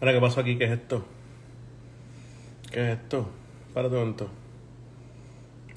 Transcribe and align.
Mira, 0.00 0.12
¿qué 0.12 0.20
pasó 0.20 0.40
aquí? 0.40 0.56
¿Qué 0.56 0.64
es 0.64 0.70
esto? 0.70 1.04
¿Qué 2.70 2.92
es 2.92 2.98
esto? 2.98 3.28
Para 3.74 3.88
todo 3.88 4.08
esto. 4.08 4.28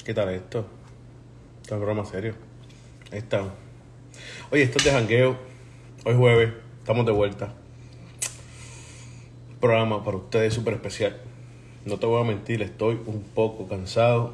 ¿Qué 0.06 0.14
tal 0.14 0.30
esto? 0.30 0.68
Esto 1.64 1.76
es 1.76 1.82
broma 1.82 2.06
serio. 2.06 2.36
Ahí 3.12 3.18
está. 3.18 3.42
Oye, 4.52 4.62
esto 4.62 4.78
es 4.78 4.84
de 4.84 4.92
jangueo. 4.92 5.38
Hoy 6.06 6.16
jueves. 6.16 6.54
Estamos 6.78 7.04
de 7.08 7.12
vuelta. 7.12 7.56
Programa 9.60 10.04
para 10.04 10.18
ustedes 10.18 10.54
súper 10.54 10.76
especial. 10.76 11.18
No 11.86 11.98
te 11.98 12.06
voy 12.06 12.22
a 12.22 12.24
mentir, 12.24 12.62
estoy 12.62 13.00
un 13.04 13.24
poco 13.24 13.68
cansado. 13.68 14.34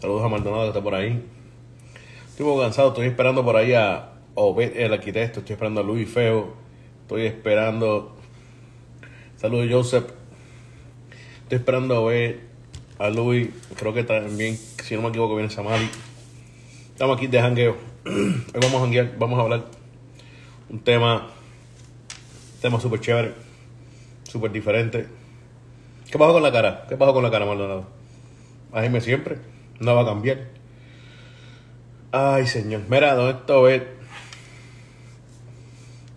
Saludos 0.00 0.24
a 0.24 0.28
Maldonado 0.28 0.62
que 0.62 0.68
está 0.70 0.82
por 0.82 0.96
ahí. 0.96 1.24
Estoy 2.30 2.46
un 2.46 2.52
poco 2.52 2.62
cansado, 2.62 2.88
estoy 2.88 3.06
esperando 3.06 3.44
por 3.44 3.54
ahí 3.54 3.74
a 3.74 4.14
Obed, 4.34 4.76
el 4.76 4.92
arquitecto, 4.92 5.38
estoy 5.38 5.54
esperando 5.54 5.82
a 5.82 5.84
Luis 5.84 6.10
Feo, 6.10 6.54
estoy 7.02 7.26
esperando. 7.26 8.17
Saludos 9.38 9.68
Joseph. 9.70 10.06
Estoy 11.44 11.58
esperando 11.58 11.94
a 11.96 12.10
ver 12.10 12.40
a 12.98 13.08
Luis, 13.08 13.50
creo 13.76 13.94
que 13.94 14.02
también, 14.02 14.56
si 14.56 14.96
no 14.96 15.02
me 15.02 15.10
equivoco, 15.10 15.36
viene 15.36 15.48
Samali. 15.48 15.88
Estamos 16.88 17.16
aquí 17.16 17.28
de 17.28 17.40
jangueo. 17.40 17.76
Hoy 18.04 18.60
vamos 18.60 18.74
a 18.74 18.80
janguear, 18.80 19.16
vamos 19.16 19.38
a 19.38 19.42
hablar 19.42 19.64
un 20.68 20.80
tema, 20.80 21.28
tema 22.60 22.80
súper 22.80 22.98
chévere, 22.98 23.34
súper 24.24 24.50
diferente. 24.50 25.06
¿Qué 26.10 26.18
pasó 26.18 26.32
con 26.32 26.42
la 26.42 26.50
cara? 26.50 26.86
¿Qué 26.88 26.96
pasó 26.96 27.14
con 27.14 27.22
la 27.22 27.30
cara, 27.30 27.46
Maldonado? 27.46 27.86
Ajime 28.72 29.00
siempre, 29.00 29.38
no 29.78 29.94
va 29.94 30.02
a 30.02 30.06
cambiar. 30.06 30.48
Ay, 32.10 32.44
señor. 32.48 32.82
Mira, 32.88 33.14
¿dónde 33.14 33.38
está 33.38 33.56
Obed? 33.56 33.84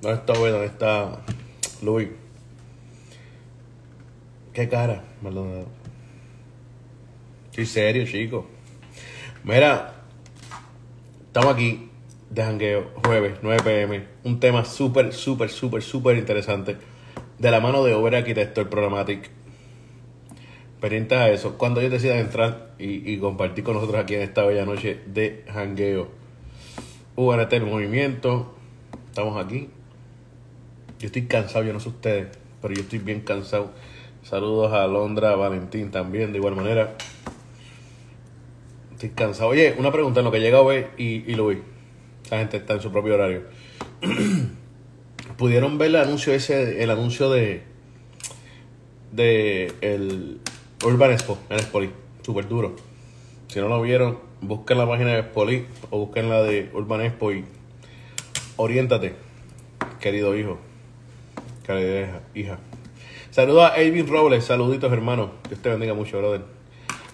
¿Dónde 0.02 0.18
está 0.18 0.34
Obed? 0.34 0.52
¿Dónde 0.54 0.66
está 0.66 1.20
Luis? 1.84 2.08
¿Qué 4.54 4.68
cara, 4.68 5.02
Maldonado? 5.22 5.66
Estoy 7.52 7.66
serio, 7.66 8.06
chico. 8.06 8.48
Mira, 9.46 9.94
estamos 11.28 11.54
aquí 11.54 11.90
de 12.30 12.44
jangueo, 12.44 12.92
jueves, 13.06 13.38
9 13.42 13.62
pm. 13.64 14.04
Un 14.26 14.42
tema 14.42 14.66
súper, 14.66 15.14
súper, 15.14 15.50
súper, 15.50 15.82
súper 15.82 16.18
interesante. 16.18 16.76
De 17.40 17.50
la 17.50 17.62
mano 17.62 17.82
de 17.86 17.94
Over 17.94 18.16
Arquitecto, 18.16 18.60
el 18.60 18.68
Programmatic. 18.68 19.30
Pendientes 20.82 21.18
a 21.18 21.30
eso. 21.30 21.58
Cuando 21.58 21.80
ellos 21.80 21.94
decidan 21.94 22.18
entrar 22.18 22.72
y, 22.78 23.10
y, 23.10 23.20
compartir 23.20 23.64
con 23.64 23.76
nosotros 23.76 24.04
aquí 24.04 24.16
en 24.16 24.22
esta 24.22 24.44
bella 24.44 24.66
noche 24.66 25.00
de 25.08 25.46
jangueo. 25.48 26.10
UNT 27.16 27.54
el 27.54 27.66
movimiento. 27.66 28.54
Estamos 29.08 29.42
aquí. 29.42 29.70
Yo 31.00 31.06
estoy 31.06 31.28
cansado, 31.28 31.64
yo 31.64 31.72
no 31.72 31.80
sé 31.80 31.88
ustedes, 31.88 32.38
pero 32.62 32.74
yo 32.74 32.82
estoy 32.82 33.00
bien 33.00 33.22
cansado. 33.22 33.72
Saludos 34.24 34.72
a 34.74 34.88
Londra, 34.88 35.36
Valentín 35.36 35.92
también, 35.92 36.32
de 36.32 36.38
igual 36.38 36.56
manera. 36.56 36.96
Estoy 38.94 39.10
cansado. 39.10 39.50
Oye, 39.50 39.76
una 39.78 39.92
pregunta 39.92 40.20
en 40.20 40.26
lo 40.26 40.32
que 40.32 40.40
llega 40.40 40.62
hoy 40.62 40.86
y, 40.98 41.30
y 41.32 41.36
Luis. 41.36 41.60
La 42.30 42.38
gente 42.38 42.58
está 42.58 42.74
en 42.74 42.82
su 42.82 42.92
propio 42.92 43.16
horario. 43.16 43.44
¿Pudieron 45.38 45.78
ver 45.78 45.90
el 45.90 45.96
anuncio 45.96 46.34
ese, 46.34 46.84
el 46.84 46.90
anuncio 46.92 47.30
de 47.30 47.64
de 49.12 49.74
el 49.82 50.40
Urban 50.86 51.12
Expo 51.12 51.38
en 51.50 51.60
Spoli? 51.60 51.92
Súper 52.22 52.48
duro. 52.48 52.76
Si 53.48 53.60
no 53.60 53.68
lo 53.68 53.82
vieron, 53.82 54.20
busquen 54.42 54.78
la 54.78 54.88
página 54.88 55.14
de 55.14 55.24
Spoli 55.24 55.66
o 55.90 56.00
busquen 56.00 56.30
la 56.30 56.44
de 56.44 56.70
Urban 56.74 57.02
Expo 57.02 57.32
y 57.32 57.44
oriéntate, 58.56 59.16
querido 60.00 60.38
hijo, 60.38 60.60
querida 61.66 62.22
hija. 62.34 62.60
Saludos 63.32 63.72
a 63.72 63.78
Elvin 63.78 64.08
Robles, 64.10 64.44
saluditos 64.44 64.92
hermano. 64.92 65.32
Dios 65.48 65.62
te 65.62 65.70
bendiga 65.70 65.94
mucho, 65.94 66.18
brother. 66.18 66.42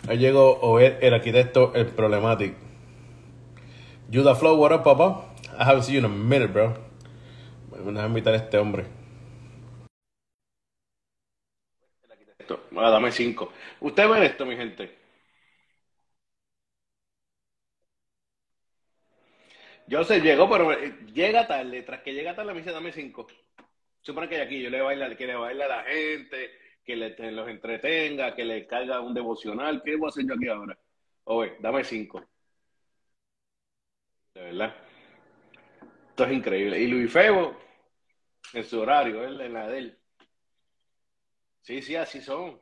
Ahí 0.09 0.17
llegó 0.17 0.59
Oed, 0.61 0.97
el 1.03 1.13
arquitecto, 1.13 1.73
el 1.75 1.85
problematic. 1.85 2.55
Judah 4.11 4.33
Flow, 4.33 4.55
what 4.57 4.73
up, 4.73 4.83
papá? 4.83 5.31
I 5.59 5.63
haven't 5.63 5.83
seen 5.83 5.93
you 5.93 5.99
in 5.99 6.05
a 6.05 6.09
minute, 6.09 6.51
bro. 6.51 6.73
Me 7.85 7.99
a 8.01 8.07
invitar 8.07 8.33
a 8.33 8.37
este 8.37 8.57
hombre. 8.57 8.85
El 12.03 12.11
arquitecto. 12.11 12.61
Bueno, 12.71 12.89
dame 12.89 13.11
cinco. 13.11 13.53
Ustedes 13.79 14.09
ven 14.09 14.23
esto, 14.23 14.43
mi 14.47 14.55
gente. 14.55 14.97
Yo 19.85 20.03
sé, 20.03 20.19
llegó, 20.21 20.49
pero 20.49 20.71
llega 21.13 21.45
tarde. 21.45 21.83
Tras 21.83 22.01
que 22.01 22.13
llega 22.13 22.35
tarde, 22.35 22.53
me 22.53 22.61
dice, 22.61 22.71
dame 22.71 22.91
cinco. 22.91 23.27
Supone 24.07 24.29
que 24.29 24.39
aquí 24.39 24.61
yo 24.61 24.69
le 24.69 24.79
baila, 24.79 25.13
que 25.17 25.27
le 25.27 25.35
baila 25.35 25.65
a 25.65 25.67
la 25.67 25.83
gente, 25.83 26.49
que 26.85 26.95
le, 26.95 27.09
los 27.33 27.49
entretenga, 27.49 28.33
que 28.33 28.45
le 28.45 28.65
carga 28.65 29.01
un 29.01 29.13
devocional. 29.13 29.83
¿Qué 29.83 29.97
voy 29.97 30.07
a 30.07 30.09
hacer 30.11 30.25
yo 30.25 30.35
aquí 30.35 30.47
ahora? 30.47 30.79
Oye, 31.25 31.57
dame 31.59 31.83
cinco. 31.83 32.23
De 34.33 34.43
verdad. 34.43 34.73
Esto 36.07 36.23
es 36.23 36.31
increíble. 36.31 36.79
Y 36.79 36.87
Luis 36.87 37.11
Febo, 37.11 37.57
en 38.53 38.63
su 38.63 38.79
horario, 38.79 39.25
él 39.25 39.41
en 39.41 39.51
la 39.51 39.67
de 39.67 39.77
él. 39.77 39.99
Sí, 41.59 41.81
sí, 41.81 41.97
así 41.97 42.21
son. 42.21 42.61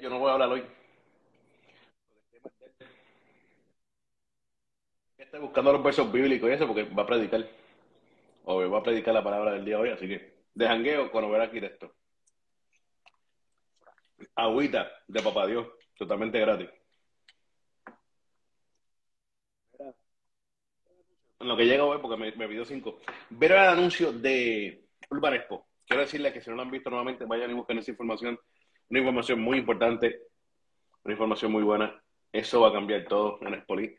Yo 0.00 0.08
no 0.08 0.18
voy 0.18 0.30
a 0.30 0.32
hablar 0.32 0.48
hoy. 0.48 0.64
Está 5.18 5.38
buscando 5.38 5.74
los 5.74 5.82
versos 5.82 6.10
bíblicos 6.10 6.48
y 6.48 6.52
eso 6.54 6.66
porque 6.66 6.84
va 6.84 7.02
a 7.02 7.06
predicar. 7.06 7.61
O 8.44 8.70
va 8.70 8.78
a 8.78 8.82
predicar 8.82 9.14
la 9.14 9.22
palabra 9.22 9.52
del 9.52 9.64
día 9.64 9.78
hoy, 9.78 9.90
así 9.90 10.08
que 10.08 10.32
de 10.54 10.66
jangueo 10.66 11.10
con 11.10 11.30
ver 11.30 11.40
arquitecto. 11.40 11.94
Agüita 14.34 14.90
de 15.06 15.22
papá 15.22 15.46
Dios, 15.46 15.66
totalmente 15.96 16.38
gratis. 16.40 16.68
En 21.40 21.48
lo 21.48 21.56
que 21.56 21.66
llega 21.66 21.84
hoy, 21.84 21.98
porque 22.00 22.16
me, 22.16 22.30
me 22.36 22.48
pidió 22.48 22.64
cinco. 22.64 23.00
Ver 23.30 23.52
el 23.52 23.58
anuncio 23.58 24.12
de 24.12 24.86
Urban 25.10 25.34
Expo. 25.34 25.66
Quiero 25.86 26.02
decirles 26.02 26.32
que 26.32 26.40
si 26.40 26.50
no 26.50 26.56
lo 26.56 26.62
han 26.62 26.70
visto 26.70 26.88
nuevamente, 26.88 27.24
vayan 27.24 27.50
y 27.50 27.54
busquen 27.54 27.78
esa 27.78 27.90
información. 27.90 28.38
Una 28.88 28.98
información 29.00 29.40
muy 29.40 29.58
importante, 29.58 30.22
una 31.04 31.14
información 31.14 31.50
muy 31.50 31.64
buena. 31.64 32.00
Eso 32.32 32.60
va 32.60 32.68
a 32.68 32.72
cambiar 32.72 33.04
todo 33.06 33.38
en 33.42 33.54
Expoli. 33.54 33.98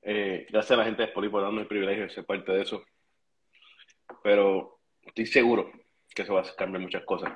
Eh, 0.00 0.46
gracias 0.48 0.72
a 0.72 0.76
la 0.76 0.84
gente 0.84 1.02
de 1.02 1.06
Expoli 1.06 1.28
por 1.28 1.42
darnos 1.42 1.60
el 1.60 1.68
privilegio 1.68 2.04
de 2.04 2.10
ser 2.10 2.24
parte 2.24 2.52
de 2.52 2.62
eso. 2.62 2.82
Pero 4.22 4.80
estoy 5.02 5.26
seguro 5.26 5.70
que 6.14 6.22
eso 6.22 6.34
va 6.34 6.40
a 6.40 6.56
cambiar 6.56 6.82
muchas 6.82 7.04
cosas. 7.04 7.32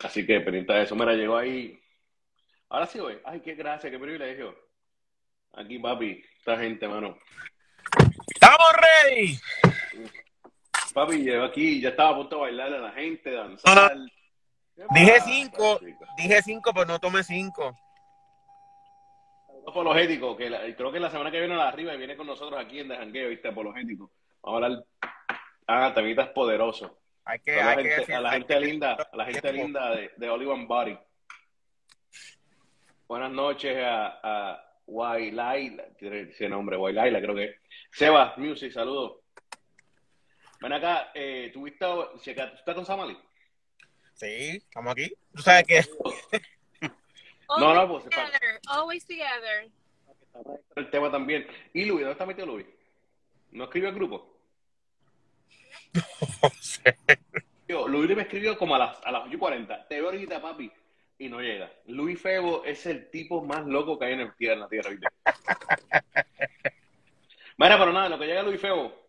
Así 0.00 0.26
que 0.26 0.40
pendiente 0.40 0.72
de 0.72 0.82
eso. 0.82 0.96
Mira, 0.96 1.14
llegó 1.14 1.36
ahí. 1.36 1.80
Ahora 2.68 2.86
sí, 2.86 2.98
güey. 2.98 3.18
Ay, 3.24 3.40
qué 3.40 3.54
gracia, 3.54 3.90
qué 3.90 3.98
privilegio. 3.98 4.56
Aquí, 5.52 5.78
papi, 5.78 6.24
esta 6.38 6.58
gente, 6.58 6.88
mano. 6.88 7.16
¡Estamos 8.26 8.72
ready! 9.04 9.38
Papi, 10.94 11.18
llegó 11.18 11.44
aquí, 11.44 11.80
ya 11.80 11.90
estaba 11.90 12.10
a 12.10 12.16
punto 12.16 12.36
de 12.36 12.42
bailar 12.42 12.72
a 12.72 12.78
la 12.78 12.92
gente, 12.92 13.30
danzar. 13.30 13.96
No, 13.96 14.04
no. 14.04 14.86
Dije 14.94 15.20
cinco, 15.20 15.78
dije 16.16 16.42
cinco, 16.42 16.72
pero 16.72 16.86
no 16.86 16.98
tomé 16.98 17.22
cinco. 17.22 17.76
Apologético, 19.66 20.36
que 20.36 20.50
la, 20.50 20.60
creo 20.74 20.90
que 20.90 20.98
la 20.98 21.10
semana 21.10 21.30
que 21.30 21.38
viene 21.38 21.54
a 21.54 21.58
la 21.58 21.68
arriba 21.68 21.94
viene 21.94 22.16
con 22.16 22.26
nosotros 22.26 22.58
aquí 22.58 22.80
en 22.80 22.88
De 22.88 22.96
Jangueo, 22.96 23.28
¿viste? 23.28 23.48
Apologético. 23.48 24.10
Vamos 24.42 24.62
a 24.62 24.66
hablar. 24.66 24.84
Ah, 25.66 25.92
temitas 25.94 26.28
poderosos. 26.30 26.90
Hay 27.24 27.38
que, 27.38 27.60
a, 27.60 27.64
la 27.64 27.70
hay 27.70 27.84
gente, 27.84 28.04
que 28.06 28.14
a 28.14 28.20
la 28.20 28.32
gente 28.32 28.60
linda, 28.60 28.96
a 29.12 29.16
la 29.16 29.24
gente 29.26 29.52
linda 29.52 29.94
de, 29.94 30.10
de 30.16 30.30
Olive 30.30 30.66
Body. 30.66 30.98
Buenas 33.06 33.30
noches 33.30 33.76
a, 33.84 34.20
a 34.22 34.72
Wailaila, 34.86 35.84
tiene 35.98 36.22
ese 36.22 36.48
nombre, 36.48 36.76
Wailaila, 36.76 37.20
creo 37.20 37.34
que. 37.34 37.56
Seba, 37.90 38.34
Music, 38.36 38.72
saludos. 38.72 39.20
Ven 40.60 40.72
acá, 40.72 41.10
eh, 41.14 41.50
¿tuviste, 41.52 41.84
¿tú 41.84 42.30
estás 42.30 42.74
con 42.74 42.86
Samali? 42.86 43.16
Sí, 44.14 44.56
estamos 44.56 44.92
aquí. 44.92 45.12
¿Tú 45.34 45.42
sabes 45.42 45.64
qué? 45.66 45.80
no, 47.58 47.74
no, 47.74 47.88
pues. 47.88 48.04
Together, 48.04 48.60
always 48.68 49.06
together. 49.06 49.70
El 50.76 50.90
tema 50.90 51.10
también. 51.10 51.46
¿Y 51.72 51.84
Luis? 51.84 52.00
¿Dónde 52.00 52.12
está 52.12 52.26
metido 52.26 52.46
Luis? 52.46 52.66
¿No 53.50 53.64
escribió 53.64 53.88
el 53.88 53.94
grupo? 53.94 54.31
Yo, 57.68 57.88
Luis 57.88 58.14
me 58.16 58.22
escribió 58.22 58.56
como 58.58 58.74
a 58.74 58.78
las, 58.78 58.98
a 59.04 59.12
las 59.12 59.24
8.40. 59.24 59.88
Te 59.88 59.96
veo 59.96 60.06
ahorita, 60.06 60.40
papi. 60.40 60.70
Y 61.18 61.28
no 61.28 61.40
llega. 61.40 61.70
Luis 61.86 62.20
Febo 62.20 62.64
es 62.64 62.84
el 62.86 63.10
tipo 63.10 63.44
más 63.44 63.64
loco 63.66 63.98
que 63.98 64.06
hay 64.06 64.14
en, 64.14 64.20
el, 64.20 64.32
en 64.38 64.60
la 64.60 64.68
tierra, 64.68 64.90
¿viste? 64.90 65.08
Mira, 67.58 67.78
pero 67.78 67.92
nada, 67.92 68.08
lo 68.08 68.18
que 68.18 68.26
llega 68.26 68.42
Luis 68.42 68.60
Febo. 68.60 69.00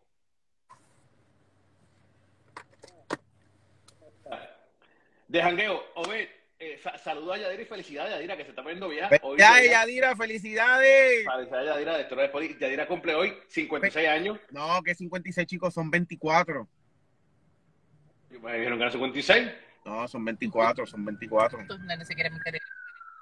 De 5.27 5.41
jangueo, 5.41 5.83
Obed, 5.95 6.29
eh, 6.65 6.80
sa 6.81 6.98
saludo 6.98 7.33
a 7.33 7.38
Yadira 7.38 7.62
y 7.62 7.65
felicidades 7.65 8.12
a 8.13 8.15
Yadira 8.15 8.38
que 8.38 8.44
se 8.44 8.50
está 8.51 8.63
poniendo 8.63 8.88
viaje. 8.89 9.19
Hoy 9.21 9.38
Ya, 9.38 9.60
llega- 9.60 9.71
Yadira, 9.81 10.15
felicidades. 10.15 11.25
Felicidades 11.25 11.69
a 11.69 11.74
Yadira 11.74 11.98
de 11.98 12.30
Poli. 12.30 12.57
Yadira 12.60 12.88
cumple 12.88 13.15
hoy 13.15 13.38
56 13.48 14.07
años. 14.07 14.39
No, 14.51 14.81
que 14.83 14.95
56 14.95 15.48
chicos 15.48 15.74
son 15.74 15.89
24. 15.92 16.68
Me 18.42 18.57
dijeron 18.57 18.77
que 18.77 18.83
era 18.83 18.92
56. 18.92 19.51
No, 19.86 20.07
son 20.07 20.25
24, 20.25 20.86
son 20.86 21.06
24. 21.06 21.62
Estos 21.62 21.80
nenes 21.81 22.07
se 22.07 22.15
quieren 22.15 22.33
meter 22.33 22.60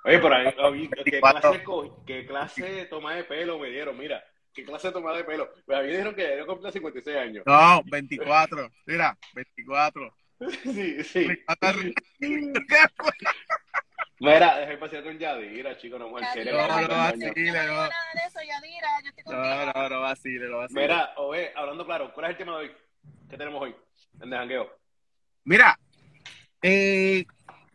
Oye, 0.03 0.19
pero 0.19 0.35
ahí, 0.35 0.47
oye, 0.59 0.89
¿qué 0.89 1.11
24. 1.11 1.51
clase, 1.51 1.91
¿qué 2.07 2.25
clase 2.25 2.63
de 2.63 2.85
toma 2.85 3.15
de 3.15 3.23
pelo 3.23 3.59
me 3.59 3.69
dieron? 3.69 3.95
Mira, 3.97 4.23
¿qué 4.53 4.63
clase 4.63 4.87
de 4.87 4.93
toma 4.93 5.15
de 5.15 5.23
pelo? 5.23 5.51
Pues 5.65 5.77
a 5.77 5.81
mí 5.81 5.87
me 5.87 5.91
dijeron 5.93 6.15
que 6.15 6.37
yo 6.37 6.47
cumplía 6.47 6.71
56 6.71 7.17
años. 7.17 7.43
No, 7.45 7.83
24. 7.85 8.71
Mira, 8.87 9.15
24. 9.35 10.15
Sí, 10.49 11.03
sí. 11.03 11.27
No, 11.47 11.73
Mira, 14.19 14.57
dejé 14.57 14.77
pasear 14.77 15.03
con 15.03 15.17
Yadira, 15.17 15.77
chico, 15.77 15.97
no 15.97 16.09
mujer 16.09 16.27
que 16.33 16.45
no, 16.45 16.51
no. 16.51 16.67
No 16.67 16.77
digo 16.77 16.87
nada 16.89 17.11
de 17.11 17.27
eso, 18.27 18.39
Yadira, 18.47 18.87
yo 19.03 19.09
estoy 19.09 19.33
no, 19.33 19.73
no, 19.73 19.89
no 19.89 20.01
vacile, 20.01 20.47
no 20.47 20.57
vacile. 20.59 20.81
Mira, 20.81 21.13
Oye, 21.17 21.51
hablando 21.55 21.85
claro, 21.85 22.13
¿cuál 22.13 22.25
es 22.25 22.31
el 22.31 22.37
tema 22.37 22.51
de 22.51 22.57
hoy? 22.57 22.71
¿Qué 23.29 23.37
tenemos 23.37 23.61
hoy 23.61 23.75
en 24.19 24.29
De 24.29 24.37
Jangueo? 24.37 24.77
Mira, 25.43 25.79
eh, 26.61 27.25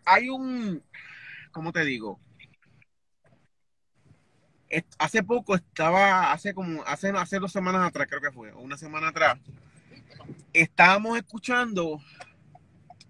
hay 0.04 0.28
un, 0.28 0.82
¿cómo 1.50 1.72
te 1.72 1.84
digo? 1.84 2.20
Hace 4.98 5.22
poco 5.24 5.56
estaba, 5.56 6.32
hace 6.32 6.54
como, 6.54 6.82
hace, 6.84 7.10
hace 7.10 7.38
dos 7.40 7.50
semanas 7.50 7.88
atrás, 7.88 8.06
creo 8.08 8.20
que 8.20 8.30
fue, 8.30 8.52
o 8.52 8.60
una 8.60 8.76
semana 8.76 9.08
atrás, 9.08 9.38
estábamos 10.52 11.16
escuchando 11.16 12.00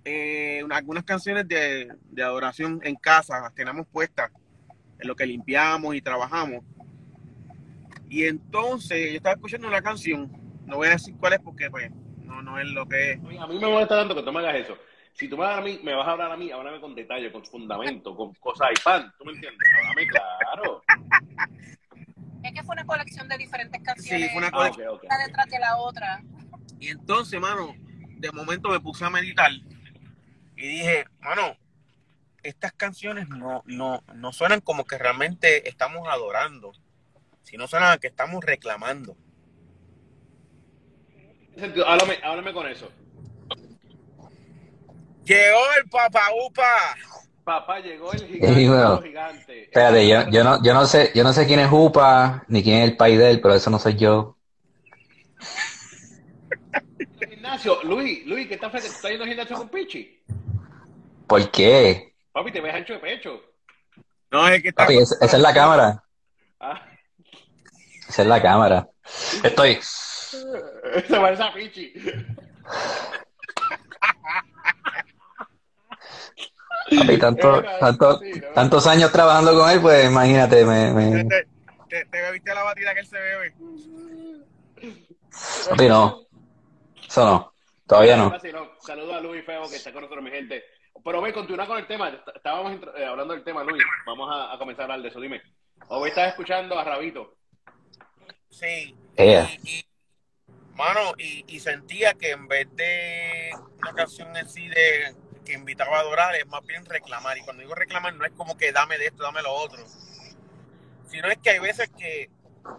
eh, 0.09 0.63
una- 0.65 0.77
algunas 0.77 1.03
canciones 1.03 1.49
de, 1.49 1.93
de 2.11 2.23
adoración 2.23 2.81
en 2.85 2.95
casa, 2.95 3.41
las 3.41 3.53
tenemos 3.55 3.87
puestas 3.89 4.31
en 5.01 5.09
lo 5.09 5.17
que 5.17 5.27
limpiamos 5.27 5.97
y 5.97 6.01
trabajamos. 6.01 6.65
Y 8.09 8.25
entonces 8.25 9.11
yo 9.11 9.17
estaba 9.17 9.35
escuchando 9.35 9.67
una 9.67 9.83
canción, 9.83 10.31
no 10.65 10.77
voy 10.77 10.87
a 10.87 10.91
decir 10.93 11.15
cuál 11.19 11.33
es 11.33 11.41
porque 11.41 11.69
pues 11.71 11.91
no, 12.25 12.41
no 12.41 12.59
es 12.61 12.67
lo 12.69 12.87
que 12.87 13.13
es. 13.13 13.19
A 13.19 13.47
mí 13.49 13.59
me 13.59 13.67
molesta 13.67 13.97
tanto 13.97 14.15
que 14.15 14.23
tú 14.23 14.33
me 14.33 14.39
hagas 14.39 14.55
eso. 14.55 14.79
Si 15.13 15.29
tú 15.29 15.37
me, 15.37 15.43
vas 15.45 15.59
a, 15.59 15.61
mí, 15.63 15.81
me 15.83 15.93
vas 15.95 16.07
a 16.07 16.13
hablar 16.13 16.31
a 16.31 16.37
mí, 16.37 16.53
háblame 16.53 16.81
con 16.81 16.95
detalle, 16.95 17.33
con 17.33 17.45
fundamento, 17.45 18.15
con 18.15 18.33
cosas 18.35 18.69
y 18.79 18.83
pan. 18.83 19.13
¿Tú 19.19 19.25
me 19.25 19.33
entiendes? 19.33 19.67
Háblame 19.81 20.07
claro. 20.07 20.83
Es 22.45 22.53
que 22.53 22.63
fue 22.63 22.75
una 22.75 22.85
colección 22.85 23.27
de 23.29 23.39
diferentes 23.39 23.81
Sí, 23.81 23.85
canciones, 23.85 24.31
fue 24.31 24.39
una 24.39 24.47
Ah, 24.49 24.51
colección. 24.53 24.89
ok, 24.89 24.95
ok. 24.99 25.05
una 25.05 25.19
detrás 25.19 25.47
de 25.49 25.59
la 25.59 25.77
otra. 25.79 26.23
Y 26.79 26.89
entonces, 26.91 27.41
mano, 27.41 27.75
de 28.19 28.31
momento 28.31 28.69
me 28.69 28.79
puse 28.79 29.05
a 29.05 29.11
meditar 29.11 29.51
y 30.57 30.67
dije, 30.69 31.05
mano, 31.21 31.57
estas 32.43 32.73
canciones 32.73 33.29
no, 33.29 33.63
no, 33.67 34.03
no 34.15 34.33
suenan 34.33 34.61
como 34.61 34.85
que 34.85 34.99
realmente 34.99 35.69
estamos 35.69 36.09
adorando, 36.09 36.73
sino 37.43 37.67
suenan 37.67 37.93
a 37.93 37.99
que 37.99 38.07
estamos 38.07 38.45
reclamando. 38.45 39.17
Sentido, 41.57 41.87
Háblame, 41.89 42.19
háblame 42.23 42.53
con 42.53 42.67
eso. 42.69 42.91
Llegó 45.25 45.59
el 45.83 45.89
papá 45.89 46.21
upa. 46.47 46.97
Papá, 47.45 47.81
llegó 47.81 48.13
el 48.13 48.19
Sí, 48.21 48.27
gigante. 48.29 48.69
bueno. 48.69 49.03
Espérate, 49.47 50.09
yo, 50.09 50.29
yo 50.31 50.45
no, 50.45 50.63
yo 50.63 50.75
no 50.75 50.87
sé, 50.87 51.13
yo 51.15 51.23
no 51.25 51.33
sé 51.33 51.47
quién 51.47 51.61
es 51.61 51.69
Upa, 51.71 52.45
ni 52.49 52.63
quién 52.63 52.79
es 52.83 52.91
el 52.91 52.97
país 52.97 53.19
de 53.19 53.31
él, 53.31 53.41
pero 53.41 53.55
eso 53.55 53.71
no 53.71 53.79
soy 53.79 53.97
yo. 53.97 54.37
El 57.21 57.29
gimnasio. 57.29 57.83
Luis, 57.85 58.27
Luis, 58.27 58.49
¿qué 58.49 58.55
estás 58.55 58.73
¿Te 58.73 58.79
estás 58.79 59.11
yendo 59.11 59.25
al 59.25 59.29
gimnasio 59.31 59.57
con 59.57 59.69
Pichi? 59.69 60.21
¿Por 61.27 61.51
qué? 61.51 62.15
Papi, 62.33 62.53
te 62.53 62.61
ves 62.61 62.75
ancho 62.75 62.93
de 62.95 62.99
pecho. 63.01 63.41
No, 64.31 64.47
es 64.49 64.63
que 64.63 64.69
está. 64.69 64.83
Papi, 64.85 64.99
esa, 64.99 65.15
esa 65.21 65.37
es 65.37 65.43
la 65.43 65.55
cámara. 65.55 66.03
Ah, 66.61 66.83
Esa 68.09 68.23
es 68.23 68.29
la 68.29 68.41
cámara. 68.43 68.89
Estoy. 69.43 69.79
se 69.83 71.17
parece 71.21 71.43
a 71.43 71.53
Pichi. 71.53 71.93
Papi, 76.97 77.19
tanto, 77.19 77.63
tanto, 77.81 78.21
tantos 78.55 78.87
años 78.87 79.11
trabajando 79.11 79.55
con 79.59 79.69
él, 79.71 79.81
pues 79.81 80.07
imagínate, 80.09 80.65
me, 80.65 80.93
me- 80.93 81.25
Te, 81.25 81.47
te, 81.89 82.05
te 82.07 82.21
bebiste 82.23 82.55
la 82.55 82.63
batida 82.63 82.95
que 82.95 83.01
él 83.01 83.07
se 83.07 83.19
bebe. 83.19 83.55
papi, 85.69 85.89
no. 85.89 86.21
Eso 87.07 87.25
no. 87.25 87.53
Todavía 87.87 88.17
no. 88.17 88.33
Saludos 88.81 89.15
a 89.17 89.21
Luis 89.21 89.45
Feo 89.45 89.69
que 89.69 89.77
está 89.77 89.93
con 89.93 90.03
nosotros, 90.03 90.25
mi 90.25 90.31
gente. 90.31 90.63
Pero 91.07 91.21
voy 91.21 91.31
a 91.31 91.35
continuar 91.35 91.69
con 91.69 91.79
el 91.79 91.87
tema. 91.87 92.09
Estábamos 92.35 92.81
eh, 92.97 93.05
hablando 93.05 93.33
del 93.33 93.45
tema, 93.45 93.63
Luis. 93.63 93.81
Vamos 94.05 94.29
a, 94.29 94.53
a 94.53 94.59
comenzar 94.59 94.83
a 94.83 94.85
hablar 94.87 95.03
de 95.03 95.09
eso. 95.11 95.21
Dime. 95.21 95.41
Hoy 95.87 96.09
estás 96.09 96.31
escuchando 96.31 96.77
a 96.77 96.83
Rabito. 96.83 97.37
Sí. 98.51 98.97
Ea. 99.17 99.49
Y, 99.63 99.71
y- 99.79 99.87
mano, 100.75 101.13
y, 101.17 101.45
y 101.47 101.61
sentía 101.61 102.15
que 102.15 102.33
en 102.33 102.49
vez 102.49 102.67
de 102.75 103.53
una 103.79 103.93
canción 103.93 104.37
en 104.37 104.49
sí 104.49 104.67
de 104.67 105.15
que 105.45 105.53
invitaba 105.53 105.99
a 105.99 106.01
adorar, 106.01 106.35
es 106.35 106.47
más 106.49 106.67
bien 106.67 106.85
reclamar. 106.85 107.39
Y 107.39 107.43
cuando 107.43 107.63
digo 107.63 107.77
reclamar, 107.77 108.13
no 108.17 108.25
es 108.25 108.33
como 108.33 108.59
que 108.59 108.73
dame 108.73 108.99
de 108.99 109.07
esto, 109.07 109.23
dame 109.23 109.43
lo 109.43 109.53
otro. 109.53 109.79
Sino 111.07 111.29
es 111.29 111.39
que 111.39 111.51
hay 111.51 111.61
veces 111.61 111.89
que 111.97 112.31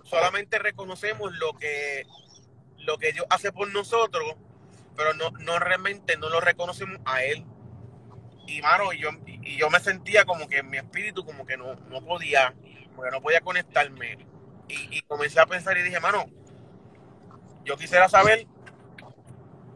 solamente 0.03 0.59
reconocemos 0.59 1.31
lo 1.37 1.53
que, 1.53 2.05
lo 2.79 2.97
que 2.97 3.13
Dios 3.13 3.25
hace 3.29 3.53
por 3.53 3.71
nosotros, 3.71 4.35
pero 4.97 5.13
no, 5.13 5.31
no 5.31 5.59
realmente 5.59 6.17
no 6.17 6.27
lo 6.27 6.41
reconocemos 6.41 6.99
a 7.05 7.23
Él. 7.23 7.45
Y 8.47 8.61
mano, 8.61 8.93
y 8.93 8.99
yo, 8.99 9.09
y 9.25 9.57
yo 9.57 9.69
me 9.69 9.79
sentía 9.79 10.25
como 10.25 10.47
que 10.47 10.59
en 10.59 10.69
mi 10.69 10.77
espíritu 10.77 11.25
como 11.25 11.45
que 11.45 11.57
no, 11.57 11.75
no 11.75 12.01
podía, 12.03 12.55
como 12.95 13.09
no 13.11 13.21
podía 13.21 13.41
conectarme. 13.41 14.17
Y, 14.69 14.97
y 14.97 15.01
comencé 15.03 15.39
a 15.39 15.45
pensar 15.45 15.77
y 15.77 15.83
dije, 15.83 15.99
mano, 15.99 16.25
yo 17.65 17.77
quisiera 17.77 18.09
saber 18.09 18.47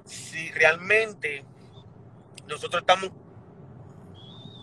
si 0.06 0.52
realmente 0.52 1.46
nosotros 2.48 2.82
estamos 2.82 3.12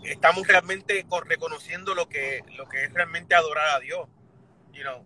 estamos 0.03 0.47
realmente 0.47 1.05
con- 1.07 1.25
reconociendo 1.27 1.93
lo 1.93 2.07
que 2.09 2.41
lo 2.55 2.67
que 2.67 2.85
es 2.85 2.93
realmente 2.93 3.35
adorar 3.35 3.75
a 3.75 3.79
Dios 3.79 4.07
you 4.73 4.81
know. 4.81 5.05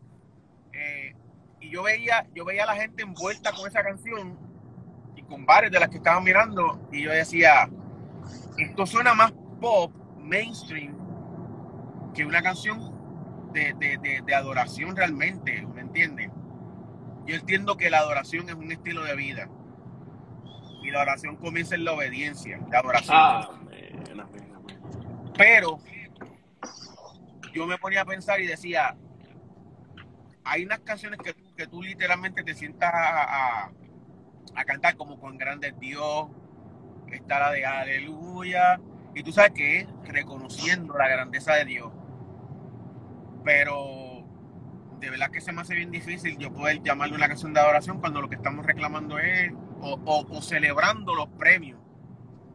Eh, 0.74 1.16
y 1.60 1.70
yo 1.70 1.84
veía 1.84 2.28
yo 2.34 2.46
veía 2.46 2.64
a 2.64 2.68
la 2.68 2.76
gente 2.76 3.04
envuelta 3.04 3.52
con 3.52 3.68
esa 3.68 3.84
canción 3.84 4.38
y 5.16 5.24
con 5.24 5.46
varias 5.46 5.72
de 5.72 5.80
las 5.80 5.90
que 5.90 5.98
estaban 5.98 6.24
mirando 6.24 6.88
y 6.92 7.04
yo 7.04 7.12
decía 7.12 7.70
esto 8.58 8.86
suena 8.86 9.14
más 9.14 9.34
pop 9.62 9.94
mainstream 10.20 10.96
que 12.14 12.26
una 12.26 12.42
canción 12.42 12.92
de, 13.54 13.74
de- 13.74 13.98
de- 13.98 14.22
de 14.26 14.36
adoración 14.36 14.96
realmente, 14.96 15.66
¿me 15.74 15.82
entiendes? 15.82 16.30
Yo 17.26 17.36
entiendo 17.36 17.78
que 17.78 17.90
la 17.90 18.00
adoración 18.00 18.50
es 18.50 18.56
un 18.56 18.72
estilo 18.72 19.04
de 19.04 19.16
vida. 19.16 19.48
Y 20.84 20.92
la 20.92 21.02
oración 21.02 21.38
comienza 21.38 21.76
en 21.76 21.86
la 21.86 21.94
obediencia, 21.94 22.60
la 22.70 22.80
adoración. 22.80 23.16
Ah. 23.18 23.50
Pero 25.38 25.80
yo 27.54 27.66
me 27.68 27.78
ponía 27.78 28.02
a 28.02 28.06
pensar 28.06 28.42
y 28.42 28.48
decía, 28.48 28.96
hay 30.44 30.66
unas 30.66 30.80
canciones 30.82 31.20
que 31.20 31.34
tú, 31.34 31.56
que 31.56 31.68
tú 31.68 31.82
literalmente 31.82 32.44
te 32.44 32.54
sientas 32.54 32.92
a, 32.94 33.64
a- 33.66 33.72
a 34.56 34.66
cantar 34.66 34.96
como 34.98 35.20
con 35.20 35.38
grande 35.38 35.74
Dios, 35.80 36.28
está 37.16 37.40
la 37.40 37.52
de 37.52 37.66
aleluya, 37.66 38.80
y 39.16 39.24
tú 39.24 39.32
sabes 39.32 39.52
que 39.52 39.80
es 39.80 39.88
reconociendo 40.08 40.94
la 40.98 41.08
grandeza 41.08 41.54
de 41.56 41.66
Dios. 41.66 41.92
Pero 43.44 44.24
de 45.00 45.10
verdad 45.10 45.30
que 45.32 45.42
se 45.42 45.52
me 45.52 45.62
hace 45.62 45.76
bien 45.76 45.92
difícil 45.92 46.38
yo 46.38 46.54
poder 46.54 46.82
llamarle 46.82 47.16
una 47.16 47.28
canción 47.28 47.54
de 47.54 47.60
adoración 47.60 48.00
cuando 48.00 48.22
lo 48.22 48.30
que 48.30 48.36
estamos 48.36 48.66
reclamando 48.66 49.20
es 49.20 49.52
o, 49.82 50.00
o- 50.06 50.38
o 50.38 50.42
celebrando 50.42 51.14
los 51.14 51.28
premios. 51.30 51.80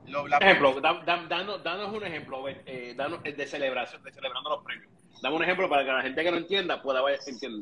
Lo- 0.06 0.26
la- 0.26 0.38
Ejemplo, 0.38 0.80
da- 0.80 1.02
da- 1.04 1.26
danos, 1.28 1.62
danos 1.62 1.92
un 1.94 2.02
ejemplo 2.04 2.48
eh, 2.48 2.94
danos, 2.96 3.20
eh, 3.24 3.34
de 3.34 3.46
celebración, 3.46 4.02
de 4.02 4.12
celebrando 4.12 4.48
los 4.50 4.64
premios. 4.64 4.90
Dame 5.22 5.36
un 5.36 5.42
ejemplo 5.42 5.68
para 5.68 5.84
que 5.84 5.92
la 5.92 6.02
gente 6.02 6.24
que 6.24 6.30
no 6.30 6.36
entienda 6.38 6.80
pueda 6.80 7.00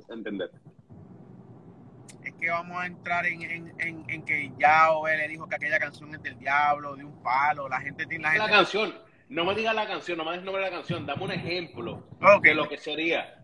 entender. 0.09 0.51
Que 2.39 2.51
vamos 2.51 2.77
a 2.81 2.87
entrar 2.87 3.27
en, 3.27 3.43
en, 3.43 3.75
en, 3.81 4.05
en 4.09 4.23
que 4.25 4.53
Yahweh 4.59 5.17
le 5.17 5.29
dijo 5.29 5.49
que 5.49 5.57
aquella 5.57 5.79
canción 5.79 6.15
es 6.15 6.23
del 6.23 6.39
diablo, 6.39 6.97
de 6.97 7.05
un 7.05 7.23
palo, 7.23 7.69
la 7.69 7.81
gente 7.81 8.07
tiene 8.07 8.25
la 8.25 8.31
La 8.35 8.35
gente. 8.45 8.53
canción, 8.53 8.95
no 9.29 9.45
me 9.45 9.55
digas 9.55 9.75
la 9.75 9.87
canción, 9.87 10.19
no 10.19 10.25
me 10.25 10.31
des 10.33 10.41
el 10.41 10.45
nombre 10.45 10.65
de 10.65 10.71
la 10.71 10.77
canción, 10.77 11.07
dame 11.07 11.25
un 11.25 11.33
ejemplo 11.33 12.07
de 12.43 12.55
lo 12.55 12.69
que 12.69 12.79
sería. 12.79 13.43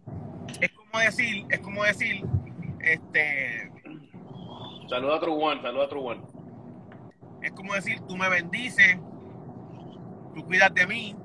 es 0.60 0.70
como 0.72 0.98
decir, 1.00 1.46
es 1.50 1.58
como 1.60 1.84
decir, 1.84 2.22
este, 2.80 3.70
Saluda 4.88 5.16
a 5.16 5.20
True 5.20 5.34
One, 5.44 5.62
saluda 5.62 5.84
a 5.84 5.88
True 5.88 6.02
One. 6.02 6.20
es 7.42 7.52
como 7.52 7.74
decir, 7.74 7.98
tú 8.08 8.16
me 8.16 8.28
bendices, 8.28 8.96
tú 10.34 10.44
cuidas 10.44 10.72
de 10.74 10.86
mí, 10.86 11.16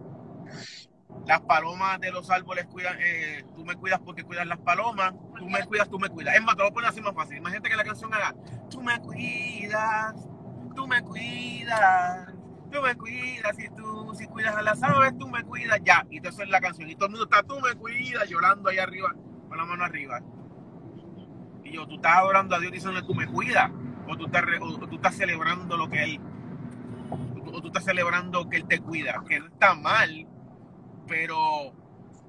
las 1.26 1.42
palomas 1.42 2.00
de 2.00 2.12
los 2.12 2.30
árboles 2.30 2.66
cuidan, 2.68 2.98
eh, 3.00 3.44
tú 3.56 3.66
me 3.66 3.76
cuidas 3.76 4.00
porque 4.00 4.24
cuidas 4.24 4.48
las 4.48 4.60
palomas, 4.60 5.14
tú 5.38 5.50
me 5.50 5.66
cuidas, 5.66 5.90
tú 5.90 6.00
me 6.00 6.10
cuidas. 6.10 6.36
Es 6.36 6.42
más, 6.42 6.56
te 6.56 6.60
lo 6.60 6.66
voy 6.66 6.72
a 6.72 6.74
poner 6.74 6.90
así 6.90 7.02
más 7.02 7.14
fácil. 7.14 7.38
Imagínate 7.38 7.70
que 7.70 7.76
la 7.76 7.84
canción 7.84 8.14
haga, 8.14 8.36
tú 8.70 8.82
me 8.82 9.00
cuidas, 9.00 10.16
tú 10.76 10.88
me 10.88 11.02
cuidas, 11.02 12.34
tú 12.72 12.82
me 12.82 12.96
cuidas, 12.96 13.60
y 13.60 13.70
tú, 13.70 14.14
si 14.16 14.28
cuidas 14.28 14.56
a 14.56 14.62
las 14.62 14.82
aves, 14.84 15.18
tú 15.18 15.28
me 15.28 15.44
cuidas, 15.44 15.80
ya. 15.84 16.06
Y 16.10 16.18
entonces 16.18 16.46
es 16.46 16.50
la 16.50 16.62
canción. 16.62 16.90
Y 16.90 16.96
todo 16.96 17.08
el 17.08 17.12
mundo 17.12 17.26
está, 17.26 17.44
tú 17.44 17.60
me 17.60 17.74
cuidas, 17.76 18.30
llorando 18.30 18.70
ahí 18.70 18.78
arriba, 18.78 19.14
con 19.48 19.58
la 19.58 19.66
mano 19.66 19.84
arriba. 19.84 20.22
Y 21.64 21.74
yo, 21.74 21.86
tú 21.88 21.96
estás 21.96 22.18
adorando 22.18 22.56
a 22.56 22.60
Dios 22.60 22.72
diciendo, 22.72 23.06
tú 23.06 23.14
me 23.14 23.28
cuidas, 23.28 23.70
o 24.08 24.16
tú 24.16 24.28
estás, 24.28 24.44
o 24.62 24.88
tú 24.88 24.96
estás 24.96 25.16
celebrando 25.16 25.76
lo 25.76 25.90
que 25.90 26.04
Él 26.04 26.22
o 27.54 27.62
tú 27.62 27.68
estás 27.68 27.86
celebrando 27.86 28.50
que 28.50 28.58
Él 28.58 28.66
te 28.66 28.80
cuida, 28.80 29.24
que 29.28 29.40
no 29.40 29.48
está 29.48 29.74
mal, 29.74 30.28
pero 31.08 31.74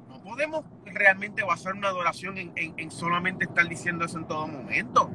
no 0.09 0.23
podemos 0.23 0.65
realmente 0.87 1.43
basar 1.45 1.75
una 1.75 1.89
adoración 1.89 2.39
en, 2.39 2.53
en- 2.57 2.75
en 2.79 2.91
solamente 2.91 3.45
estar 3.47 3.69
diciendo 3.69 4.05
eso 4.05 4.19
en 4.19 4.27
todo 4.27 4.47
momento. 4.49 5.11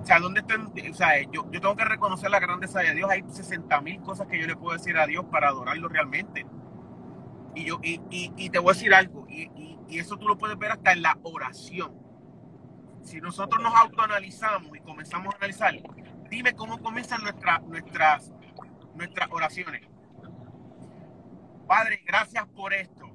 O 0.00 0.04
sea, 0.06 0.20
¿dónde 0.20 0.40
están? 0.40 0.72
O 0.90 0.94
sea, 0.94 1.20
yo, 1.32 1.50
yo 1.50 1.60
tengo 1.60 1.76
que 1.76 1.84
reconocer 1.84 2.30
la 2.30 2.40
grandeza 2.40 2.80
de 2.80 2.94
Dios. 2.94 3.10
Hay 3.10 3.24
60 3.28 3.80
mil 3.80 4.00
cosas 4.02 4.26
que 4.28 4.38
yo 4.40 4.46
le 4.46 4.56
puedo 4.56 4.76
decir 4.76 4.98
a 4.98 5.06
Dios 5.06 5.24
para 5.26 5.48
adorarlo 5.48 5.88
realmente. 5.88 6.46
Y, 7.54 7.64
yo, 7.66 7.78
y, 7.82 8.00
y, 8.10 8.32
y 8.36 8.50
te 8.50 8.58
voy 8.58 8.70
a 8.70 8.74
decir 8.74 8.94
algo, 8.94 9.26
y, 9.28 9.42
y- 9.56 9.78
y 9.88 9.98
eso 9.98 10.16
tú 10.16 10.26
lo 10.28 10.38
puedes 10.38 10.58
ver 10.58 10.72
hasta 10.72 10.92
en 10.92 11.02
la 11.02 11.18
oración. 11.22 11.94
Si 13.02 13.20
nosotros 13.20 13.62
nos 13.62 13.74
autoanalizamos 13.74 14.76
y 14.76 14.80
comenzamos 14.80 15.34
a 15.34 15.36
analizar, 15.38 15.74
dime 16.30 16.54
cómo 16.54 16.78
comienzan 16.80 17.22
nuestra- 17.22 17.58
nuestras, 17.60 18.32
nuestras 18.94 19.28
oraciones. 19.30 19.82
Padre, 21.66 22.02
gracias 22.06 22.46
por 22.48 22.72
esto. 22.74 23.06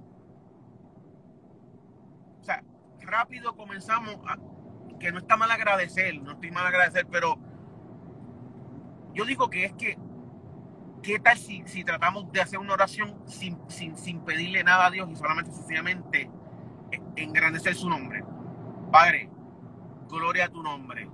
O 2.39 2.43
sea, 2.43 2.63
rápido 3.01 3.55
comenzamos 3.55 4.19
que 4.99 5.11
no 5.11 5.19
está 5.19 5.37
mal 5.37 5.51
agradecer, 5.51 6.21
no 6.21 6.33
estoy 6.33 6.51
mal 6.51 6.67
agradecer, 6.67 7.07
pero 7.07 7.37
yo 9.13 9.25
digo 9.25 9.49
que 9.49 9.65
es 9.65 9.73
que, 9.73 9.97
¿qué 11.01 11.19
tal 11.19 11.37
si, 11.37 11.63
si 11.65 11.83
tratamos 11.83 12.31
de 12.31 12.41
hacer 12.41 12.59
una 12.59 12.73
oración 12.73 13.21
sin, 13.27 13.57
sin, 13.69 13.97
sin 13.97 14.21
pedirle 14.21 14.63
nada 14.63 14.87
a 14.87 14.91
Dios 14.91 15.09
y 15.09 15.15
solamente 15.15 15.51
sencillamente 15.51 16.29
engrandecer 17.15 17.75
su 17.75 17.89
nombre? 17.89 18.23
Padre, 18.91 19.29
gloria 20.09 20.45
a 20.45 20.49
tu 20.49 20.61
nombre, 20.61 21.09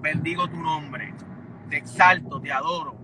bendigo 0.00 0.48
tu 0.48 0.60
nombre, 0.60 1.14
te 1.70 1.78
exalto, 1.78 2.40
te 2.40 2.52
adoro. 2.52 3.03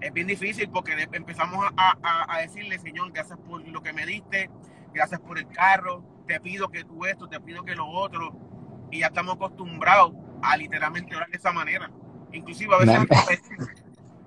Es 0.00 0.12
bien 0.12 0.26
difícil 0.26 0.68
porque 0.70 1.08
empezamos 1.12 1.64
a, 1.76 1.96
a- 2.02 2.34
a 2.36 2.38
decirle, 2.40 2.78
Señor, 2.78 3.12
gracias 3.12 3.38
por 3.38 3.66
lo 3.66 3.82
que 3.82 3.92
me 3.92 4.04
diste, 4.06 4.50
gracias 4.92 5.20
por 5.20 5.38
el 5.38 5.48
carro, 5.48 6.04
te 6.26 6.38
pido 6.40 6.68
que 6.68 6.84
tú 6.84 7.06
esto, 7.06 7.28
te 7.28 7.40
pido 7.40 7.64
que 7.64 7.74
lo 7.74 7.86
otro, 7.88 8.36
y 8.90 9.00
ya 9.00 9.06
estamos 9.06 9.36
acostumbrados 9.36 10.12
a 10.42 10.56
literalmente 10.56 11.16
orar 11.16 11.28
de 11.30 11.36
esa 11.38 11.52
manera. 11.52 11.90
Inclusive 12.32 12.74
a 12.74 12.78
veces, 12.78 13.06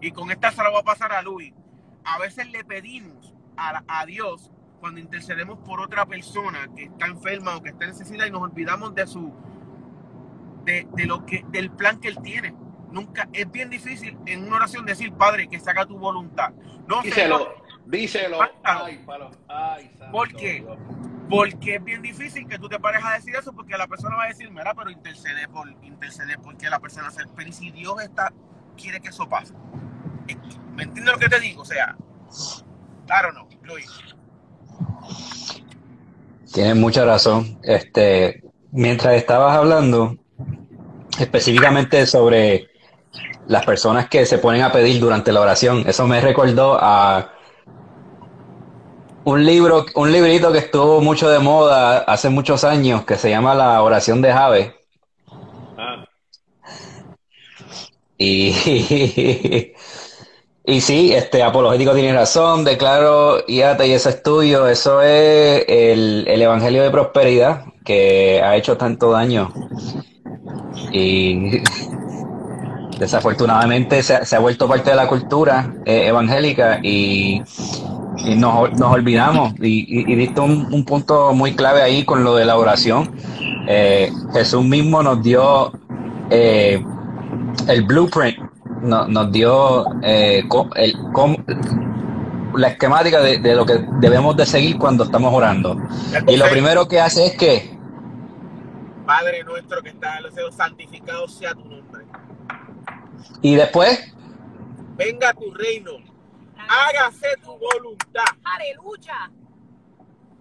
y 0.02 0.12
con 0.12 0.32
esta 0.32 0.52
se 0.52 0.64
la 0.64 0.70
voy 0.70 0.80
a 0.80 0.84
pasar 0.84 1.12
a 1.14 1.22
Luis, 1.22 1.54
a 2.04 2.18
veces 2.20 2.50
le 2.50 2.64
pedimos 2.64 3.34
a, 3.56 3.84
a 3.88 4.06
Dios 4.06 4.52
cuando 4.80 5.00
intercedemos 5.00 5.60
por 5.60 5.82
otra 5.82 6.06
persona 6.06 6.68
que 6.76 6.86
está 6.86 7.06
enferma 7.06 7.56
o 7.58 7.62
que 7.62 7.70
está 7.70 7.84
en 7.86 7.92
necesidad 7.92 8.26
y 8.26 8.32
nos 8.32 8.42
olvidamos 8.42 8.96
de 8.96 9.06
su 9.06 9.34
de, 10.64 10.88
de 10.94 11.06
lo 11.06 11.26
que 11.26 11.46
del 11.50 11.70
plan 11.72 12.00
que 12.00 12.08
él 12.08 12.18
tiene. 12.24 12.56
Nunca 12.92 13.30
es 13.34 13.50
bien 13.52 13.70
difícil 13.70 14.18
en 14.26 14.46
una 14.46 14.58
oración 14.58 14.86
decir, 14.86 15.14
Padre, 15.14 15.48
que 15.48 15.60
se 15.60 15.70
haga 15.70 15.86
tu 15.86 15.98
voluntad. 15.98 16.52
No, 16.88 17.02
Señor, 17.04 17.06
Díselo, 17.06 17.54
díselo. 17.86 18.40
Ay, 18.64 19.04
palo. 19.06 19.32
Ay, 19.48 19.92
santo 19.98 20.12
¿Por 20.12 20.34
qué? 20.34 20.62
Dios. 20.62 20.78
Porque 21.30 21.76
es 21.76 21.84
bien 21.84 22.02
difícil 22.02 22.48
que 22.48 22.58
tú 22.58 22.68
te 22.68 22.80
pares 22.80 23.04
a 23.06 23.14
decir 23.14 23.36
eso 23.36 23.54
porque 23.54 23.78
la 23.78 23.88
persona 23.88 24.16
va 24.16 24.24
a 24.24 24.28
decir, 24.28 24.50
mira, 24.50 24.74
pero 24.74 24.90
intercede 24.90 25.48
por 25.48 25.70
intercede 25.84 26.38
porque 26.42 26.70
la 26.70 26.80
persona 26.80 27.12
se 27.12 27.24
pero 27.36 27.48
¿y 27.48 27.54
si 27.54 27.70
Dios 27.70 28.02
está 28.02 28.34
quiere 28.80 29.00
que 29.00 29.10
eso 29.10 29.28
pase. 29.28 29.54
¿Me 30.76 30.84
entiendes 30.84 31.14
lo 31.14 31.20
que 31.20 31.30
te 31.30 31.40
digo? 31.40 31.62
O 31.62 31.66
sea, 31.66 31.96
claro 33.06 33.32
no, 33.34 33.48
Luis. 33.64 33.90
Tienes 36.54 36.76
mucha 36.76 37.06
razón. 37.06 37.60
Este, 37.64 38.44
mientras 38.72 39.16
estabas 39.16 39.56
hablando 39.56 40.18
específicamente 41.20 42.06
sobre 42.06 42.69
las 43.50 43.66
personas 43.66 44.08
que 44.08 44.28
se 44.28 44.38
ponen 44.38 44.62
a 44.62 44.72
pedir 44.72 45.02
durante 45.02 45.32
la 45.34 45.42
oración, 45.42 45.84
eso 45.88 46.06
me 46.06 46.22
recordó 46.22 46.78
a 46.80 47.32
un 49.24 49.44
libro, 49.44 49.88
un 49.96 50.12
librito 50.12 50.52
que 50.52 50.60
estuvo 50.60 51.02
mucho 51.02 51.28
de 51.30 51.40
moda 51.40 51.98
hace 52.00 52.30
muchos 52.30 52.64
años 52.64 53.06
que 53.06 53.16
se 53.18 53.32
llama 53.32 53.56
La 53.56 53.82
oración 53.82 54.22
de 54.22 54.32
Jave. 54.32 54.76
Ah, 55.78 56.06
Y, 58.20 58.54
y 60.66 60.82
sí, 60.82 61.12
este 61.14 61.42
apologético 61.42 61.94
tiene 61.94 62.14
razón, 62.14 62.64
declaro 62.64 63.44
y 63.48 63.62
ata 63.62 63.84
y 63.84 63.94
ese 63.94 64.10
estudio, 64.10 64.68
eso 64.68 65.02
es 65.02 65.66
el, 65.68 66.26
el 66.28 66.42
evangelio 66.42 66.84
de 66.84 66.92
prosperidad 66.92 67.66
que 67.84 68.42
ha 68.44 68.56
hecho 68.56 68.78
tanto 68.78 69.10
daño. 69.12 69.52
Y 70.92 71.64
desafortunadamente 73.00 74.04
se, 74.04 74.16
ha- 74.16 74.26
se 74.26 74.36
ha 74.36 74.40
vuelto 74.40 74.68
parte 74.68 74.90
de 74.92 74.96
la 74.96 75.08
cultura 75.08 75.74
eh, 75.86 76.08
evangélica 76.08 76.80
y, 76.84 77.42
y 78.18 78.36
nos, 78.36 78.72
nos 78.78 78.94
olvidamos. 78.94 79.54
Y, 79.60 80.02
y, 80.02 80.12
y 80.12 80.16
diste 80.16 80.42
un, 80.42 80.68
un 80.72 80.84
punto 80.86 81.34
muy 81.34 81.54
clave 81.56 81.82
ahí 81.82 82.06
con 82.06 82.24
lo 82.24 82.36
de 82.36 82.46
la 82.46 82.58
oración. 82.58 83.10
Eh, 83.68 84.12
Jesús 84.34 84.64
mismo 84.66 85.02
nos 85.02 85.22
dio 85.24 85.72
eh, 86.30 86.84
el 87.68 87.84
blueprint 87.84 88.38
no- 88.82 89.08
nos 89.08 89.32
dio 89.32 89.86
el, 90.02 90.48
la 92.56 92.68
esquemática 92.70 93.22
de, 93.22 93.38
de 93.40 93.56
lo 93.56 93.66
que 93.66 93.86
debemos 94.00 94.36
de 94.36 94.46
seguir 94.46 94.78
cuando 94.78 95.04
estamos 95.04 95.34
orando. 95.34 95.78
Y 96.28 96.38
lo 96.38 96.46
primero 96.50 96.88
que 96.88 97.00
hace 97.00 97.28
es 97.28 97.38
que, 97.38 97.78
Padre 99.06 99.44
nuestro 99.44 99.82
que 99.82 99.90
está 99.90 100.18
en 100.18 100.24
los 100.24 100.34
cielos, 100.34 100.56
santificado 100.56 101.28
sea 101.28 101.54
tu 101.54 101.62
nombre. 101.66 102.06
Y 103.42 103.56
después, 103.56 104.14
Venga 104.96 105.34
tu 105.34 105.52
reino. 105.54 105.92
Hágase 106.58 107.28
tu 107.44 107.58
voluntad, 107.58 108.26
Aleluya. 108.44 109.32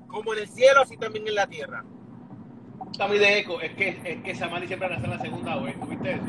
como 0.09 0.35
en 0.35 0.41
el 0.41 0.49
cielo, 0.49 0.81
así 0.83 0.97
también 0.97 1.29
en 1.29 1.35
la 1.37 1.47
tierra. 1.47 1.85
está 2.91 3.07
muy 3.07 3.19
de 3.19 3.39
eco. 3.39 3.61
Es 3.61 3.73
que, 3.77 4.01
es 4.05 4.23
que 4.23 4.35
Samani 4.35 4.67
siempre 4.67 4.89
nace 4.91 5.05
en 5.05 5.11
la 5.11 5.19
segunda 5.21 5.57
vez. 5.61 5.79
¿Tuviste 5.81 6.15
eso? 6.15 6.23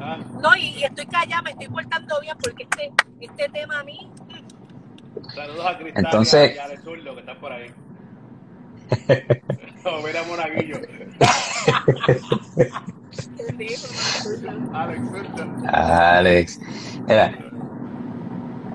Ah, 0.00 0.18
No, 0.42 0.54
y, 0.56 0.68
y 0.78 0.84
estoy 0.84 1.06
callada, 1.06 1.40
me 1.42 1.50
estoy 1.52 1.68
portando 1.68 2.20
bien 2.20 2.36
porque 2.42 2.64
este, 2.64 2.92
este 3.20 3.48
tema 3.48 3.80
a 3.80 3.84
mí. 3.84 4.10
saludos 5.34 5.66
a 5.66 5.78
Cristal 5.78 6.04
Entonces- 6.04 6.54
y 6.54 6.58
a, 6.58 6.80
Zurdo, 6.82 7.14
que 7.14 7.20
están 7.20 7.40
por 7.40 7.52
ahí. 7.52 7.70
no, 9.84 10.02
mira 10.02 10.22
Monaguillo. 10.24 10.78
Alex 15.72 16.58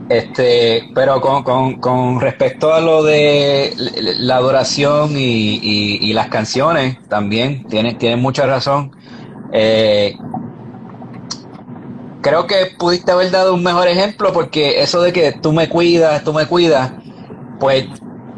este, 0.09 0.89
pero 0.95 1.19
con, 1.19 1.43
con, 1.43 1.75
con 1.79 2.21
respecto 2.21 2.73
a 2.73 2.79
lo 2.79 3.03
de 3.03 3.73
la 4.19 4.37
adoración 4.37 5.11
y, 5.17 5.59
y, 6.01 6.13
las 6.13 6.29
canciones, 6.29 6.97
también 7.09 7.65
tienes, 7.67 7.97
tienes 7.97 8.17
mucha 8.17 8.45
razón. 8.45 8.95
Eh, 9.51 10.15
creo 12.21 12.47
que 12.47 12.71
pudiste 12.77 13.11
haber 13.11 13.31
dado 13.31 13.53
un 13.53 13.63
mejor 13.63 13.87
ejemplo 13.87 14.31
porque 14.31 14.81
eso 14.81 15.01
de 15.01 15.11
que 15.11 15.33
tú 15.33 15.51
me 15.51 15.67
cuidas, 15.67 16.23
tú 16.23 16.33
me 16.33 16.45
cuidas, 16.45 16.91
pues 17.59 17.85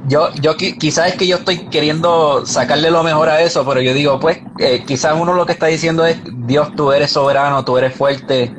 yo, 0.01 0.29
yo 0.41 0.55
qui- 0.55 0.77
quizás 0.77 1.09
es 1.09 1.15
que 1.17 1.27
yo 1.27 1.37
estoy 1.37 1.69
queriendo 1.69 2.45
sacarle 2.45 2.91
lo 2.91 3.03
mejor 3.03 3.29
a 3.29 3.41
eso, 3.41 3.65
pero 3.65 3.81
yo 3.81 3.93
digo, 3.93 4.19
pues 4.19 4.39
eh, 4.57 4.83
quizás 4.85 5.15
uno 5.19 5.33
lo 5.33 5.45
que 5.45 5.51
está 5.53 5.67
diciendo 5.67 6.05
es, 6.05 6.21
Dios, 6.25 6.69
tú 6.75 6.91
eres 6.91 7.11
soberano, 7.11 7.63
tú 7.65 7.77
eres 7.77 7.95
fuerte, 7.95 8.53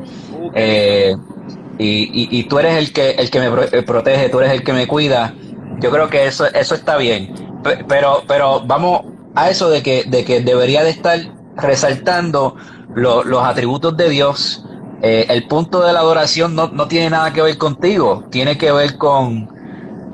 eh, 0.52 1.14
y, 1.78 2.02
y, 2.36 2.40
y 2.40 2.44
tú 2.44 2.58
eres 2.58 2.76
el 2.76 2.92
que, 2.92 3.10
el 3.12 3.30
que 3.30 3.40
me 3.40 3.46
eh, 3.72 3.82
protege, 3.82 4.28
tú 4.28 4.40
eres 4.40 4.52
el 4.52 4.62
que 4.64 4.72
me 4.72 4.86
cuida. 4.86 5.36
Yo 5.78 5.90
creo 5.90 6.08
que 6.10 6.26
eso, 6.26 6.46
eso 6.52 6.74
está 6.74 6.96
bien. 6.96 7.30
Pe- 7.62 7.84
Pero, 7.88 8.24
pero 8.28 8.60
vamos 8.66 9.02
a 9.34 9.50
eso 9.50 9.70
de 9.70 9.82
que, 9.82 10.04
de 10.06 10.24
que 10.24 10.40
debería 10.40 10.84
de 10.84 10.90
estar 10.90 11.18
resaltando 11.56 12.56
lo- 12.92 13.24
los 13.24 13.42
atributos 13.44 13.96
de 13.96 14.08
Dios. 14.10 14.66
Eh, 15.00 15.26
el 15.30 15.46
punto 15.46 15.80
de 15.82 15.92
la 15.94 16.00
adoración 16.00 16.54
no, 16.54 16.68
no 16.72 16.86
tiene 16.88 17.08
nada 17.10 17.32
que 17.32 17.40
ver 17.42 17.56
contigo, 17.56 18.26
tiene 18.30 18.58
que 18.58 18.70
ver 18.72 18.96
con, 18.98 19.50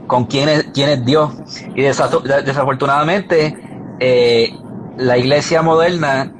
con 0.06 0.26
quién 0.26 0.48
es, 0.48 0.64
quién 0.72 0.88
es 0.90 1.04
Dios. 1.04 1.34
Y 1.74 1.82
desa- 1.82 2.08
desafortunadamente, 2.44 3.58
eh, 3.98 4.60
la 4.96 5.18
iglesia 5.18 5.62
moderna 5.62 6.32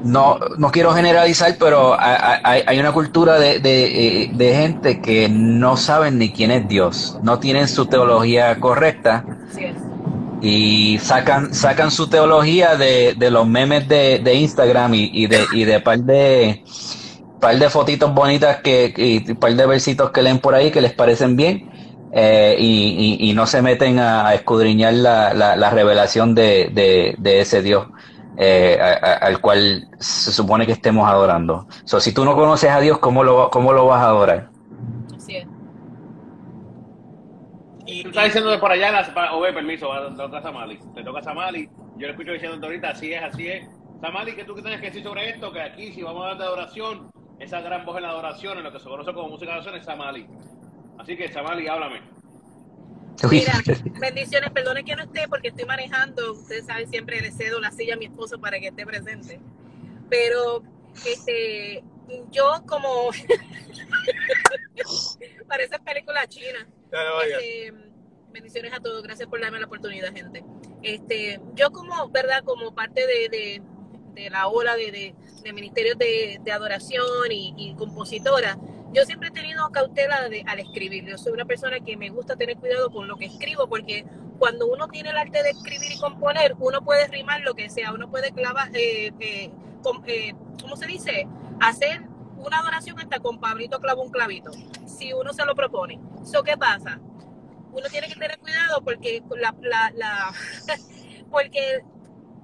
no, 0.00 0.38
no 0.58 0.70
quiero 0.70 0.92
generalizar, 0.94 1.56
pero 1.58 1.96
hay, 2.00 2.62
hay- 2.66 2.78
una 2.80 2.92
cultura 2.92 3.38
de, 3.38 3.60
de, 3.60 4.24
eh, 4.24 4.30
de 4.32 4.54
gente 4.54 5.00
que 5.00 5.28
no 5.30 5.76
saben 5.76 6.18
ni 6.18 6.32
quién 6.32 6.50
es 6.50 6.66
Dios, 6.66 7.16
no 7.20 7.38
tienen 7.38 7.68
su 7.68 7.86
teología 7.86 8.58
correcta 8.58 9.28
es. 9.56 9.92
y 10.40 10.98
sacan, 10.98 11.54
sacan 11.54 11.90
su 11.90 12.08
teología 12.08 12.76
de, 12.76 13.14
de 13.16 13.30
los 13.30 13.46
memes 13.46 13.86
de, 13.88 14.18
de 14.20 14.34
Instagram 14.34 14.94
y, 14.94 15.10
y 15.12 15.26
de, 15.28 15.48
y 15.50 15.64
de 15.64 15.80
par 15.80 16.00
de 16.00 16.62
par 17.38 17.58
de 17.58 17.70
fotitos 17.70 18.12
bonitas 18.14 18.58
que, 18.62 18.92
y 18.96 19.34
par 19.34 19.54
de 19.54 19.66
versitos 19.66 20.10
que 20.12 20.22
leen 20.22 20.38
por 20.40 20.54
ahí 20.54 20.70
que 20.70 20.80
les 20.80 20.94
parecen 20.94 21.36
bien 21.36 21.62
eh, 22.12 22.56
y, 22.58 23.18
y- 23.26 23.30
y 23.30 23.34
no 23.34 23.46
se 23.46 23.62
meten 23.62 23.98
a, 24.00 24.28
a 24.28 24.34
escudriñar 24.34 24.94
la, 24.94 25.34
la, 25.34 25.56
la 25.56 25.70
revelación 25.70 26.34
de, 26.34 26.70
de, 26.72 27.16
de 27.18 27.40
ese 27.42 27.62
Dios. 27.62 27.88
eh, 28.36 28.78
a- 28.80 28.92
a- 29.06 29.14
al 29.28 29.40
cual 29.42 29.88
se 30.00 30.32
supone 30.32 30.66
que 30.66 30.72
estemos 30.72 31.08
adorando. 31.08 31.66
So, 31.84 32.00
si 32.00 32.14
tú 32.14 32.24
no 32.24 32.34
conoces 32.36 32.70
a 32.70 32.80
Dios, 32.80 32.98
¿cómo 32.98 33.24
lo, 33.24 33.50
cómo 33.50 33.72
lo 33.74 33.86
vas 33.86 34.02
a 34.02 34.06
adorar? 34.08 34.52
Así 35.14 35.36
es. 35.36 35.48
Y, 37.86 38.02
Tú 38.02 38.08
estás 38.10 38.24
diciendo 38.26 38.50
de 38.50 38.58
por 38.58 38.70
allá, 38.70 38.92
las, 38.92 39.10
para, 39.10 39.34
Oye, 39.34 39.52
permiso, 39.52 39.88
va, 39.88 40.08
te 40.10 40.16
toca 40.16 40.38
a 40.38 40.42
Samali. 40.42 40.78
Te 40.94 41.02
toca 41.02 41.18
a 41.20 41.22
Samali. 41.22 41.68
Yo 41.96 42.06
le 42.06 42.10
escucho 42.10 42.32
diciendo 42.32 42.66
ahorita, 42.66 42.90
así 42.90 43.12
es, 43.12 43.22
así 43.22 43.48
es. 43.48 43.68
Samali, 44.00 44.34
¿qué 44.34 44.44
tú 44.44 44.54
tienes 44.54 44.80
que 44.80 44.86
decir 44.86 45.02
sobre 45.02 45.30
esto? 45.30 45.52
Que 45.52 45.62
aquí, 45.62 45.92
si 45.92 46.02
vamos 46.02 46.22
a 46.22 46.24
hablar 46.30 46.38
de 46.38 46.44
adoración, 46.44 47.10
esa 47.38 47.60
gran 47.60 47.84
voz 47.84 47.96
en 47.96 48.02
la 48.04 48.10
adoración, 48.10 48.58
en 48.58 48.64
lo 48.64 48.72
que 48.72 48.78
se 48.80 48.88
conoce 48.88 49.12
como 49.12 49.28
música 49.30 49.52
de 49.52 49.58
adoración, 49.58 49.76
es 49.80 49.84
Samali. 49.84 50.30
Así 50.98 51.16
que, 51.16 51.32
Samali, 51.32 51.68
háblame. 51.68 52.02
Uy, 53.24 53.40
Mira, 53.40 53.54
bendiciones, 54.00 54.50
perdone 54.50 54.84
que 54.84 54.96
no 54.96 55.04
esté 55.04 55.28
porque 55.28 55.48
estoy 55.48 55.64
manejando. 55.64 56.32
Ustedes 56.32 56.66
saben, 56.66 56.88
siempre 56.88 57.20
le 57.20 57.30
cedo 57.30 57.60
la 57.60 57.70
silla 57.70 57.94
a 57.94 57.96
mi 57.96 58.06
esposo 58.06 58.40
para 58.40 58.58
que 58.58 58.68
esté 58.68 58.84
presente. 58.84 59.40
Pero, 60.08 60.62
este, 61.06 61.84
yo 62.30 62.62
como. 62.66 63.10
Parece 65.48 65.78
película 65.80 66.26
china. 66.26 66.66
Este, 67.24 67.72
bendiciones 68.32 68.72
a 68.72 68.80
todos, 68.80 69.02
gracias 69.02 69.28
por 69.28 69.40
darme 69.40 69.60
la 69.60 69.66
oportunidad, 69.66 70.12
gente. 70.12 70.44
Este, 70.82 71.40
yo 71.54 71.70
como, 71.70 72.08
¿verdad? 72.08 72.42
Como 72.44 72.74
parte 72.74 73.06
de, 73.06 73.28
de, 73.28 73.62
de 74.14 74.30
la 74.30 74.48
ola 74.48 74.76
de, 74.76 74.90
de, 74.90 75.14
de 75.42 75.52
ministerios 75.52 75.98
de, 75.98 76.40
de 76.42 76.52
adoración 76.52 77.30
y, 77.30 77.54
y 77.56 77.74
compositora, 77.74 78.58
yo 78.92 79.04
siempre 79.04 79.28
he 79.28 79.32
tenido 79.32 79.68
cautela 79.70 80.28
de- 80.28 80.44
al 80.46 80.58
escribir. 80.60 81.04
Yo 81.06 81.16
soy 81.18 81.32
una 81.32 81.44
persona 81.44 81.80
que 81.80 81.96
me 81.96 82.10
gusta 82.10 82.36
tener 82.36 82.56
cuidado 82.56 82.90
con 82.90 83.08
lo 83.08 83.16
que 83.16 83.26
escribo 83.26 83.68
porque 83.68 84.04
cuando 84.38 84.66
uno 84.66 84.88
tiene 84.88 85.10
el 85.10 85.16
arte 85.16 85.42
de 85.42 85.50
escribir 85.50 85.92
y 85.92 85.98
componer, 85.98 86.54
uno 86.58 86.82
puede 86.82 87.06
rimar 87.08 87.40
lo 87.42 87.54
que 87.54 87.70
sea, 87.70 87.92
uno 87.92 88.10
puede 88.10 88.32
clavar, 88.32 88.68
eh, 88.74 89.12
eh, 89.20 89.50
eh, 90.06 90.34
¿cómo 90.60 90.76
se 90.76 90.86
dice? 90.86 91.26
Hacer 91.60 92.02
una 92.36 92.58
adoración 92.58 92.98
hasta 92.98 93.20
con 93.20 93.38
Pablito 93.38 93.78
clavo 93.78 94.02
un 94.02 94.10
clavito, 94.10 94.50
si 94.84 95.12
uno 95.12 95.32
se 95.32 95.44
lo 95.44 95.54
propone. 95.54 96.00
¿So 96.24 96.42
qué 96.42 96.56
pasa? 96.56 97.00
Uno 97.72 97.88
tiene 97.90 98.08
que 98.08 98.14
tener 98.14 98.38
cuidado 98.38 98.82
porque 98.82 99.22
la, 99.40 99.54
la 99.94 100.32
porque 101.30 101.82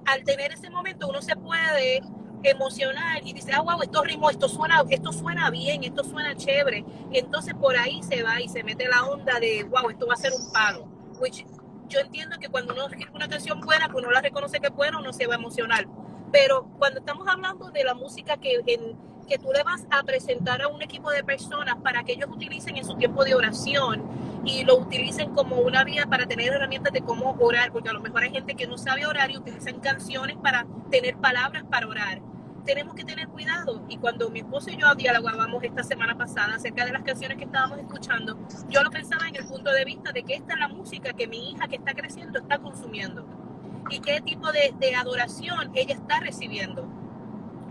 al 0.05 0.23
tener 0.23 0.53
ese 0.53 0.69
momento 0.69 1.07
uno 1.07 1.21
se 1.21 1.35
puede 1.35 2.01
emocionar 2.43 3.21
y 3.25 3.33
dice, 3.33 3.51
ah, 3.53 3.61
wow, 3.61 3.81
esto 3.81 4.03
ritmo, 4.03 4.29
esto 4.29 4.47
suena, 4.47 4.83
esto 4.89 5.11
suena 5.11 5.49
bien, 5.49 5.83
esto 5.83 6.03
suena 6.03 6.35
chévere. 6.35 6.85
Entonces 7.11 7.53
por 7.55 7.75
ahí 7.75 8.01
se 8.03 8.23
va 8.23 8.41
y 8.41 8.49
se 8.49 8.63
mete 8.63 8.87
la 8.87 9.05
onda 9.05 9.39
de, 9.39 9.63
wow, 9.63 9.89
esto 9.89 10.07
va 10.07 10.13
a 10.13 10.17
ser 10.17 10.31
un 10.33 10.51
palo. 10.51 10.87
Which 11.19 11.45
yo 11.89 11.99
entiendo 11.99 12.37
que 12.39 12.49
cuando 12.49 12.73
uno 12.73 12.85
escribe 12.85 13.11
una 13.13 13.27
canción 13.27 13.59
buena, 13.61 13.87
pues 13.89 14.03
uno 14.03 14.11
la 14.11 14.21
reconoce 14.21 14.59
que 14.59 14.67
es 14.67 14.73
buena, 14.73 14.99
uno 14.99 15.11
se 15.11 15.27
va 15.27 15.33
a 15.33 15.37
emocionar. 15.37 15.87
Pero 16.31 16.69
cuando 16.77 16.99
estamos 16.99 17.27
hablando 17.27 17.71
de 17.71 17.83
la 17.83 17.95
música 17.95 18.37
que, 18.37 18.61
en, 18.67 18.95
que 19.27 19.37
tú 19.37 19.49
le 19.53 19.63
vas 19.63 19.85
a 19.89 20.03
presentar 20.03 20.61
a 20.61 20.67
un 20.67 20.81
equipo 20.81 21.09
de 21.11 21.23
personas 21.23 21.75
para 21.83 22.03
que 22.03 22.13
ellos 22.13 22.29
utilicen 22.31 22.77
en 22.77 22.85
su 22.85 22.95
tiempo 22.95 23.23
de 23.23 23.33
oración 23.33 24.03
y 24.45 24.63
lo 24.63 24.77
utilicen 24.77 25.33
como 25.33 25.57
una 25.57 25.83
vía 25.83 26.05
para 26.05 26.27
tener 26.27 26.53
herramientas 26.53 26.93
de 26.93 27.01
cómo 27.01 27.35
orar, 27.39 27.71
porque 27.71 27.89
a 27.89 27.93
lo 27.93 28.01
mejor 28.01 28.23
hay 28.23 28.31
gente 28.31 28.55
que 28.55 28.67
no 28.67 28.77
sabe 28.77 29.05
orar 29.05 29.31
y 29.31 29.37
utilizan 29.37 29.79
canciones 29.79 30.37
para 30.37 30.65
tener 30.91 31.17
palabras 31.17 31.63
para 31.69 31.87
orar. 31.87 32.21
Tenemos 32.65 32.93
que 32.93 33.03
tener 33.03 33.27
cuidado. 33.27 33.83
Y 33.89 33.97
cuando 33.97 34.29
mi 34.29 34.39
esposo 34.39 34.69
y 34.69 34.77
yo 34.77 34.93
dialogábamos 34.95 35.63
esta 35.63 35.83
semana 35.83 36.17
pasada 36.17 36.55
acerca 36.55 36.85
de 36.85 36.91
las 36.91 37.03
canciones 37.03 37.37
que 37.37 37.45
estábamos 37.45 37.79
escuchando, 37.79 38.37
yo 38.69 38.83
lo 38.83 38.89
pensaba 38.89 39.27
en 39.27 39.35
el 39.35 39.45
punto 39.45 39.71
de 39.71 39.85
vista 39.85 40.11
de 40.11 40.23
que 40.23 40.35
esta 40.35 40.53
es 40.53 40.59
la 40.59 40.67
música 40.67 41.13
que 41.13 41.27
mi 41.27 41.51
hija 41.51 41.67
que 41.67 41.77
está 41.77 41.93
creciendo 41.93 42.39
está 42.39 42.59
consumiendo 42.59 43.25
y 43.89 43.99
qué 43.99 44.21
tipo 44.21 44.51
de, 44.51 44.73
de 44.79 44.95
adoración 44.95 45.71
ella 45.73 45.95
está 45.95 46.19
recibiendo. 46.19 46.87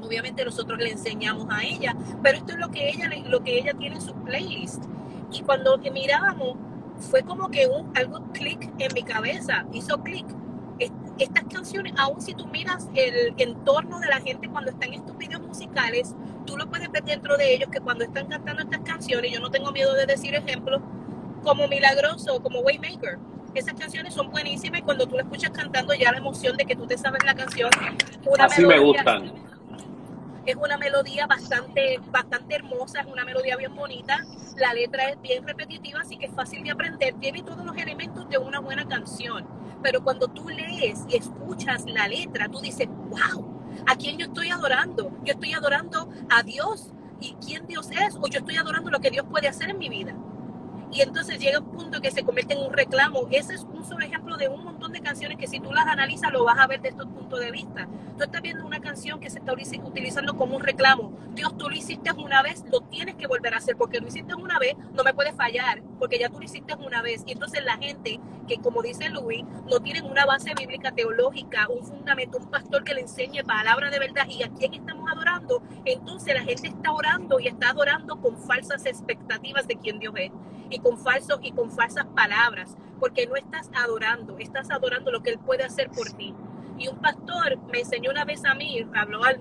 Obviamente 0.00 0.44
nosotros 0.44 0.78
le 0.78 0.90
enseñamos 0.90 1.46
a 1.50 1.62
ella, 1.62 1.94
pero 2.22 2.38
esto 2.38 2.52
es 2.52 2.58
lo 2.58 2.70
que 2.70 2.88
ella, 2.88 3.10
lo 3.26 3.42
que 3.42 3.58
ella 3.58 3.74
tiene 3.74 3.96
en 3.96 4.02
su 4.02 4.14
playlist. 4.14 4.84
Y 5.32 5.42
cuando 5.42 5.78
mirábamos, 5.78 6.56
fue 6.98 7.22
como 7.22 7.48
que 7.48 7.66
un, 7.66 7.96
algo 7.96 8.22
clic 8.32 8.70
en 8.78 8.94
mi 8.94 9.02
cabeza, 9.02 9.64
hizo 9.72 10.02
clic. 10.02 10.26
Es- 10.78 10.92
Estas 11.18 11.42
canciones, 11.52 11.92
aun 11.96 12.20
si 12.20 12.32
tú 12.34 12.46
miras 12.46 12.88
el 12.94 13.34
entorno 13.38 13.98
de 13.98 14.06
la 14.06 14.20
gente 14.20 14.48
cuando 14.48 14.70
están 14.70 14.92
en 14.94 15.00
estos 15.00 15.18
videos 15.18 15.42
musicales, 15.42 16.14
tú 16.46 16.56
lo 16.56 16.68
puedes 16.68 16.88
ver 16.92 17.02
dentro 17.02 17.36
de 17.36 17.54
ellos 17.54 17.68
que 17.72 17.80
cuando 17.80 18.04
están 18.04 18.26
cantando 18.28 18.62
estas 18.62 18.80
canciones, 18.82 19.32
yo 19.32 19.40
no 19.40 19.50
tengo 19.50 19.72
miedo 19.72 19.94
de 19.94 20.06
decir 20.06 20.36
ejemplos, 20.36 20.80
como 21.42 21.66
Milagroso, 21.66 22.40
como 22.40 22.60
Waymaker. 22.60 23.18
Esas 23.54 23.74
canciones 23.74 24.14
son 24.14 24.30
buenísimas 24.30 24.78
y 24.78 24.82
cuando 24.82 25.06
tú 25.08 25.16
la 25.16 25.22
escuchas 25.22 25.50
cantando 25.50 25.92
ya 25.94 26.12
la 26.12 26.18
emoción 26.18 26.56
de 26.56 26.64
que 26.66 26.76
tú 26.76 26.86
te 26.86 26.96
sabes 26.96 27.24
la 27.24 27.34
canción. 27.34 27.70
una 28.24 28.44
Así 28.44 28.64
me 28.64 28.78
gustan. 28.78 29.32
Es 30.48 30.56
una 30.56 30.78
melodía 30.78 31.26
bastante, 31.26 32.00
bastante 32.10 32.54
hermosa, 32.54 33.00
es 33.00 33.06
una 33.06 33.26
melodía 33.26 33.54
bien 33.56 33.74
bonita. 33.74 34.24
La 34.56 34.72
letra 34.72 35.10
es 35.10 35.20
bien 35.20 35.46
repetitiva, 35.46 36.00
así 36.00 36.16
que 36.16 36.24
es 36.24 36.32
fácil 36.32 36.62
de 36.62 36.70
aprender. 36.70 37.14
Tiene 37.20 37.42
todos 37.42 37.66
los 37.66 37.76
elementos 37.76 38.26
de 38.30 38.38
una 38.38 38.58
buena 38.58 38.88
canción. 38.88 39.46
Pero 39.82 40.02
cuando 40.02 40.26
tú 40.28 40.48
lees 40.48 41.04
y 41.06 41.18
escuchas 41.18 41.84
la 41.86 42.08
letra, 42.08 42.48
tú 42.48 42.60
dices, 42.60 42.88
wow, 42.88 43.60
¿a 43.86 43.94
quién 43.96 44.16
yo 44.16 44.24
estoy 44.24 44.48
adorando? 44.48 45.10
Yo 45.22 45.34
estoy 45.34 45.52
adorando 45.52 46.08
a 46.30 46.42
Dios. 46.42 46.92
¿Y 47.20 47.34
quién 47.44 47.66
Dios 47.66 47.90
es? 47.90 48.16
O 48.16 48.26
yo 48.28 48.38
estoy 48.38 48.56
adorando 48.56 48.90
lo 48.90 49.00
que 49.00 49.10
Dios 49.10 49.26
puede 49.28 49.48
hacer 49.48 49.68
en 49.68 49.76
mi 49.76 49.90
vida. 49.90 50.16
Y 50.90 51.02
entonces 51.02 51.38
llega 51.38 51.58
un 51.58 51.70
punto 51.70 52.00
que 52.00 52.10
se 52.10 52.24
convierte 52.24 52.54
en 52.54 52.60
un 52.60 52.72
reclamo. 52.72 53.28
Ese 53.30 53.54
es 53.54 53.62
un 53.62 53.84
solo 53.84 54.04
ejemplo 54.04 54.36
de 54.36 54.48
un 54.48 54.64
montón 54.64 54.92
de 54.92 55.00
canciones 55.00 55.36
que 55.36 55.46
si 55.46 55.60
tú 55.60 55.72
las 55.72 55.86
analizas 55.86 56.32
lo 56.32 56.44
vas 56.44 56.58
a 56.58 56.66
ver 56.66 56.80
desde 56.80 56.96
estos 56.96 57.08
puntos 57.08 57.40
de 57.40 57.50
vista. 57.50 57.88
Tú 58.16 58.24
estás 58.24 58.40
viendo 58.40 58.66
una 58.66 58.80
canción 58.80 59.20
que 59.20 59.28
se 59.30 59.38
está 59.38 59.52
utilizando 59.52 60.36
como 60.36 60.56
un 60.56 60.62
reclamo. 60.62 61.12
Dios, 61.34 61.56
tú 61.56 61.68
lo 61.68 61.76
hiciste 61.76 62.10
una 62.12 62.42
vez, 62.42 62.64
lo 62.70 62.80
tienes 62.80 63.16
que 63.16 63.26
volver 63.26 63.54
a 63.54 63.58
hacer 63.58 63.76
porque 63.76 64.00
lo 64.00 64.08
hiciste 64.08 64.34
una 64.34 64.58
vez, 64.58 64.76
no 64.92 65.04
me 65.04 65.14
puede 65.14 65.32
fallar 65.32 65.82
porque 65.98 66.18
ya 66.18 66.28
tú 66.28 66.38
lo 66.38 66.44
hiciste 66.44 66.74
una 66.74 67.02
vez. 67.02 67.22
Y 67.26 67.32
entonces 67.32 67.62
la 67.64 67.76
gente 67.76 68.18
que, 68.48 68.56
como 68.58 68.82
dice 68.82 69.10
Luis, 69.10 69.44
no 69.70 69.80
tienen 69.80 70.04
una 70.04 70.24
base 70.24 70.52
bíblica 70.58 70.90
teológica, 70.90 71.68
un 71.68 71.84
fundamento, 71.84 72.38
un 72.38 72.50
pastor 72.50 72.82
que 72.82 72.94
le 72.94 73.02
enseñe 73.02 73.44
palabra 73.44 73.90
de 73.90 73.98
verdad 73.98 74.26
y 74.26 74.42
a 74.42 74.48
quién 74.48 74.74
estamos 74.74 75.08
adorando, 75.12 75.62
entonces 75.84 76.34
la 76.34 76.42
gente 76.42 76.68
está 76.68 76.92
orando 76.92 77.38
y 77.38 77.48
está 77.48 77.70
adorando 77.70 78.20
con 78.20 78.38
falsas 78.38 78.86
expectativas 78.86 79.66
de 79.68 79.76
quién 79.76 79.98
Dios 79.98 80.14
es 80.16 80.32
con 80.78 80.98
falsos 80.98 81.38
y 81.42 81.52
con 81.52 81.70
falsas 81.70 82.06
palabras, 82.14 82.76
porque 82.98 83.26
no 83.26 83.36
estás 83.36 83.70
adorando, 83.74 84.38
estás 84.38 84.70
adorando 84.70 85.10
lo 85.10 85.22
que 85.22 85.30
él 85.30 85.38
puede 85.38 85.64
hacer 85.64 85.90
por 85.90 86.10
ti. 86.12 86.34
Y 86.78 86.88
un 86.88 86.98
pastor 86.98 87.58
me 87.72 87.80
enseñó 87.80 88.10
una 88.10 88.24
vez 88.24 88.44
a 88.44 88.54
mí, 88.54 88.86
habló 88.94 89.24
al, 89.24 89.40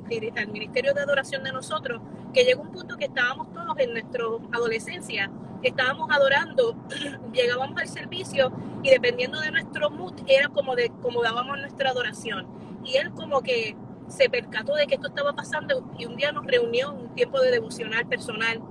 ministerio 0.52 0.94
de 0.94 1.02
adoración 1.02 1.44
de 1.44 1.52
nosotros, 1.52 2.02
que 2.34 2.44
llegó 2.44 2.64
un 2.64 2.72
punto 2.72 2.98
que 2.98 3.06
estábamos 3.06 3.52
todos 3.54 3.78
en 3.78 3.94
nuestra 3.94 4.24
adolescencia, 4.52 5.32
estábamos 5.62 6.10
adorando, 6.12 6.76
llegábamos 7.34 7.80
al 7.80 7.88
servicio 7.88 8.52
y 8.82 8.90
dependiendo 8.90 9.40
de 9.40 9.52
nuestro 9.52 9.90
mood 9.90 10.14
era 10.28 10.50
como 10.50 10.76
de 10.76 10.92
como 11.02 11.22
dábamos 11.22 11.60
nuestra 11.60 11.92
adoración. 11.92 12.48
Y 12.84 12.98
él 12.98 13.12
como 13.12 13.42
que 13.42 13.76
se 14.08 14.30
percató 14.30 14.74
de 14.76 14.88
que 14.88 14.96
esto 14.96 15.10
estaba 15.10 15.34
pasando 15.34 15.84
y 15.98 16.06
un 16.06 16.16
día 16.16 16.32
nos 16.32 16.46
reunió 16.46 16.92
un 16.92 17.14
tiempo 17.14 17.40
de 17.40 17.52
devocional 17.52 18.08
personal 18.08 18.62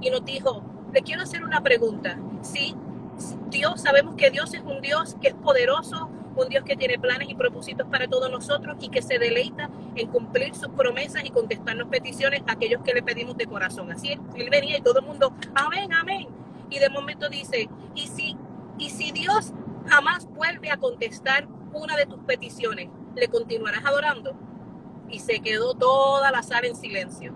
y 0.00 0.10
nos 0.10 0.24
dijo, 0.24 0.62
le 0.96 1.02
quiero 1.02 1.24
hacer 1.24 1.44
una 1.44 1.62
pregunta. 1.62 2.18
Sí, 2.40 2.74
Dios, 3.50 3.82
sabemos 3.82 4.14
que 4.14 4.30
Dios 4.30 4.54
es 4.54 4.62
un 4.62 4.80
Dios 4.80 5.14
que 5.20 5.28
es 5.28 5.34
poderoso, 5.34 6.08
un 6.34 6.48
Dios 6.48 6.64
que 6.64 6.74
tiene 6.74 6.98
planes 6.98 7.28
y 7.28 7.34
propósitos 7.34 7.86
para 7.88 8.08
todos 8.08 8.30
nosotros 8.30 8.78
y 8.80 8.88
que 8.88 9.02
se 9.02 9.18
deleita 9.18 9.68
en 9.94 10.08
cumplir 10.08 10.54
sus 10.54 10.68
promesas 10.68 11.22
y 11.26 11.28
contestarnos 11.28 11.88
peticiones 11.88 12.40
a 12.46 12.52
aquellos 12.52 12.80
que 12.82 12.94
le 12.94 13.02
pedimos 13.02 13.36
de 13.36 13.44
corazón. 13.44 13.92
Así 13.92 14.12
es, 14.12 14.18
él 14.36 14.48
venía 14.48 14.78
y 14.78 14.80
todo 14.80 15.00
el 15.00 15.04
mundo, 15.04 15.34
amén, 15.54 15.92
amén. 15.92 16.28
Y 16.70 16.78
de 16.78 16.88
momento 16.88 17.28
dice, 17.28 17.68
y 17.94 18.06
si, 18.06 18.34
y 18.78 18.88
si 18.88 19.12
Dios 19.12 19.52
jamás 19.88 20.24
vuelve 20.24 20.70
a 20.70 20.78
contestar 20.78 21.46
una 21.74 21.94
de 21.94 22.06
tus 22.06 22.20
peticiones, 22.20 22.88
¿le 23.14 23.28
continuarás 23.28 23.84
adorando? 23.84 24.34
Y 25.10 25.18
se 25.18 25.40
quedó 25.40 25.74
toda 25.74 26.30
la 26.30 26.42
sala 26.42 26.68
en 26.68 26.74
silencio. 26.74 27.34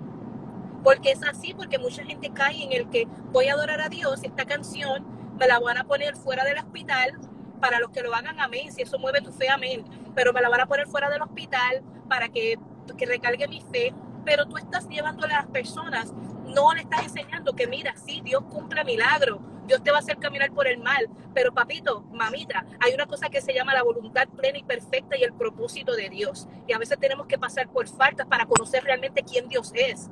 Porque 0.82 1.12
es 1.12 1.22
así, 1.22 1.54
porque 1.54 1.78
mucha 1.78 2.04
gente 2.04 2.30
cae 2.32 2.64
en 2.64 2.72
el 2.72 2.88
que 2.88 3.06
voy 3.32 3.48
a 3.48 3.54
adorar 3.54 3.80
a 3.80 3.88
Dios, 3.88 4.20
esta 4.22 4.44
canción 4.44 5.04
me 5.38 5.46
la 5.46 5.58
van 5.58 5.78
a 5.78 5.84
poner 5.84 6.16
fuera 6.16 6.44
del 6.44 6.58
hospital, 6.58 7.18
para 7.60 7.78
los 7.78 7.90
que 7.90 8.02
lo 8.02 8.14
hagan, 8.14 8.40
amén, 8.40 8.72
si 8.72 8.82
eso 8.82 8.98
mueve 8.98 9.20
tu 9.20 9.32
fe, 9.32 9.48
amén, 9.48 9.84
pero 10.14 10.32
me 10.32 10.40
la 10.40 10.48
van 10.48 10.62
a 10.62 10.66
poner 10.66 10.86
fuera 10.88 11.10
del 11.10 11.22
hospital 11.22 11.82
para 12.08 12.28
que, 12.28 12.58
que 12.96 13.06
recargue 13.06 13.46
mi 13.46 13.60
fe, 13.60 13.94
pero 14.24 14.46
tú 14.46 14.56
estás 14.56 14.88
llevándole 14.88 15.34
a 15.34 15.42
las 15.42 15.46
personas, 15.48 16.12
no 16.46 16.72
le 16.72 16.80
estás 16.80 17.04
enseñando 17.04 17.54
que 17.54 17.66
mira, 17.66 17.94
sí, 17.96 18.22
Dios 18.24 18.42
cumple 18.50 18.84
milagro, 18.84 19.40
Dios 19.66 19.82
te 19.84 19.90
va 19.90 19.98
a 19.98 20.00
hacer 20.00 20.18
caminar 20.18 20.50
por 20.52 20.66
el 20.66 20.78
mal, 20.78 21.08
pero 21.32 21.52
papito, 21.52 22.02
mamita, 22.10 22.64
hay 22.80 22.92
una 22.92 23.06
cosa 23.06 23.28
que 23.28 23.40
se 23.40 23.54
llama 23.54 23.74
la 23.74 23.82
voluntad 23.82 24.26
plena 24.28 24.58
y 24.58 24.64
perfecta 24.64 25.16
y 25.16 25.22
el 25.22 25.32
propósito 25.32 25.94
de 25.94 26.08
Dios, 26.08 26.48
y 26.66 26.72
a 26.72 26.78
veces 26.78 26.98
tenemos 26.98 27.26
que 27.26 27.38
pasar 27.38 27.68
por 27.68 27.86
faltas 27.88 28.26
para 28.26 28.46
conocer 28.46 28.82
realmente 28.82 29.22
quién 29.22 29.48
Dios 29.48 29.70
es 29.74 30.10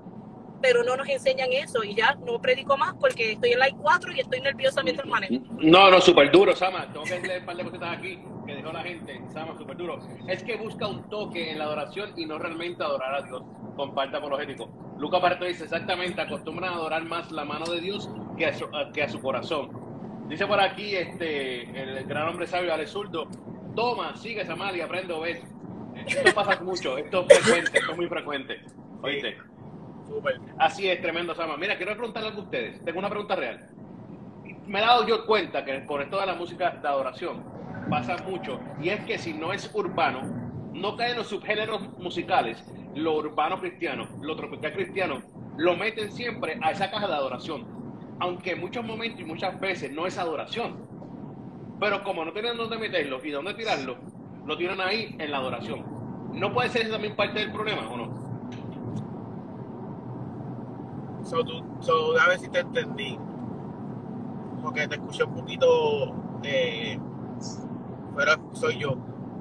pero 0.61 0.83
no 0.83 0.97
nos 0.97 1.09
enseñan 1.09 1.53
eso 1.53 1.83
y 1.85 1.95
ya 1.95 2.15
no 2.27 2.41
predico 2.41 2.77
más 2.77 2.95
porque 2.99 3.33
estoy 3.33 3.53
en 3.53 3.59
la 3.59 3.69
I4 3.69 4.17
y 4.17 4.21
estoy 4.21 4.41
nerviosa 4.41 4.83
mientras 4.83 5.07
manejo. 5.07 5.35
No, 5.59 5.91
no, 5.91 6.01
súper 6.01 6.31
duro, 6.31 6.55
Sama. 6.55 6.87
Tengo 6.93 7.05
que 7.05 7.21
leer 7.21 7.41
un 7.41 7.47
par 7.47 7.57
de 7.57 7.65
cositas 7.65 7.99
aquí. 7.99 8.19
que 8.47 8.55
dejó 8.55 8.73
la 8.73 8.83
gente, 8.83 9.21
Sama, 9.33 9.57
súper 9.59 9.77
duro, 9.77 10.01
es 10.27 10.43
que 10.43 10.57
busca 10.57 10.87
un 10.87 11.09
toque 11.11 11.51
en 11.51 11.59
la 11.59 11.65
adoración 11.65 12.13
y 12.17 12.27
no 12.27 12.39
realmente 12.39 12.83
adorar 12.83 13.15
a 13.15 13.23
Dios, 13.23 13.43
comparte 13.77 14.17
apologético. 14.17 14.71
Lucas 14.99 15.21
Barreto 15.21 15.45
dice 15.45 15.65
exactamente, 15.65 16.21
acostumbran 16.21 16.73
a 16.73 16.77
adorar 16.77 17.05
más 17.05 17.31
la 17.31 17.45
mano 17.45 17.67
de 17.67 17.81
Dios 17.81 18.11
que 18.37 18.47
a 18.47 18.55
su, 18.55 18.67
que 18.93 19.03
a 19.03 19.09
su 19.09 19.21
corazón. 19.21 19.71
Dice 20.29 20.47
por 20.47 20.61
aquí 20.61 20.95
este 20.95 21.63
el 21.81 22.05
gran 22.05 22.29
hombre 22.29 22.47
sabio 22.47 22.75
Alex 22.75 22.91
Zurdo, 22.91 23.29
toma, 23.75 24.17
sigue 24.17 24.45
Samal 24.45 24.77
y 24.77 24.81
aprende 24.81 25.15
a 25.15 25.19
ver. 25.19 25.43
Esto 26.07 26.35
pasa 26.35 26.61
mucho, 26.63 26.99
esto 26.99 27.27
es 27.29 27.39
frecuente, 27.39 27.79
esto 27.79 27.93
es 27.93 27.97
muy 27.97 28.09
frecuente. 28.09 28.61
¿Oíste? 29.03 29.37
Así 30.59 30.89
es, 30.89 31.01
tremendo, 31.01 31.35
Sama. 31.35 31.57
Mira, 31.57 31.77
quiero 31.77 31.97
preguntarle 31.97 32.29
algo 32.29 32.43
a 32.43 32.45
ustedes. 32.45 32.85
Tengo 32.85 32.99
una 32.99 33.11
pregunta 33.11 33.37
real. 33.37 33.69
Me 34.67 34.79
he 34.79 34.83
dado 34.83 35.07
yo 35.07 35.25
cuenta 35.27 35.65
que 35.65 35.79
por 35.81 36.03
esto 36.03 36.21
de 36.21 36.27
la 36.27 36.35
música 36.35 36.71
de 36.71 36.89
adoración 36.89 37.43
pasa 37.89 38.17
mucho. 38.25 38.61
Y 38.81 38.91
es 38.91 39.05
que 39.05 39.19
si 39.19 39.33
no 39.33 39.53
es 39.53 39.71
urbano, 39.75 40.23
no 40.73 40.97
caen 40.97 41.17
los 41.17 41.29
subgéneros 41.29 41.97
musicales, 41.99 42.63
lo 42.95 43.17
urbano 43.17 43.59
cristiano, 43.61 44.09
lo 44.21 44.37
tropical 44.37 44.73
cristiano, 44.73 45.23
lo 45.57 45.77
meten 45.77 46.13
siempre 46.13 46.59
a 46.63 46.71
esa 46.71 46.91
caja 46.91 47.07
de 47.07 47.15
adoración. 47.15 47.67
Aunque 48.21 48.53
en 48.53 48.61
muchos 48.61 48.85
momentos 48.85 49.21
y 49.21 49.25
muchas 49.25 49.59
veces 49.61 49.93
no 49.93 50.07
es 50.07 50.19
adoración. 50.19 50.87
Pero 51.81 52.03
como 52.03 52.25
no 52.25 52.33
tienen 52.33 52.57
dónde 52.57 52.77
meterlo 52.77 53.25
y 53.25 53.31
dónde 53.31 53.55
tirarlo, 53.55 53.97
lo 54.45 54.57
tiran 54.57 54.81
ahí 54.81 55.15
en 55.19 55.31
la 55.31 55.39
adoración. 55.39 55.85
¿No 56.33 56.53
puede 56.53 56.69
ser 56.69 56.83
eso 56.83 56.93
también 56.93 57.17
parte 57.17 57.41
del 57.41 57.53
problema 57.53 57.89
o 57.89 57.97
no? 57.97 58.28
So, 61.25 61.45
tú, 61.45 61.63
so, 61.81 62.19
a 62.21 62.29
ver 62.29 62.39
si 62.39 62.49
te 62.49 62.61
entendí. 62.61 63.19
Porque 64.63 64.89
te 64.89 64.97
escuché 64.97 65.25
un 65.25 65.35
poquito. 65.35 66.15
Eh, 66.43 66.99
pero 68.17 68.33
soy 68.53 68.79
yo. 68.79 68.97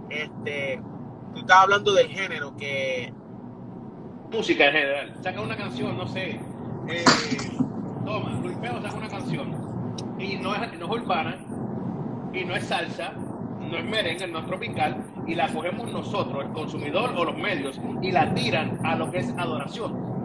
Este. 0.10 0.82
Tú 1.34 1.40
estabas 1.40 1.64
hablando 1.66 1.94
del 1.94 2.08
género 2.08 2.56
que. 2.58 3.14
música 4.32 4.68
en 4.68 4.74
general. 4.74 5.14
Saca 5.22 5.42
una 5.42 5.58
canción, 5.58 5.98
no 5.98 6.08
sé. 6.08 6.40
eh, 6.90 7.04
toma, 8.06 8.40
Luis 8.42 8.58
Peo 8.58 8.82
saca 8.82 8.96
una 8.96 9.10
canción. 9.10 9.56
Y 10.20 10.38
no 10.38 10.56
es, 10.56 10.80
no 10.80 10.86
es 10.86 10.92
urbana, 11.02 11.38
y 12.34 12.44
no 12.46 12.56
es 12.56 12.66
salsa, 12.66 13.14
no 13.60 13.78
es 13.78 13.86
merengue, 13.86 14.28
no 14.28 14.40
es 14.40 14.46
tropical, 14.48 15.04
y 15.28 15.36
la 15.36 15.48
cogemos 15.54 15.92
nosotros, 15.92 16.46
el 16.46 16.52
consumidor 16.54 17.14
o 17.16 17.26
los 17.26 17.38
medios, 17.38 17.80
y 18.02 18.12
la 18.12 18.34
tiran 18.34 18.80
a 18.84 18.96
lo 18.96 19.12
que 19.12 19.20
es 19.20 19.30
adoración. 19.38 20.17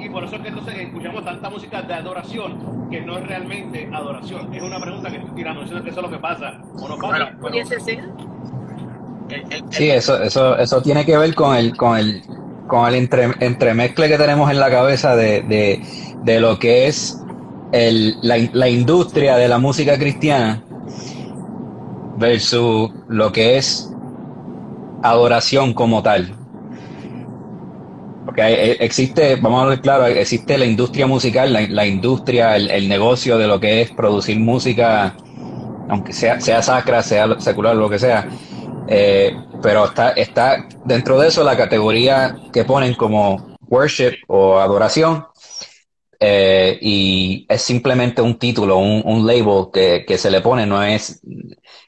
Y 0.00 0.08
por 0.08 0.24
eso 0.24 0.36
es 0.36 0.42
que 0.42 0.48
entonces 0.48 0.74
escuchamos 0.78 1.24
tanta 1.24 1.50
música 1.50 1.82
de 1.82 1.94
adoración 1.94 2.88
que 2.90 3.00
no 3.02 3.18
es 3.18 3.26
realmente 3.26 3.88
adoración. 3.92 4.52
Es 4.54 4.62
una 4.62 4.80
pregunta 4.80 5.10
que 5.10 5.18
estoy 5.18 5.34
tirando, 5.34 5.60
diciendo 5.60 5.84
que 5.84 5.90
eso 5.90 6.00
es 6.00 6.06
lo 6.06 6.10
que 6.12 6.18
pasa. 6.18 6.60
¿O 6.80 6.88
no 6.88 6.96
pasa? 6.96 7.30
Bueno, 7.40 7.56
Pero- 7.68 7.80
ser. 7.80 8.04
Sí, 9.70 9.90
eso, 9.90 10.20
eso, 10.22 10.58
eso 10.58 10.82
tiene 10.82 11.04
que 11.04 11.16
ver 11.16 11.34
con 11.34 11.54
el, 11.56 11.76
con 11.76 11.96
el, 11.98 12.22
con 12.66 12.88
el 12.88 12.94
entre, 12.96 13.30
entremezcle 13.40 14.08
que 14.08 14.18
tenemos 14.18 14.50
en 14.50 14.58
la 14.58 14.70
cabeza 14.70 15.14
de, 15.14 15.42
de, 15.42 15.80
de 16.24 16.40
lo 16.40 16.58
que 16.58 16.88
es 16.88 17.22
el, 17.70 18.16
la, 18.22 18.38
la 18.52 18.68
industria 18.68 19.36
de 19.36 19.46
la 19.46 19.58
música 19.58 19.96
cristiana 19.98 20.62
versus 22.16 22.90
lo 23.08 23.30
que 23.30 23.56
es 23.56 23.92
adoración 25.02 25.74
como 25.74 26.02
tal. 26.02 26.34
Hay- 28.40 28.76
existe, 28.80 29.36
vamos 29.36 29.62
a 29.64 29.66
ver 29.66 29.80
claro, 29.80 30.06
existe 30.06 30.58
la 30.58 30.64
industria 30.64 31.06
musical, 31.06 31.52
la, 31.52 31.86
industria, 31.86 32.56
el, 32.56 32.88
negocio 32.88 33.38
de 33.38 33.46
lo 33.46 33.60
que 33.60 33.82
es 33.82 33.90
producir 33.90 34.38
música, 34.38 35.16
aunque 35.88 36.12
sea, 36.12 36.40
sea 36.40 36.62
sacra, 36.62 37.02
sea 37.02 37.40
secular, 37.40 37.76
lo 37.76 37.88
que 37.88 37.98
sea. 37.98 38.28
Eh, 38.88 39.36
pero 39.62 39.84
está, 39.86 40.10
está 40.10 40.66
dentro 40.84 41.18
de 41.20 41.28
eso 41.28 41.44
la 41.44 41.56
categoría 41.56 42.36
que 42.52 42.64
ponen 42.64 42.94
como 42.94 43.56
worship 43.68 44.16
o 44.28 44.58
adoración. 44.58 45.26
eh, 46.22 46.78
y 46.82 47.46
es 47.48 47.62
simplemente 47.62 48.20
un 48.20 48.38
título, 48.38 48.76
un, 48.78 49.26
label 49.26 49.70
que 49.72 50.18
se 50.18 50.30
le 50.30 50.42
pone, 50.42 50.66
no 50.66 50.82
es 50.82 51.20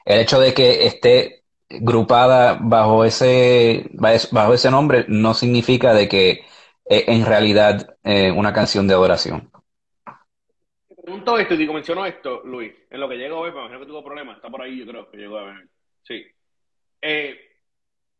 el 0.05 0.19
hecho 0.19 0.39
de 0.39 0.53
que 0.53 0.87
esté 0.87 1.42
grupada 1.69 2.57
bajo 2.61 3.05
ese, 3.05 3.89
bajo 4.31 4.53
ese 4.53 4.71
nombre, 4.71 5.05
no 5.07 5.33
significa 5.33 5.93
de 5.93 6.07
que 6.07 6.45
es 6.85 7.07
en 7.07 7.25
realidad 7.25 7.95
eh, 8.03 8.31
una 8.31 8.53
canción 8.53 8.87
de 8.87 8.93
adoración. 8.93 9.51
Te 10.87 10.95
pregunto 11.01 11.37
esto 11.37 11.53
y 11.53 11.57
digo, 11.57 11.73
menciono 11.73 12.05
esto, 12.05 12.41
Luis, 12.45 12.73
en 12.89 12.99
lo 12.99 13.09
que 13.09 13.15
llegó 13.15 13.41
ver, 13.41 13.53
me 13.53 13.59
imagino 13.59 13.79
que 13.79 13.85
tuvo 13.85 14.03
problemas, 14.03 14.37
está 14.37 14.49
por 14.49 14.61
ahí, 14.61 14.79
yo 14.79 14.85
creo 14.85 15.09
que 15.09 15.17
llegó 15.17 15.37
a 15.37 15.43
ver. 15.45 15.67
Sí. 16.03 16.25
Eh, 17.01 17.37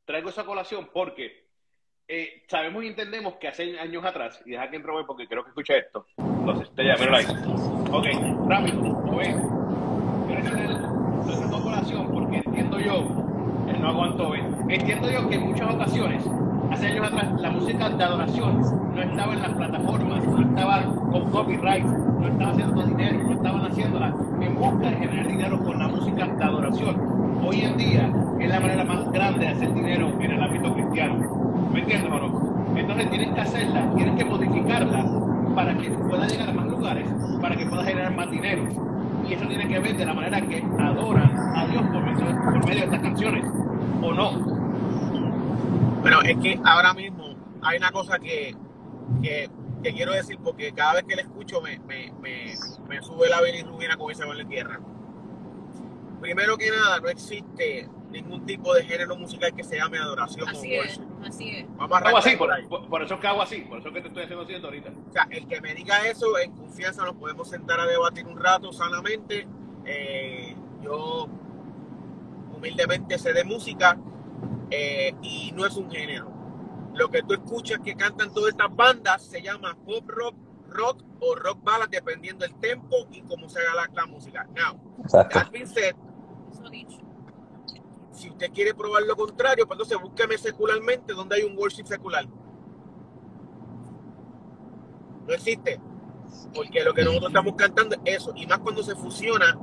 traigo 0.05 0.29
esa 0.29 0.45
colación 0.45 0.89
porque 0.93 1.43
eh, 2.07 2.43
sabemos 2.47 2.83
y 2.83 2.87
entendemos 2.87 3.35
que 3.35 3.47
hace 3.47 3.79
años 3.79 4.03
atrás, 4.03 4.41
y 4.45 4.51
deja 4.51 4.69
que 4.69 4.75
entre 4.75 4.91
Obed 4.91 5.05
porque 5.05 5.27
creo 5.27 5.43
que 5.43 5.49
escucha 5.49 5.77
esto. 5.77 6.05
Entonces, 6.17 6.69
te 6.75 6.83
míralo 6.83 7.15
ahí. 7.15 7.25
Ok, 7.91 8.49
rápido, 8.49 8.81
Obed. 8.81 9.35
Quiero 10.27 10.41
hacer 10.41 10.59
el, 10.59 10.73
lo 10.73 11.35
saco 11.35 11.55
a 11.55 11.63
colación 11.63 12.11
porque 12.11 12.37
entiendo 12.37 12.79
yo, 12.79 13.32
no 13.79 13.89
aguanto 13.89 14.27
Obed, 14.29 14.43
entiendo 14.69 15.09
yo 15.11 15.27
que 15.27 15.35
en 15.35 15.47
muchas 15.47 15.73
ocasiones, 15.73 16.29
hace 16.71 16.87
años 16.87 17.07
atrás, 17.07 17.41
la 17.41 17.51
música 17.51 17.89
de 17.89 18.03
adoración 18.03 18.61
no 18.95 19.01
estaba 19.01 19.33
en 19.33 19.41
las 19.41 19.51
plataformas, 19.53 20.25
no 20.25 20.41
estaba 20.41 20.83
con 21.11 21.31
copyright, 21.31 21.85
no 21.85 22.27
estaba 22.27 22.51
haciendo 22.51 22.83
dinero, 22.83 23.23
no 23.23 23.31
estaban 23.33 23.65
haciéndola 23.65 24.13
en 24.41 24.55
busca 24.55 24.89
de 24.89 24.95
generar 24.97 25.27
dinero 25.27 25.63
con 25.63 25.79
la 25.79 25.87
música 25.87 26.27
de 26.27 26.43
adoración. 26.43 27.39
Hoy 27.45 27.61
en 27.61 27.77
día 27.77 28.13
es 28.39 28.49
la 28.49 28.59
manera 28.59 28.83
más 28.85 29.11
grande 29.11 29.39
de 29.39 29.47
hacer 29.51 29.73
dinero 29.73 30.07
en 30.19 30.31
el 30.31 30.43
ámbito 30.43 30.73
cristiano. 30.73 31.69
¿Me 31.71 31.79
entiendes 31.79 32.11
o 32.11 32.19
no? 32.19 32.77
Entonces 32.77 33.09
tienes 33.09 33.33
que 33.33 33.41
hacerla, 33.41 33.93
tienes 33.95 34.15
que 34.15 34.25
modificarla 34.25 35.05
para 35.55 35.77
que 35.77 35.89
pueda 35.91 36.27
llegar 36.27 36.49
a 36.49 36.53
más 36.53 36.65
lugares, 36.67 37.07
para 37.41 37.55
que 37.55 37.65
pueda 37.65 37.83
generar 37.83 38.15
más 38.15 38.31
dinero. 38.31 38.63
Y 39.27 39.33
eso 39.33 39.47
tiene 39.47 39.67
que 39.67 39.79
ver 39.79 39.95
de 39.95 40.05
la 40.05 40.13
manera 40.13 40.41
que 40.41 40.63
adoran 40.79 41.31
a 41.55 41.65
Dios 41.67 41.83
por 41.83 42.03
medio, 42.03 42.25
por 42.43 42.65
medio 42.65 42.79
de 42.79 42.85
estas 42.85 42.99
canciones, 42.99 43.45
¿o 44.01 44.13
no? 44.13 44.31
Bueno, 46.01 46.21
es 46.21 46.37
que 46.37 46.59
ahora 46.65 46.93
mismo 46.93 47.35
hay 47.61 47.77
una 47.77 47.91
cosa 47.91 48.19
que, 48.19 48.55
que, 49.21 49.49
que 49.81 49.93
quiero 49.93 50.11
decir 50.11 50.37
porque 50.43 50.73
cada 50.73 50.95
vez 50.95 51.03
que 51.05 51.15
la 51.15 51.21
escucho 51.21 51.61
me, 51.61 51.79
me, 51.79 52.11
me, 52.21 52.53
me 52.87 53.01
sube 53.01 53.29
la 53.29 53.41
bilirrubina 53.41 53.95
como 53.95 54.09
dice 54.09 54.23
en 54.23 54.47
tierra. 54.49 54.79
Primero 56.19 56.57
que 56.57 56.69
nada, 56.69 56.99
no 56.99 57.07
existe 57.09 57.89
ningún 58.11 58.45
tipo 58.45 58.73
de 58.73 58.83
género 58.83 59.15
musical 59.17 59.53
que 59.53 59.63
se 59.63 59.77
llame 59.77 59.97
adoración 59.97 60.47
Así 60.47 60.77
o 60.77 60.83
es, 60.83 61.01
así 61.25 61.49
es. 61.49 61.65
Vamos 61.75 62.01
a 62.01 62.17
así, 62.17 62.35
por 62.37 62.51
ahí. 62.51 62.65
por- 62.67 62.87
por 62.87 63.01
eso 63.01 63.15
es 63.15 63.19
que 63.19 63.27
hago 63.27 63.41
así, 63.41 63.61
por 63.61 63.79
eso 63.79 63.87
es 63.89 63.93
que 63.93 64.01
te 64.01 64.07
estoy 64.07 64.23
haciendo 64.23 64.43
haciendo 64.43 64.67
ahorita. 64.67 64.89
O 65.09 65.11
sea, 65.11 65.27
el 65.31 65.47
que 65.47 65.59
me 65.61 65.73
diga 65.73 66.07
eso, 66.07 66.37
en 66.37 66.51
confianza 66.51 67.03
nos 67.03 67.15
podemos 67.15 67.49
sentar 67.49 67.79
a 67.79 67.85
debatir 67.85 68.25
un 68.27 68.37
rato 68.39 68.71
sanamente. 68.71 69.47
Eh, 69.85 70.55
yo 70.81 71.27
humildemente 72.63 73.19
sé 73.19 73.33
de 73.33 73.43
música 73.43 73.97
eh, 74.71 75.13
y 75.21 75.51
no 75.53 75.65
es 75.65 75.75
un 75.75 75.91
género. 75.91 76.31
Lo 76.93 77.09
que 77.09 77.21
tú 77.23 77.33
escuchas 77.33 77.79
que 77.83 77.95
cantan 77.95 78.33
todas 78.33 78.51
estas 78.51 78.73
bandas 78.73 79.21
se 79.21 79.41
llama 79.41 79.77
pop 79.85 80.07
rock, 80.07 80.35
rock 80.69 81.03
o 81.19 81.35
rock 81.35 81.61
ballad, 81.61 81.89
dependiendo 81.89 82.45
del 82.45 82.55
tempo 82.55 82.95
y 83.11 83.21
cómo 83.23 83.49
se 83.49 83.59
haga 83.59 83.75
la, 83.75 83.89
la 83.93 84.05
música. 84.05 84.47
Now, 84.55 84.79
Exacto. 85.03 85.39
that 85.39 85.51
being 85.51 85.67
said, 85.67 85.95
si 88.11 88.29
usted 88.29 88.51
quiere 88.53 88.73
probar 88.73 89.03
lo 89.03 89.15
contrario, 89.17 89.67
pues 89.67 89.75
entonces 89.77 89.99
búsqueme 89.99 90.37
secularmente 90.37 91.13
donde 91.13 91.35
hay 91.35 91.43
un 91.43 91.57
worship 91.57 91.85
secular. 91.85 92.25
No 95.27 95.33
existe. 95.33 95.81
Porque 96.53 96.83
lo 96.83 96.93
que 96.93 97.03
nosotros 97.03 97.29
estamos 97.29 97.55
cantando 97.55 97.95
es 98.05 98.17
eso. 98.21 98.33
Y 98.35 98.47
más 98.47 98.59
cuando 98.59 98.83
se 98.83 98.95
fusiona 98.95 99.57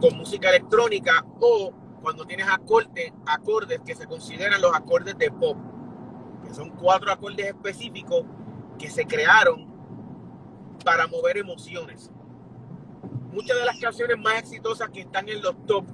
con 0.00 0.16
música 0.16 0.50
electrónica 0.50 1.24
o 1.40 1.72
cuando 2.06 2.24
tienes 2.24 2.46
acordes, 2.48 3.12
acordes 3.26 3.80
que 3.84 3.96
se 3.96 4.06
consideran 4.06 4.60
los 4.60 4.72
acordes 4.72 5.18
de 5.18 5.28
pop. 5.28 5.58
Que 6.46 6.54
son 6.54 6.70
cuatro 6.70 7.10
acordes 7.10 7.46
específicos 7.46 8.22
que 8.78 8.88
se 8.88 9.04
crearon 9.06 9.66
para 10.84 11.08
mover 11.08 11.36
emociones. 11.36 12.12
Muchas 13.32 13.58
de 13.58 13.64
las 13.64 13.80
canciones 13.80 14.16
más 14.18 14.38
exitosas 14.38 14.88
que 14.90 15.00
están 15.00 15.28
en 15.28 15.42
los 15.42 15.56
top 15.66 15.84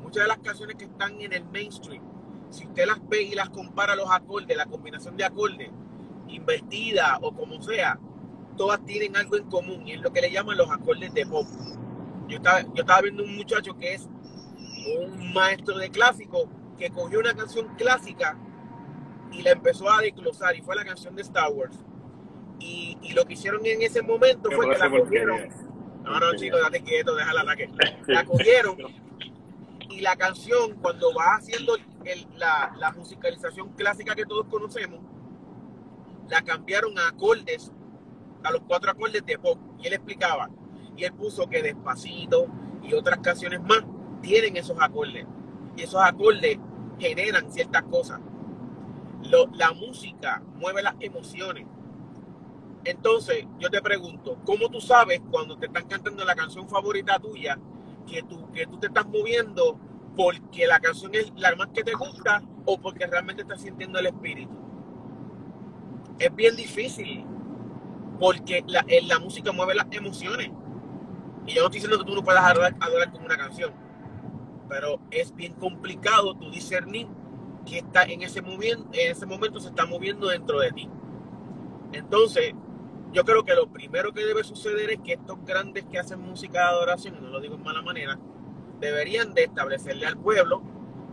muchas 0.00 0.24
de 0.24 0.28
las 0.30 0.38
canciones 0.38 0.74
que 0.74 0.86
están 0.86 1.20
en 1.20 1.32
el 1.32 1.44
mainstream, 1.44 2.02
si 2.50 2.66
usted 2.66 2.84
las 2.84 2.98
ve 3.08 3.22
y 3.22 3.34
las 3.36 3.48
compara 3.50 3.94
los 3.94 4.10
acordes, 4.10 4.56
la 4.56 4.66
combinación 4.66 5.16
de 5.16 5.22
acordes, 5.24 5.70
invertida 6.26 7.20
o 7.22 7.32
como 7.32 7.62
sea, 7.62 8.00
todas 8.56 8.84
tienen 8.84 9.16
algo 9.16 9.36
en 9.36 9.44
común 9.44 9.86
y 9.86 9.92
es 9.92 10.00
lo 10.00 10.12
que 10.12 10.22
le 10.22 10.32
llaman 10.32 10.56
los 10.56 10.68
acordes 10.72 11.14
de 11.14 11.24
pop. 11.24 11.46
Yo 12.26 12.38
estaba, 12.38 12.62
yo 12.62 12.80
estaba 12.80 13.02
viendo 13.02 13.22
un 13.22 13.36
muchacho 13.36 13.76
que 13.76 13.94
es 13.94 14.08
un 14.86 15.32
maestro 15.32 15.78
de 15.78 15.90
clásico 15.90 16.48
que 16.78 16.90
cogió 16.90 17.20
una 17.20 17.34
canción 17.34 17.68
clásica 17.76 18.36
y 19.30 19.42
la 19.42 19.52
empezó 19.52 19.90
a 19.90 20.00
desglosar 20.00 20.56
y 20.56 20.62
fue 20.62 20.74
la 20.76 20.84
canción 20.84 21.14
de 21.14 21.22
Star 21.22 21.50
Wars. 21.52 21.76
Y, 22.58 22.96
y 23.02 23.12
lo 23.12 23.24
que 23.24 23.34
hicieron 23.34 23.64
en 23.66 23.82
ese 23.82 24.02
momento 24.02 24.50
fue 24.50 24.68
que 24.70 24.78
la 24.78 24.90
cogieron. 24.90 25.48
No, 26.04 26.20
no, 26.20 26.34
chicos, 26.36 26.60
date 26.60 26.82
quieto, 26.82 27.14
déjala 27.14 27.42
la 27.44 27.56
que. 27.56 27.70
La 28.06 28.24
cogieron 28.24 28.76
y 29.88 30.00
la 30.00 30.16
canción, 30.16 30.76
cuando 30.80 31.12
va 31.14 31.36
haciendo 31.36 31.76
el- 32.04 32.26
la, 32.36 32.72
la 32.78 32.92
musicalización 32.92 33.70
clásica 33.74 34.14
que 34.14 34.24
todos 34.24 34.46
conocemos, 34.46 35.00
la 36.28 36.42
cambiaron 36.42 36.98
a 36.98 37.08
acordes, 37.08 37.72
a 38.42 38.50
los 38.52 38.62
cuatro 38.62 38.90
acordes 38.90 39.24
de 39.24 39.38
pop. 39.38 39.58
Y 39.80 39.86
él 39.86 39.92
explicaba, 39.94 40.48
y 40.96 41.04
él 41.04 41.12
puso 41.12 41.48
que 41.48 41.62
Despacito 41.62 42.46
y 42.82 42.94
otras 42.94 43.18
canciones 43.18 43.60
más 43.62 43.82
tienen 44.22 44.56
esos 44.56 44.76
acordes. 44.80 45.26
Y 45.76 45.82
esos 45.82 46.00
acordes 46.02 46.58
generan 46.98 47.52
ciertas 47.52 47.82
cosas. 47.82 48.20
La 49.54 49.72
música 49.72 50.42
mueve 50.56 50.82
las 50.82 50.94
emociones. 51.00 51.66
Entonces, 52.84 53.46
yo 53.58 53.70
te 53.70 53.80
pregunto, 53.80 54.38
¿cómo 54.44 54.68
tú 54.68 54.80
sabes 54.80 55.20
cuando 55.30 55.56
te 55.56 55.66
están 55.66 55.86
cantando 55.86 56.24
la 56.24 56.34
canción 56.34 56.68
favorita 56.68 57.18
tuya 57.18 57.58
que 58.06 58.22
tú, 58.22 58.50
que 58.52 58.66
tú 58.66 58.78
te 58.78 58.88
estás 58.88 59.06
moviendo 59.06 59.78
porque 60.16 60.66
la 60.66 60.80
canción 60.80 61.14
es 61.14 61.32
la 61.36 61.54
más 61.54 61.68
que 61.68 61.84
te 61.84 61.92
gusta 61.92 62.42
o 62.66 62.78
porque 62.80 63.06
realmente 63.06 63.42
estás 63.42 63.60
sintiendo 63.60 64.00
el 64.00 64.06
espíritu? 64.06 64.52
Es 66.18 66.34
bien 66.34 66.56
difícil 66.56 67.24
porque 68.18 68.64
la, 68.66 68.84
la 69.04 69.18
música 69.20 69.52
mueve 69.52 69.74
las 69.74 69.86
emociones. 69.90 70.50
Y 71.46 71.54
yo 71.54 71.60
no 71.60 71.66
estoy 71.66 71.80
diciendo 71.80 71.98
que 71.98 72.04
tú 72.04 72.14
no 72.14 72.22
puedas 72.22 72.44
adorar, 72.44 72.76
adorar 72.80 73.12
con 73.12 73.24
una 73.24 73.36
canción, 73.36 73.72
pero 74.72 74.98
es 75.10 75.36
bien 75.36 75.52
complicado 75.52 76.34
tú 76.34 76.50
discernir 76.50 77.06
que 77.66 77.80
está 77.80 78.04
en 78.04 78.22
ese, 78.22 78.38
en 78.38 78.86
ese 78.94 79.26
momento 79.26 79.60
se 79.60 79.68
está 79.68 79.84
moviendo 79.84 80.28
dentro 80.28 80.60
de 80.60 80.72
ti. 80.72 80.88
Entonces, 81.92 82.54
yo 83.12 83.22
creo 83.22 83.44
que 83.44 83.54
lo 83.54 83.66
primero 83.66 84.14
que 84.14 84.24
debe 84.24 84.42
suceder 84.42 84.90
es 84.92 85.00
que 85.00 85.12
estos 85.12 85.44
grandes 85.44 85.84
que 85.84 85.98
hacen 85.98 86.20
música 86.20 86.60
de 86.60 86.64
adoración, 86.64 87.22
no 87.22 87.28
lo 87.28 87.40
digo 87.40 87.56
en 87.56 87.62
mala 87.62 87.82
manera, 87.82 88.18
deberían 88.80 89.34
de 89.34 89.44
establecerle 89.44 90.06
al 90.06 90.16
pueblo 90.16 90.62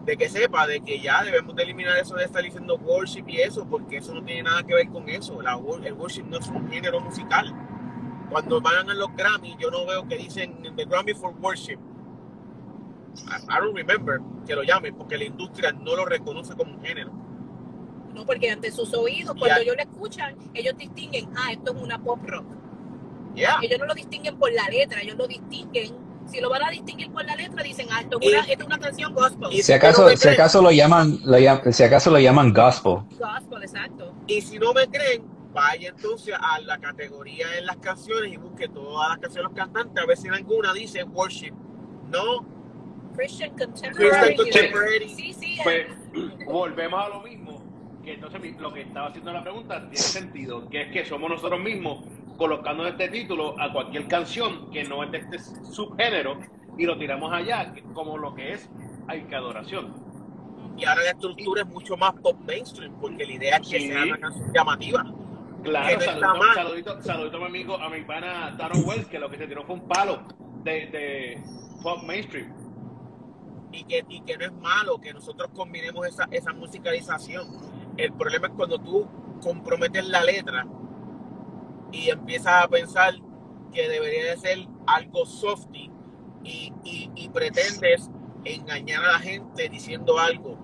de 0.06 0.16
que 0.16 0.30
sepa 0.30 0.66
de 0.66 0.80
que 0.80 1.02
ya 1.02 1.22
debemos 1.26 1.54
de 1.54 1.64
eliminar 1.64 1.98
eso 1.98 2.16
de 2.16 2.24
estar 2.24 2.42
diciendo 2.42 2.78
worship 2.78 3.26
y 3.28 3.42
eso, 3.42 3.68
porque 3.70 3.98
eso 3.98 4.14
no 4.14 4.24
tiene 4.24 4.44
nada 4.44 4.64
que 4.64 4.74
ver 4.74 4.88
con 4.88 5.10
eso. 5.10 5.42
La, 5.42 5.60
el 5.84 5.94
worship 5.96 6.24
no 6.24 6.38
es 6.38 6.48
un 6.48 6.72
género 6.72 7.02
musical. 7.02 7.54
Cuando 8.30 8.62
van 8.62 8.90
a 8.90 8.94
los 8.94 9.14
Grammy, 9.18 9.58
yo 9.60 9.70
no 9.70 9.86
veo 9.86 10.08
que 10.08 10.16
dicen 10.16 10.64
the 10.78 10.86
Grammy 10.86 11.14
for 11.14 11.36
Worship. 11.42 11.89
I, 13.28 13.58
I 13.58 13.60
don't 13.60 13.76
remember 13.76 14.20
que 14.46 14.56
lo 14.56 14.64
llamen, 14.64 14.96
porque 14.96 15.18
la 15.18 15.26
industria 15.26 15.72
no 15.72 15.96
lo 15.96 16.06
reconoce 16.06 16.56
como 16.56 16.74
un 16.74 16.82
género. 16.82 17.12
No, 18.14 18.26
porque 18.26 18.50
ante 18.52 18.72
sus 18.72 18.94
oídos, 18.94 19.36
cuando 19.38 19.56
a- 19.56 19.62
ellos 19.62 19.76
lo 19.76 19.82
escuchan, 19.84 20.36
ellos 20.54 20.76
distinguen, 20.78 21.30
ah, 21.38 21.52
esto 21.52 21.76
es 21.76 21.82
una 21.82 22.00
pop 22.02 22.20
rock. 22.24 22.46
Yeah. 23.36 23.58
Ellos 23.62 23.80
no 23.80 23.86
lo 23.86 23.94
distinguen 23.94 24.38
por 24.38 24.52
la 24.52 24.68
letra, 24.70 25.02
ellos 25.02 25.16
lo 25.18 25.28
distinguen. 25.28 25.96
Si 26.26 26.40
lo 26.42 26.50
van 26.50 26.64
a 26.64 26.70
distinguir 26.70 27.12
por 27.12 27.24
la 27.26 27.36
letra, 27.36 27.64
dicen, 27.64 27.88
ah, 27.92 28.02
esto 28.02 28.20
es 28.20 28.26
Y- 28.28 28.30
una, 28.34 28.40
esto 28.42 28.62
es 28.64 28.66
una 28.68 28.80
canción 28.80 29.14
gospel. 29.14 29.50
y- 29.52 29.62
Si 29.64 29.74
acaso, 29.74 30.10
si 30.10 30.18
creen. 30.18 30.34
acaso 30.34 30.62
lo 30.62 30.72
llaman, 30.72 31.20
lo 31.24 31.38
llam- 31.38 31.72
si 31.72 31.84
acaso 31.84 32.12
lo 32.12 32.20
llaman 32.20 32.54
gospel. 32.54 32.98
Gospel, 33.18 33.64
exacto. 33.64 34.14
Y 34.28 34.42
si 34.42 34.60
no 34.60 34.74
me 34.74 34.88
creen, 34.88 35.24
vaya 35.54 35.90
entonces 35.90 36.36
a 36.40 36.60
la 36.62 36.78
categoría 36.80 37.58
en 37.58 37.66
las 37.66 37.78
canciones 37.78 38.32
y 38.32 38.38
busque 38.38 38.68
todas 38.68 39.10
las 39.10 39.18
canciones 39.20 39.36
de 39.36 39.60
los 39.60 39.66
cantantes, 39.68 40.04
a 40.04 40.06
ver 40.06 40.18
si 40.18 40.28
en 40.28 40.34
alguna 40.34 40.74
dice 40.74 41.04
worship. 41.04 41.54
No, 42.10 42.46
Christian 43.20 43.52
Christian 43.56 43.94
Contemporary. 43.94 44.36
Contemporary. 44.36 45.10
Sí, 45.10 45.34
sí. 45.34 45.58
Pues 45.64 45.88
volvemos 46.46 47.06
a 47.06 47.10
lo 47.10 47.22
mismo, 47.22 47.62
que 48.04 48.14
entonces 48.14 48.42
lo 48.60 48.74
que 48.74 48.82
estaba 48.82 49.08
haciendo 49.08 49.34
la 49.34 49.44
pregunta 49.44 49.80
tiene 49.82 49.98
sentido, 49.98 50.70
que 50.70 50.82
es 50.84 50.92
que 50.92 51.06
somos 51.06 51.30
nosotros 51.30 51.60
mismos 51.60 52.06
colocando 52.38 52.88
este 52.88 53.10
título 53.10 53.60
a 53.60 53.72
cualquier 53.74 54.08
canción 54.08 54.72
que 54.72 54.86
no 54.86 55.04
es 55.04 55.12
de 55.12 55.18
este 55.18 55.40
subgénero 55.40 56.40
y 56.78 56.86
lo 56.86 56.98
tiramos 56.98 57.34
allá, 57.34 57.74
como 57.94 58.18
lo 58.18 58.34
que 58.34 58.54
es 58.54 58.70
hay 59.08 59.24
que 59.24 59.36
adoración. 59.36 59.94
Y 60.78 60.86
ahora 60.86 61.04
la 61.04 61.10
estructura 61.12 61.64
es 61.64 61.68
mucho 61.68 61.98
más 61.98 62.14
pop 62.22 62.38
mainstream, 62.48 62.94
porque 63.02 63.26
la 63.26 63.34
idea 63.34 63.58
es 63.58 63.68
que 63.68 63.80
Sí. 63.82 63.88
sea 63.90 64.04
una 64.04 64.18
canción 64.18 64.54
llamativa. 64.54 65.14
Claro, 65.62 66.00
no 66.22 66.54
saludito, 66.54 67.02
saludito 67.02 67.36
a 67.36 67.40
mi 67.42 67.46
amigo, 67.48 67.76
a 67.76 67.90
mi 67.90 68.02
pana 68.04 68.56
Taro 68.58 68.78
Wells, 68.80 69.08
que 69.08 69.20
lo 69.20 69.30
que 69.30 69.38
se 69.38 69.46
tiró 69.46 69.66
fue 69.66 69.76
un 69.76 69.88
palo 69.90 70.22
de, 70.64 70.72
de 70.88 71.44
pop 71.84 72.02
mainstream. 72.04 72.54
Y 73.72 73.84
que, 73.84 74.04
y 74.10 74.22
que 74.22 74.38
no 74.38 74.46
es 74.46 74.54
malo 74.54 75.00
que 75.00 75.14
nosotros 75.14 75.50
combinemos 75.54 76.08
esa, 76.08 76.28
esa 76.32 76.54
musicalización. 76.54 77.48
El 77.98 78.14
problema 78.14 78.48
es 78.48 78.54
cuando 78.54 78.80
tú 78.80 79.08
comprometes 79.42 80.08
la 80.08 80.24
letra 80.24 80.68
y 81.92 82.10
empiezas 82.10 82.64
a 82.64 82.68
pensar 82.68 83.14
que 83.72 83.88
debería 83.88 84.32
de 84.32 84.38
ser 84.38 84.58
algo 84.88 85.26
softy 85.26 85.92
y, 86.44 86.74
y, 86.84 87.12
y 87.16 87.30
pretendes 87.30 88.10
engañar 88.46 89.04
a 89.04 89.14
la 89.14 89.20
gente 89.20 89.70
diciendo 89.70 90.20
algo. 90.20 90.58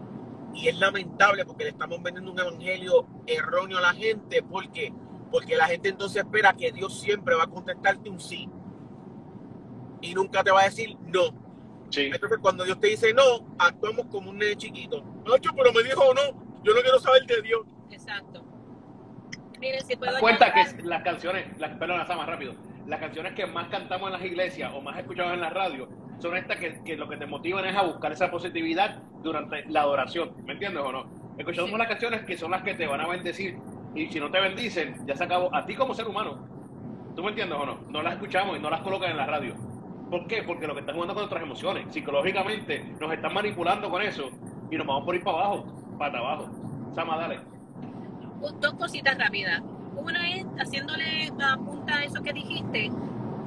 Y 0.53 0.69
es 0.69 0.77
lamentable 0.77 1.45
porque 1.45 1.65
le 1.65 1.71
estamos 1.71 2.01
vendiendo 2.01 2.31
un 2.31 2.39
evangelio 2.39 3.05
erróneo 3.27 3.77
a 3.77 3.81
la 3.81 3.93
gente. 3.93 4.41
¿Por 4.41 4.71
qué? 4.71 4.93
Porque 5.31 5.55
la 5.55 5.67
gente 5.67 5.89
entonces 5.89 6.23
espera 6.23 6.53
que 6.53 6.71
Dios 6.71 6.99
siempre 6.99 7.35
va 7.35 7.43
a 7.43 7.47
contestarte 7.47 8.09
un 8.09 8.19
sí. 8.19 8.49
Y 10.01 10.13
nunca 10.13 10.43
te 10.43 10.51
va 10.51 10.61
a 10.61 10.65
decir 10.65 10.97
no. 11.01 11.44
Sí. 11.95 12.10
Entonces 12.13 12.38
cuando 12.41 12.63
Dios 12.63 12.79
te 12.79 12.88
dice 12.88 13.13
no, 13.13 13.23
actuamos 13.58 14.05
como 14.08 14.29
un 14.29 14.38
nene 14.38 14.55
chiquito. 14.55 15.03
Nacho, 15.25 15.51
pero 15.55 15.71
me 15.73 15.84
dijo 15.84 16.13
no. 16.13 16.45
Yo 16.63 16.73
no 16.73 16.81
quiero 16.81 16.99
saber 16.99 17.25
de 17.25 17.41
Dios. 17.41 17.62
Exacto. 17.91 18.43
Miren, 19.60 19.81
si 19.81 19.88
¿Te 19.88 19.97
puedo 19.97 20.12
das 20.12 20.21
cuenta 20.21 20.53
que 20.53 20.84
las 20.84 21.03
canciones, 21.03 21.58
las, 21.60 21.71
perdón, 21.77 21.97
Nasa, 21.97 22.15
más 22.15 22.27
rápido, 22.27 22.53
las 22.88 22.99
canciones 22.99 23.34
que 23.34 23.45
más 23.45 23.69
cantamos 23.69 24.08
en 24.08 24.13
las 24.13 24.23
iglesias 24.23 24.71
o 24.73 24.81
más 24.81 24.97
escuchamos 24.97 25.34
en 25.34 25.41
la 25.41 25.49
radio 25.49 25.88
son 26.19 26.36
estas 26.38 26.58
que, 26.58 26.81
que 26.84 26.95
lo 26.97 27.08
que 27.08 27.17
te 27.17 27.25
motivan 27.25 27.65
es 27.65 27.75
a 27.75 27.84
buscar 27.84 28.12
esa 28.12 28.29
positividad 28.31 29.01
durante 29.23 29.65
la 29.69 29.81
adoración, 29.81 30.31
¿me 30.45 30.53
entiendes 30.53 30.84
o 30.84 30.91
no? 30.91 31.10
Escuchamos 31.38 31.71
Sí. 31.71 31.77
las 31.77 31.88
canciones 31.88 32.25
que 32.25 32.38
son 32.38 32.51
las 32.51 32.63
que 32.63 32.73
te 32.73 32.88
van 32.88 33.01
a 33.01 33.08
bendecir 33.08 33.58
y 33.95 34.08
si 34.08 34.19
no 34.19 34.29
te 34.31 34.39
bendicen, 34.39 35.05
ya 35.05 35.15
se 35.15 35.23
acabó. 35.23 35.53
A 35.55 35.65
ti 35.65 35.75
como 35.75 35.93
ser 35.93 36.08
humano, 36.08 36.47
¿tú 37.15 37.23
me 37.23 37.29
entiendes 37.29 37.58
o 37.60 37.65
no? 37.65 37.79
No 37.89 38.01
las 38.01 38.13
escuchamos 38.13 38.58
y 38.58 38.62
no 38.62 38.69
las 38.69 38.81
colocan 38.81 39.12
en 39.12 39.17
la 39.17 39.25
radio. 39.25 39.55
¿Por 40.15 40.28
qué? 40.28 40.43
Porque 40.43 40.65
lo 40.65 40.73
que 40.73 40.80
están 40.80 40.95
jugando 40.95 41.13
con 41.13 41.23
nuestras 41.23 41.43
emociones, 41.43 41.93
psicológicamente, 41.93 42.86
nos 43.01 43.12
están 43.12 43.34
manipulando 43.34 43.89
con 43.89 44.01
eso 44.01 44.30
y 44.71 44.78
nos 44.78 44.88
vamos 44.88 45.04
por 45.04 45.13
ir 45.13 45.21
para 45.21 45.39
abajo, 45.39 45.65
para 45.99 46.19
abajo. 46.19 46.49
Sama, 46.93 47.17
dale. 47.17 47.41
dos 48.62 48.73
cositas 48.75 49.17
rápidas. 49.17 49.62
Una 49.93 50.34
es 50.34 50.45
haciéndole 50.58 51.34
la 51.38 51.58
punta 51.58 51.97
a 51.97 52.06
eso 52.06 52.23
que 52.23 52.32
dijiste. 52.32 52.93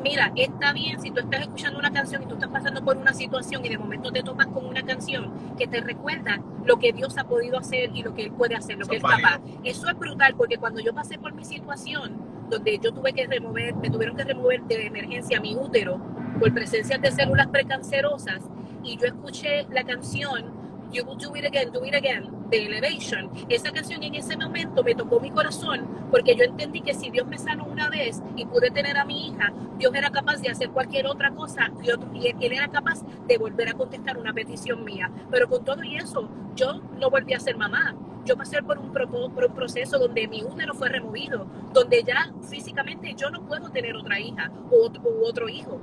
Mira, 0.03 0.31
está 0.37 0.75
bien 0.75 1.01
si 1.01 1.11
tú 1.11 1.21
estás 1.21 1.41
escuchando 1.41 1.79
una 1.79 1.91
canción 1.91 2.23
y 2.25 2.27
tú 2.27 2.35
estás 2.35 2.51
pasando 2.51 2.85
por 2.85 2.99
una 2.99 3.15
situación 3.15 3.65
y 3.65 3.71
de 3.71 3.79
momento 3.79 4.13
te 4.13 4.23
topas 4.23 4.49
con 4.49 4.67
una 4.67 4.83
canción 4.83 5.57
que 5.57 5.67
te 5.67 5.81
recuerda 5.81 6.39
lo 6.67 6.79
que 6.79 6.93
Dios 6.93 7.17
ha 7.17 7.25
podido 7.25 7.57
hacer 7.59 7.93
y 7.95 8.03
lo 8.03 8.15
que 8.15 8.25
Él 8.25 8.33
puede 8.33 8.57
hacer, 8.57 8.77
lo 8.77 8.85
que 8.85 8.97
Él 8.97 9.03
es 9.03 9.11
es 9.11 9.23
capaz. 9.23 9.39
válido. 9.39 9.61
Eso 9.65 9.89
es 9.89 9.99
brutal 9.99 10.35
porque 10.37 10.59
cuando 10.59 10.81
yo 10.81 10.95
pasé 10.95 11.19
por 11.19 11.33
mi 11.33 11.47
situación, 11.47 12.13
donde 12.51 12.79
yo 12.79 12.93
tuve 12.93 13.15
que 13.15 13.27
remover, 13.27 13.75
me 13.75 13.89
tuvieron 13.89 14.19
que 14.19 14.25
remover 14.25 14.63
de 14.65 14.87
emergencia 14.87 15.41
mi 15.41 15.57
útero 15.57 15.99
por 16.38 16.53
presencia 16.55 16.98
de 16.98 17.11
células 17.11 17.48
precancerosas 17.48 18.40
y 18.85 18.96
yo 18.96 19.07
escuché 19.07 19.66
la 19.70 19.83
canción 19.85 20.57
You 20.90 21.05
Will 21.05 21.18
Do 21.18 21.37
It 21.37 21.44
Again, 21.44 21.70
Do 21.70 21.85
It 21.85 21.94
Again 21.94 22.31
de 22.48 22.64
Elevation. 22.64 23.31
Esa 23.51 23.70
canción 23.72 24.03
en 24.03 24.14
ese 24.14 24.38
momento 24.38 24.83
me 24.83 24.94
tocó 24.94 25.20
mi 25.20 25.31
corazón 25.31 25.87
porque 26.11 26.35
yo 26.35 26.44
entendí 26.44 26.81
que 26.81 26.94
si 26.94 27.11
Dios 27.11 27.27
me 27.27 27.37
sanó 27.37 27.66
una 27.66 27.90
vez 27.90 28.22
y 28.37 28.46
pude 28.46 28.70
tener 28.70 28.96
a 28.96 29.05
mi 29.05 29.29
hija, 29.29 29.53
Dios 29.77 29.94
era 29.94 30.09
capaz 30.11 30.38
de 30.40 30.48
hacer 30.48 30.70
cualquier 30.70 31.07
otra 31.07 31.31
cosa 31.33 31.70
y, 31.83 31.90
otro- 31.90 32.09
y 32.14 32.29
Él 32.29 32.53
era 32.53 32.68
capaz 32.68 33.03
de 33.27 33.37
volver 33.37 33.68
a 33.68 33.74
contestar 33.74 34.16
una 34.16 34.33
petición 34.33 34.83
mía. 34.83 35.11
Pero 35.31 35.46
con 35.48 35.62
todo 35.62 35.83
y 35.85 35.96
eso, 35.96 36.27
yo 36.57 36.81
no 36.98 37.11
volví 37.11 37.35
a 37.35 37.40
ser 37.40 37.57
mamá. 37.59 37.94
Yo 38.24 38.37
pasé 38.37 38.62
por 38.62 38.79
un, 38.79 38.90
por 38.92 39.44
un 39.44 39.55
proceso 39.55 39.98
donde 39.98 40.27
mi 40.27 40.42
útero 40.42 40.72
fue 40.74 40.88
removido, 40.88 41.46
donde 41.74 42.03
ya 42.03 42.31
físicamente 42.48 43.14
yo 43.14 43.31
no 43.31 43.42
puedo 43.42 43.68
tener 43.70 43.94
otra 43.96 44.18
hija 44.20 44.51
u 44.70 44.87
u 44.87 45.24
otro 45.27 45.48
hijo. 45.51 45.79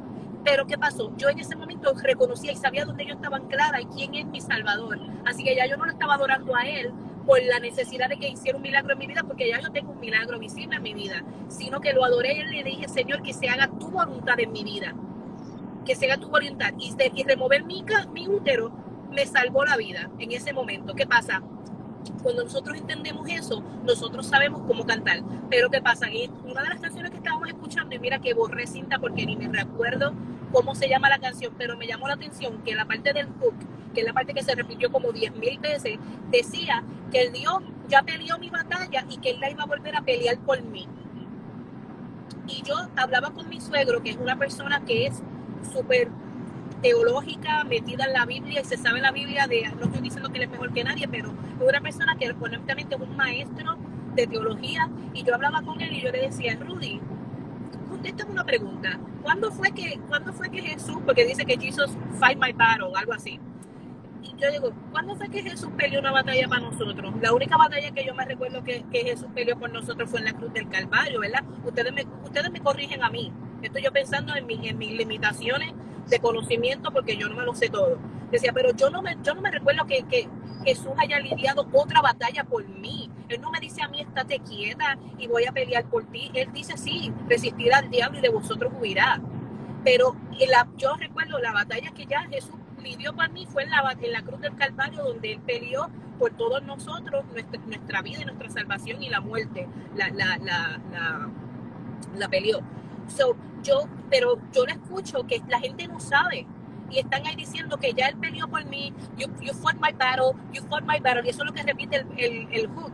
Pero 0.46 0.68
¿qué 0.68 0.78
pasó? 0.78 1.12
Yo 1.18 1.28
en 1.30 1.40
ese 1.40 1.56
momento 1.56 1.92
reconocía 1.96 2.52
y 2.52 2.56
sabía 2.56 2.86
dónde 2.86 3.04
yo 3.08 3.16
estaba 3.16 3.38
anclada 3.38 3.82
y 3.82 3.88
quién 3.88 4.14
es 4.14 4.28
mi 4.28 4.40
Salvador. 4.40 5.00
Así 5.26 5.44
que 5.44 5.56
ya 5.56 5.66
yo 5.66 5.76
no 5.76 5.86
lo 5.86 5.92
estaba 5.92 6.14
adorando 6.14 6.56
a 6.56 6.68
Él 6.68 6.94
por 7.26 7.42
la 7.42 7.60
necesidad 7.60 8.08
de 8.08 8.18
que 8.18 8.30
hiciera 8.30 8.56
un 8.56 8.62
milagro 8.62 8.94
en 8.94 9.00
mi 9.00 9.08
vida, 9.08 9.24
porque 9.24 9.50
ya 9.50 9.60
yo 9.60 9.72
tengo 9.72 9.92
un 9.92 10.00
milagro 10.00 10.38
visible 10.38 10.76
en 10.76 10.84
mi 10.84 10.94
vida, 10.94 11.24
sino 11.48 11.82
que 11.82 11.94
lo 11.94 12.06
adoré 12.06 12.34
y 12.34 12.44
le 12.44 12.64
dije, 12.64 12.88
Señor, 12.88 13.24
que 13.24 13.34
se 13.34 13.50
haga 13.50 13.68
tu 13.68 13.90
voluntad 13.90 14.40
en 14.40 14.52
mi 14.52 14.64
vida, 14.64 14.94
que 15.84 15.96
se 15.96 16.06
haga 16.06 16.18
tu 16.18 16.30
voluntad. 16.30 16.74
Y, 16.78 17.24
remover 17.24 17.64
mi, 17.64 17.84
mi 18.14 18.28
útero 18.28 18.72
me 19.10 19.26
salvó 19.26 19.66
la 19.66 19.78
vida 19.78 20.12
en 20.20 20.32
ese 20.32 20.54
momento. 20.54 20.94
¿Qué 20.94 21.08
pasa? 21.08 21.42
Cuando 22.22 22.44
nosotros 22.44 22.78
entendemos 22.78 23.28
eso, 23.28 23.64
nosotros 23.84 24.28
sabemos 24.28 24.62
cómo 24.68 24.86
cantar. 24.86 25.24
Pero 25.50 25.72
¿qué 25.72 25.82
pasa? 25.82 26.12
Y 26.12 26.30
una 26.44 26.62
de 26.62 26.70
las 26.70 26.80
canciones 26.80 27.10
que 27.10 27.18
estábamos 27.18 27.48
escuchando, 27.48 27.96
y 27.96 28.00
mira 28.00 28.20
que 28.20 28.36
borré 28.36 28.68
cinta 28.68 29.00
porque 29.00 29.26
ni 29.26 29.36
me 29.36 29.48
recuerdo 29.48 30.14
cómo 30.52 30.76
se 30.76 30.88
llama 30.88 31.10
la 31.10 31.20
canción, 31.20 31.54
pero 31.58 31.78
me 31.78 31.88
llamó 31.88 32.08
la 32.08 32.16
atención 32.16 32.62
que 32.64 32.76
la 32.76 32.86
parte 32.86 33.14
del 33.14 33.28
hook, 33.28 33.56
que 33.94 34.02
es 34.02 34.06
la 34.06 34.14
parte 34.14 34.34
que 34.34 34.44
se 34.44 34.56
repitió 34.56 34.92
como 34.92 35.12
diez 35.12 35.36
mil 35.36 35.60
veces, 35.60 35.98
decía 36.32 36.84
que 37.12 37.22
el 37.22 37.34
Dios 37.34 37.64
ya 37.88 38.02
peleó 38.04 38.38
mi 38.38 38.50
batalla 38.50 39.06
y 39.10 39.18
que 39.18 39.32
Él 39.32 39.40
la 39.40 39.50
iba 39.50 39.64
a 39.64 39.68
volver 39.68 39.96
a 39.96 40.02
pelear 40.02 40.38
por 40.40 40.62
mí. 40.62 40.88
Y 42.48 42.62
yo 42.64 42.76
hablaba 42.96 43.32
con 43.32 43.50
mi 43.50 43.60
suegro, 43.60 44.02
que 44.04 44.12
es 44.12 44.18
una 44.18 44.38
persona 44.38 44.84
que 44.86 45.08
es 45.08 45.22
súper 45.74 46.10
teológica, 46.82 47.64
metida 47.64 48.06
en 48.06 48.14
la 48.14 48.26
Biblia 48.26 48.62
y 48.62 48.66
se 48.66 48.78
sabe 48.78 49.02
la 49.02 49.12
Biblia 49.12 49.48
de, 49.48 49.64
no 49.80 49.86
estoy 49.86 50.02
diciendo 50.02 50.30
que 50.30 50.38
él 50.38 50.44
es 50.44 50.50
mejor 50.52 50.72
que 50.74 50.84
nadie, 50.84 51.08
pero 51.08 51.30
es 51.60 51.68
una 51.68 51.82
persona 51.82 52.16
que 52.16 52.30
honestamente 52.40 52.96
es 52.96 53.02
un 53.02 53.16
maestro 53.16 53.76
de 54.14 54.28
teología 54.28 54.90
y 55.14 55.24
yo 55.24 55.34
hablaba 55.34 55.62
con 55.62 55.82
él 55.82 55.94
y 55.94 56.02
yo 56.02 56.12
le 56.12 56.22
decía, 56.22 56.56
Rudy, 56.56 57.02
contéstame 58.06 58.34
una 58.34 58.44
pregunta, 58.44 59.00
¿cuándo 59.24 59.52
fue 59.52 59.72
que, 59.72 60.00
¿cuándo 60.08 60.32
fue 60.32 60.50
que 60.52 60.62
Jesús, 60.62 60.98
porque 61.06 61.26
dice 61.26 61.44
que 61.44 61.58
Jesús 61.58 61.90
fight 62.20 62.38
my 62.40 62.52
battle, 62.54 62.92
algo 62.96 63.14
así, 63.14 63.40
y 64.22 64.36
yo 64.40 64.52
digo, 64.52 64.72
¿cuándo 64.92 65.16
fue 65.16 65.28
que 65.30 65.42
Jesús 65.42 65.70
peleó 65.76 66.02
una 66.02 66.12
batalla 66.12 66.48
para 66.48 66.62
nosotros? 66.62 67.14
La 67.20 67.34
única 67.34 67.58
batalla 67.58 67.92
que 67.92 68.06
yo 68.06 68.14
me 68.14 68.26
recuerdo 68.26 68.64
que, 68.64 68.86
que 68.92 69.04
Jesús 69.04 69.28
peleó 69.34 69.58
por 69.58 69.72
nosotros 69.72 70.10
fue 70.10 70.20
en 70.20 70.26
la 70.26 70.34
cruz 70.34 70.54
del 70.54 70.70
Calvario, 70.70 71.20
¿verdad? 71.20 71.44
Ustedes 71.64 71.94
me, 71.94 72.06
ustedes 72.24 72.52
me 72.52 72.60
corrigen 72.60 73.04
a 73.04 73.10
mí. 73.10 73.32
Estoy 73.62 73.84
yo 73.84 73.92
pensando 73.92 74.36
en, 74.36 74.46
mi, 74.46 74.68
en 74.68 74.78
mis 74.78 74.94
limitaciones 74.94 75.74
de 76.10 76.20
conocimiento 76.20 76.92
porque 76.92 77.18
yo 77.18 77.28
no 77.30 77.36
me 77.36 77.44
lo 77.44 77.54
sé 77.56 77.70
todo. 77.70 77.98
Decía, 78.32 78.52
pero 78.54 78.72
yo 78.76 78.90
no 78.90 79.02
me, 79.02 79.18
yo 79.24 79.34
no 79.34 79.42
me 79.42 79.52
recuerdo 79.52 79.86
que, 79.86 80.04
que 80.04 80.28
Jesús 80.64 80.92
haya 80.98 81.20
lidiado 81.20 81.68
otra 81.72 82.02
batalla 82.02 82.44
por 82.44 82.68
mí. 82.68 83.10
Él 83.30 83.42
no 83.42 83.52
me 83.52 83.60
dice 83.60 83.82
a 83.82 83.88
mí, 83.88 84.02
estate 84.02 84.40
quieta 84.40 84.98
y 85.18 85.28
voy 85.28 85.46
a 85.46 85.52
pelear 85.52 85.86
por 85.86 86.04
ti. 86.06 86.32
Él 86.34 86.50
dice, 86.54 86.78
sí, 86.78 87.14
resistir 87.28 87.74
al 87.74 87.90
diablo 87.90 88.20
y 88.20 88.22
de 88.22 88.30
vosotros 88.30 88.74
huirá. 88.80 89.22
Pero 89.84 90.16
la, 90.50 90.68
yo 90.78 90.96
recuerdo 90.96 91.40
la 91.40 91.54
batalla 91.54 91.92
que 91.92 92.06
ya 92.06 92.22
Jesús 92.24 92.56
lidió 92.82 93.14
por 93.14 93.30
mí 93.32 93.48
fue 93.48 93.64
en 93.64 93.70
la, 93.70 93.96
en 94.00 94.12
la 94.12 94.22
cruz 94.24 94.42
del 94.42 94.56
Calvario, 94.56 95.04
donde 95.04 95.34
Él 95.34 95.40
peleó 95.46 95.90
por 96.18 96.32
todos 96.32 96.64
nosotros, 96.64 97.26
nuestra, 97.32 97.60
nuestra 97.66 98.02
vida 98.02 98.22
y 98.22 98.26
nuestra 98.26 98.50
salvación 98.50 99.04
y 99.04 99.10
la 99.10 99.22
muerte. 99.22 99.68
La, 99.96 100.10
la, 100.10 100.38
la, 100.38 100.80
la, 100.92 101.30
la 102.16 102.30
peleó. 102.30 102.62
So, 103.08 103.36
yo, 103.64 103.88
pero 104.10 104.38
yo 104.52 104.66
le 104.66 104.74
escucho 104.74 105.26
que 105.26 105.42
la 105.48 105.60
gente 105.60 105.88
no 105.88 106.00
sabe 106.00 106.48
y 106.90 107.00
están 107.00 107.26
ahí 107.26 107.36
diciendo 107.36 107.78
que 107.78 107.94
ya 107.94 108.08
él 108.08 108.18
peleó 108.18 108.48
por 108.48 108.64
mí, 108.66 108.94
you, 109.18 109.28
you 109.42 109.54
fought 109.54 109.76
my 109.76 109.92
battle, 109.92 110.34
you 110.54 110.62
fought 110.70 110.84
my 110.84 111.00
battle, 111.00 111.24
y 111.26 111.30
eso 111.30 111.44
es 111.44 111.48
lo 111.48 111.54
que 111.54 111.64
repite 111.64 111.98
el, 111.98 112.08
el, 112.18 112.48
el 112.52 112.68
hook. 112.68 112.94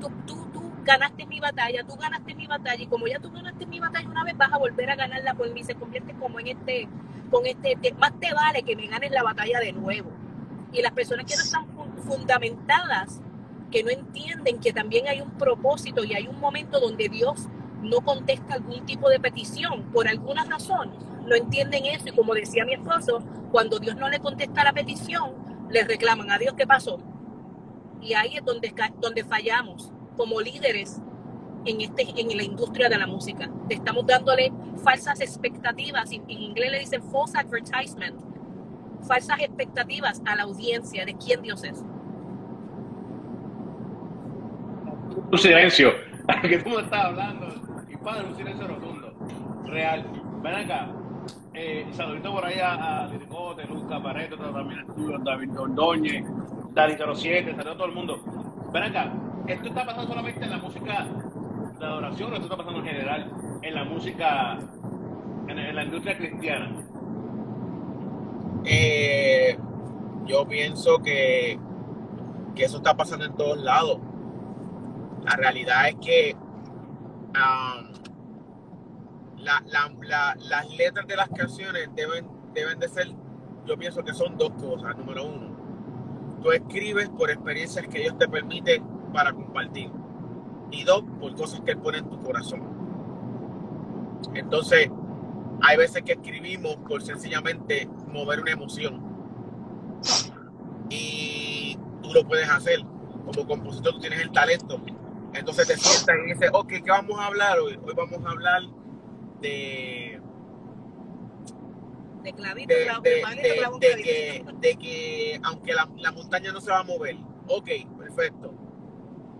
Tú, 0.00 0.10
tú, 0.26 0.46
tú 0.52 0.72
ganaste 0.82 1.26
mi 1.26 1.38
batalla, 1.38 1.84
tú 1.84 1.94
ganaste 1.96 2.34
mi 2.34 2.46
batalla, 2.46 2.82
y 2.82 2.86
como 2.86 3.06
ya 3.06 3.20
tú 3.20 3.30
ganaste 3.30 3.66
mi 3.66 3.78
batalla 3.78 4.08
una 4.08 4.24
vez, 4.24 4.36
vas 4.36 4.52
a 4.52 4.58
volver 4.58 4.90
a 4.90 4.96
ganarla 4.96 5.34
por 5.34 5.52
mí, 5.52 5.62
se 5.62 5.74
convierte 5.74 6.14
como 6.14 6.40
en 6.40 6.48
este, 6.48 6.88
con 7.30 7.46
este, 7.46 7.76
te, 7.76 7.92
más 7.94 8.12
te 8.18 8.32
vale 8.34 8.62
que 8.62 8.74
me 8.74 8.88
ganes 8.88 9.10
la 9.12 9.22
batalla 9.22 9.60
de 9.60 9.72
nuevo. 9.72 10.10
Y 10.72 10.82
las 10.82 10.92
personas 10.92 11.26
que 11.26 11.36
no 11.36 11.42
están 11.42 11.66
fundamentadas, 12.04 13.20
que 13.70 13.84
no 13.84 13.90
entienden 13.90 14.58
que 14.58 14.72
también 14.72 15.06
hay 15.06 15.20
un 15.20 15.30
propósito 15.32 16.04
y 16.04 16.14
hay 16.14 16.26
un 16.26 16.40
momento 16.40 16.80
donde 16.80 17.08
Dios 17.08 17.48
no 17.82 18.00
contesta 18.00 18.54
algún 18.54 18.86
tipo 18.86 19.08
de 19.08 19.20
petición 19.20 19.90
por 19.92 20.08
alguna 20.08 20.44
razón, 20.44 20.92
no 21.26 21.34
entienden 21.34 21.86
eso 21.86 22.08
y 22.08 22.12
como 22.12 22.34
decía 22.34 22.64
mi 22.64 22.74
esposo, 22.74 23.22
cuando 23.50 23.78
Dios 23.78 23.96
no 23.96 24.08
le 24.08 24.18
contesta 24.20 24.64
la 24.64 24.72
petición, 24.72 25.34
le 25.70 25.84
reclaman 25.84 26.30
a 26.30 26.38
Dios 26.38 26.54
qué 26.56 26.66
pasó. 26.66 26.98
Y 28.00 28.14
ahí 28.14 28.36
es 28.36 28.44
donde, 28.44 28.74
donde 29.00 29.24
fallamos 29.24 29.92
como 30.16 30.40
líderes 30.40 31.00
en, 31.64 31.80
este, 31.80 32.06
en 32.16 32.36
la 32.36 32.42
industria 32.42 32.88
de 32.88 32.98
la 32.98 33.06
música. 33.06 33.50
Estamos 33.68 34.06
dándole 34.06 34.52
falsas 34.82 35.20
expectativas, 35.20 36.10
en 36.12 36.28
inglés 36.30 36.72
le 36.72 36.78
dicen 36.80 37.02
false 37.04 37.38
advertisement, 37.38 38.20
falsas 39.06 39.40
expectativas 39.40 40.20
a 40.26 40.36
la 40.36 40.42
audiencia 40.42 41.04
de 41.04 41.14
quién 41.16 41.42
Dios 41.42 41.62
es. 41.64 41.82
Un 45.30 45.38
silencio, 45.38 45.92
que 46.42 46.56
estás 46.56 46.92
hablando, 46.92 47.71
y 48.02 48.04
padre, 48.04 48.26
un 48.26 48.36
silencio 48.36 48.66
rotundo, 48.66 49.12
real. 49.64 50.04
Ven 50.42 50.54
acá, 50.54 50.88
eh, 51.54 51.86
saludito 51.92 52.32
por 52.32 52.44
ahí 52.44 52.58
a, 52.58 53.04
a 53.04 53.06
Liricote, 53.08 53.62
Pareto, 54.02 54.36
también 54.36 54.80
estudio, 54.80 55.18
David 55.18 55.58
Ordóñez, 55.58 56.24
Dani 56.72 56.94
07, 57.14 57.50
saludos 57.50 57.74
a 57.74 57.76
todo 57.76 57.86
el 57.86 57.94
mundo. 57.94 58.20
Ven 58.72 58.82
acá, 58.82 59.12
¿esto 59.46 59.68
está 59.68 59.86
pasando 59.86 60.08
solamente 60.08 60.44
en 60.44 60.50
la 60.50 60.58
música 60.58 61.06
de 61.78 61.84
adoración 61.86 62.32
o 62.32 62.34
esto 62.34 62.44
está 62.44 62.56
pasando 62.56 62.80
en 62.80 62.86
general 62.86 63.30
en 63.62 63.74
la 63.74 63.84
música, 63.84 64.58
en, 65.48 65.58
en 65.58 65.76
la 65.76 65.84
industria 65.84 66.16
cristiana? 66.16 66.72
Eh, 68.64 69.58
yo 70.26 70.46
pienso 70.46 70.98
que, 70.98 71.58
que 72.54 72.64
eso 72.64 72.78
está 72.78 72.96
pasando 72.96 73.26
en 73.26 73.34
todos 73.34 73.58
lados. 73.58 73.98
La 75.24 75.36
realidad 75.36 75.88
es 75.88 75.94
que 75.96 76.36
um, 77.34 77.91
la, 79.42 79.62
la, 79.66 79.92
la, 80.02 80.36
las 80.38 80.70
letras 80.76 81.06
de 81.06 81.16
las 81.16 81.28
canciones 81.28 81.88
deben, 81.94 82.26
deben 82.54 82.78
de 82.78 82.88
ser, 82.88 83.08
yo 83.66 83.76
pienso 83.76 84.02
que 84.04 84.14
son 84.14 84.36
dos 84.38 84.50
cosas. 84.52 84.96
Número 84.96 85.24
uno, 85.24 85.56
tú 86.42 86.52
escribes 86.52 87.08
por 87.10 87.30
experiencias 87.30 87.86
que 87.88 88.00
Dios 88.00 88.16
te 88.18 88.28
permite 88.28 88.82
para 89.12 89.32
compartir. 89.32 89.90
Y 90.70 90.84
dos, 90.84 91.04
por 91.20 91.34
cosas 91.34 91.60
que 91.60 91.72
Él 91.72 91.78
pone 91.78 91.98
en 91.98 92.08
tu 92.08 92.22
corazón. 92.22 92.62
Entonces, 94.32 94.88
hay 95.60 95.76
veces 95.76 96.02
que 96.02 96.12
escribimos 96.12 96.76
por 96.88 97.02
sencillamente 97.02 97.88
mover 98.08 98.40
una 98.40 98.52
emoción. 98.52 99.02
Y 100.88 101.76
tú 102.02 102.12
lo 102.14 102.26
puedes 102.26 102.48
hacer. 102.48 102.80
Como 103.26 103.46
compositor, 103.46 103.92
tú 103.92 104.00
tienes 104.00 104.20
el 104.20 104.30
talento. 104.32 104.80
Entonces 105.34 105.66
te 105.66 105.76
sientas 105.76 106.16
y 106.24 106.32
dices, 106.32 106.50
ok, 106.52 106.68
¿qué 106.68 106.90
vamos 106.90 107.18
a 107.18 107.26
hablar 107.26 107.58
hoy? 107.58 107.78
Hoy 107.84 107.94
vamos 107.94 108.18
a 108.24 108.30
hablar 108.30 108.62
de 109.42 110.20
De 112.22 112.32
clavito, 112.32 112.72
de, 112.74 112.84
clavo, 112.84 113.02
de- 113.02 113.10
de- 113.42 113.56
clavo, 113.58 113.78
de 113.78 113.88
que, 114.02 114.44
de 114.60 114.76
que 114.76 115.40
aunque 115.42 115.74
la, 115.74 115.88
la 115.96 116.12
montaña 116.12 116.52
no 116.52 116.60
se 116.60 116.70
va 116.70 116.78
a 116.78 116.84
mover, 116.84 117.16
ok, 117.48 117.68
perfecto. 117.98 118.54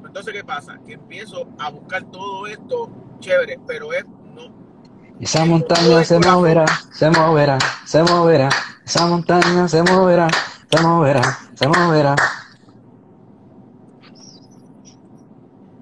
Entonces, 0.04 0.34
¿qué 0.34 0.44
pasa? 0.44 0.78
Que 0.84 0.94
empiezo 0.94 1.48
a 1.58 1.70
buscar 1.70 2.02
todo 2.10 2.46
esto 2.48 2.90
chévere, 3.20 3.58
pero 3.66 3.92
es 3.92 4.04
no. 4.34 4.52
Esa 5.20 5.44
montaña 5.44 6.02
se 6.04 6.18
moverá, 6.18 6.66
se 6.92 7.08
moverá, 7.10 7.58
se 7.86 8.02
moverá. 8.02 8.48
Esa 8.84 9.06
montaña 9.06 9.68
se 9.68 9.82
moverá, 9.84 10.28
se 10.68 10.82
moverá, 10.82 11.38
se 11.54 11.68
moverá. 11.68 12.16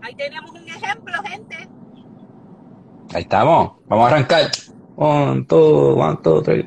Ahí 0.03 0.15
tenemos 0.15 0.51
un 0.51 0.69
ejemplo, 0.69 1.15
gente. 1.25 1.69
Ahí 3.21 3.25
estamos. 3.25 3.73
Vamos 3.87 4.11
a 4.11 4.15
arrancar. 4.15 4.51
One, 4.97 5.45
two, 5.45 5.95
one, 5.95 6.17
two, 6.23 6.41
three. 6.43 6.65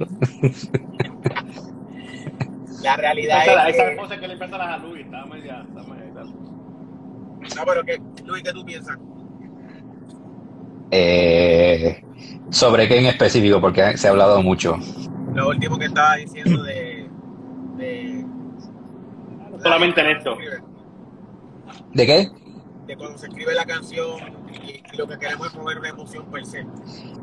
La 2.84 2.96
realidad 2.96 3.42
Esa, 3.42 3.70
es 3.70 3.76
esa 3.76 3.90
que, 3.90 3.96
cosa 3.98 4.20
que 4.20 4.28
le 4.28 4.34
empieza 4.34 4.56
a 4.74 4.78
Luis, 4.78 5.04
está 5.04 5.26
media, 5.26 5.66
está 5.68 5.82
media. 5.82 6.24
no, 7.56 7.66
pero 7.66 7.84
que, 7.84 8.00
Luis, 8.24 8.44
¿qué 8.44 8.54
tú 8.54 8.64
piensas? 8.64 9.00
Eh, 10.92 12.04
¿sobre 12.52 12.88
qué 12.88 13.00
en 13.00 13.08
específico? 13.08 13.60
Porque 13.60 13.98
se 13.98 14.08
ha 14.08 14.12
hablado 14.12 14.44
mucho. 14.44 14.78
Lo 15.34 15.50
último 15.50 15.80
que 15.80 15.86
estaba 15.86 16.18
diciendo 16.18 16.62
de, 16.62 17.10
de 17.78 18.26
Solamente 19.64 20.02
en 20.02 20.08
esto. 20.18 20.38
¿De 21.94 22.06
qué? 22.06 22.30
de 22.86 22.96
cuando 22.96 23.18
se 23.18 23.26
escribe 23.28 23.56
la 23.56 23.66
canción 23.66 24.20
lo 24.98 25.08
que 25.08 25.18
queremos 25.18 25.48
es 25.48 25.56
mover 25.56 25.80
una 25.80 25.90
emoción 25.90 26.26
per 26.26 26.46
se. 26.46 26.66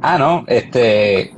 Ah, 0.02 0.18
no, 0.18 0.44
este. 0.46 1.32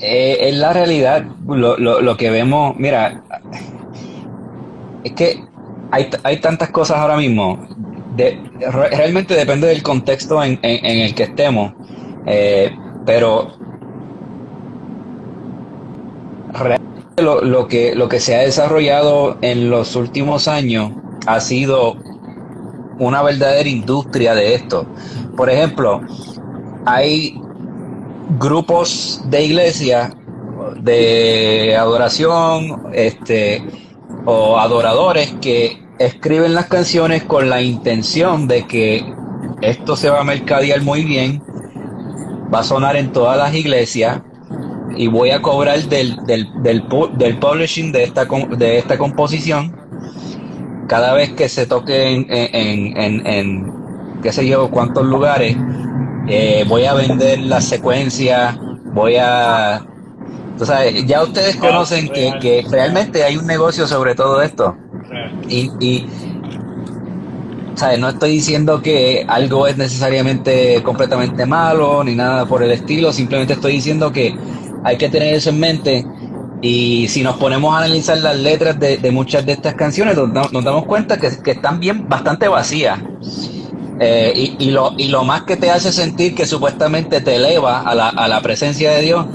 Eh, 0.00 0.48
es 0.48 0.54
la 0.56 0.72
realidad, 0.72 1.24
lo, 1.46 1.76
lo, 1.78 2.00
lo 2.00 2.16
que 2.16 2.28
vemos, 2.30 2.74
mira, 2.76 3.22
es 5.04 5.12
que 5.12 5.44
hay, 5.92 6.10
hay 6.24 6.40
tantas 6.40 6.70
cosas 6.70 6.96
ahora 6.98 7.16
mismo, 7.16 7.64
de, 8.16 8.36
re- 8.72 8.88
realmente 8.90 9.34
depende 9.34 9.68
del 9.68 9.82
contexto 9.82 10.42
en, 10.42 10.58
en- 10.62 10.84
en 10.84 10.98
el 11.02 11.14
que 11.14 11.22
estemos, 11.24 11.72
eh, 12.26 12.76
pero 13.06 13.52
lo, 17.18 17.42
lo 17.42 17.68
que, 17.68 17.94
lo 17.94 18.08
que 18.08 18.18
se 18.18 18.34
ha 18.34 18.40
desarrollado 18.40 19.38
en 19.40 19.70
los 19.70 19.94
últimos 19.94 20.48
años 20.48 20.92
ha 21.26 21.40
sido 21.40 21.96
una 23.06 23.22
verdadera 23.22 23.68
industria 23.68 24.34
de 24.34 24.54
esto. 24.54 24.86
Por 25.36 25.50
ejemplo, 25.50 26.00
hay 26.86 27.40
grupos 28.38 29.20
de 29.26 29.44
iglesia 29.44 30.14
de 30.80 31.76
adoración, 31.76 32.90
este, 32.92 33.62
o 34.24 34.58
adoradores 34.58 35.34
que 35.40 35.82
escriben 35.98 36.54
las 36.54 36.66
canciones 36.66 37.24
con 37.24 37.48
la 37.50 37.60
intención 37.60 38.48
de 38.48 38.66
que 38.66 39.04
esto 39.60 39.96
se 39.96 40.10
va 40.10 40.20
a 40.20 40.24
mercadear 40.24 40.82
muy 40.82 41.04
bien, 41.04 41.42
va 42.52 42.60
a 42.60 42.64
sonar 42.64 42.96
en 42.96 43.12
todas 43.12 43.36
las 43.36 43.54
iglesias 43.54 44.20
y 44.96 45.06
voy 45.08 45.30
a 45.30 45.40
cobrar 45.40 45.80
del, 45.84 46.16
del, 46.26 46.48
del, 46.62 46.84
del 47.16 47.38
publishing 47.38 47.92
de 47.92 48.04
esta, 48.04 48.24
de 48.24 48.78
esta 48.78 48.98
composición 48.98 49.81
cada 50.92 51.14
vez 51.14 51.32
que 51.32 51.48
se 51.48 51.64
toque 51.64 52.12
en, 52.12 52.26
en, 52.28 52.98
en, 52.98 53.26
en 53.26 53.74
qué 54.22 54.30
sé 54.30 54.46
yo, 54.46 54.70
cuántos 54.70 55.06
lugares, 55.06 55.56
eh, 56.28 56.66
voy 56.68 56.84
a 56.84 56.92
vender 56.92 57.38
la 57.38 57.62
secuencia 57.62 58.58
voy 58.92 59.16
a... 59.16 59.86
Sabes, 60.58 61.06
ya 61.06 61.22
ustedes 61.22 61.56
conocen 61.56 62.10
que, 62.10 62.34
que 62.42 62.66
realmente 62.70 63.24
hay 63.24 63.38
un 63.38 63.46
negocio 63.46 63.86
sobre 63.86 64.14
todo 64.14 64.42
esto. 64.42 64.76
Y, 65.48 65.70
y 65.80 66.06
¿sabes? 67.74 67.98
no 67.98 68.10
estoy 68.10 68.32
diciendo 68.32 68.82
que 68.82 69.24
algo 69.26 69.66
es 69.66 69.78
necesariamente 69.78 70.82
completamente 70.82 71.46
malo 71.46 72.04
ni 72.04 72.14
nada 72.14 72.44
por 72.44 72.62
el 72.62 72.70
estilo, 72.70 73.14
simplemente 73.14 73.54
estoy 73.54 73.72
diciendo 73.72 74.12
que 74.12 74.36
hay 74.84 74.98
que 74.98 75.08
tener 75.08 75.32
eso 75.32 75.48
en 75.48 75.58
mente 75.58 76.04
y 76.62 77.08
si 77.08 77.22
nos 77.24 77.36
ponemos 77.36 77.74
a 77.74 77.78
analizar 77.78 78.16
las 78.18 78.36
letras 78.36 78.78
de, 78.78 79.10
muchas 79.10 79.44
de 79.44 79.52
estas 79.52 79.74
canciones, 79.74 80.16
nos, 80.16 80.64
damos 80.64 80.86
cuenta 80.86 81.18
que, 81.18 81.26
están 81.50 81.80
bien 81.80 82.08
bastante 82.08 82.46
vacías. 82.46 83.00
Eh, 84.00 84.32
y, 84.34 84.68
y, 84.68 84.70
lo, 84.70 84.94
y 84.96 85.08
lo 85.08 85.24
más 85.24 85.42
que 85.42 85.56
te 85.56 85.70
hace 85.70 85.92
sentir 85.92 86.34
que 86.34 86.46
supuestamente 86.46 87.20
te 87.20 87.36
eleva 87.36 87.80
a 87.82 87.94
la, 87.94 88.08
a 88.08 88.26
la 88.26 88.40
presencia 88.40 88.92
de 88.92 89.02
Dios 89.02 89.26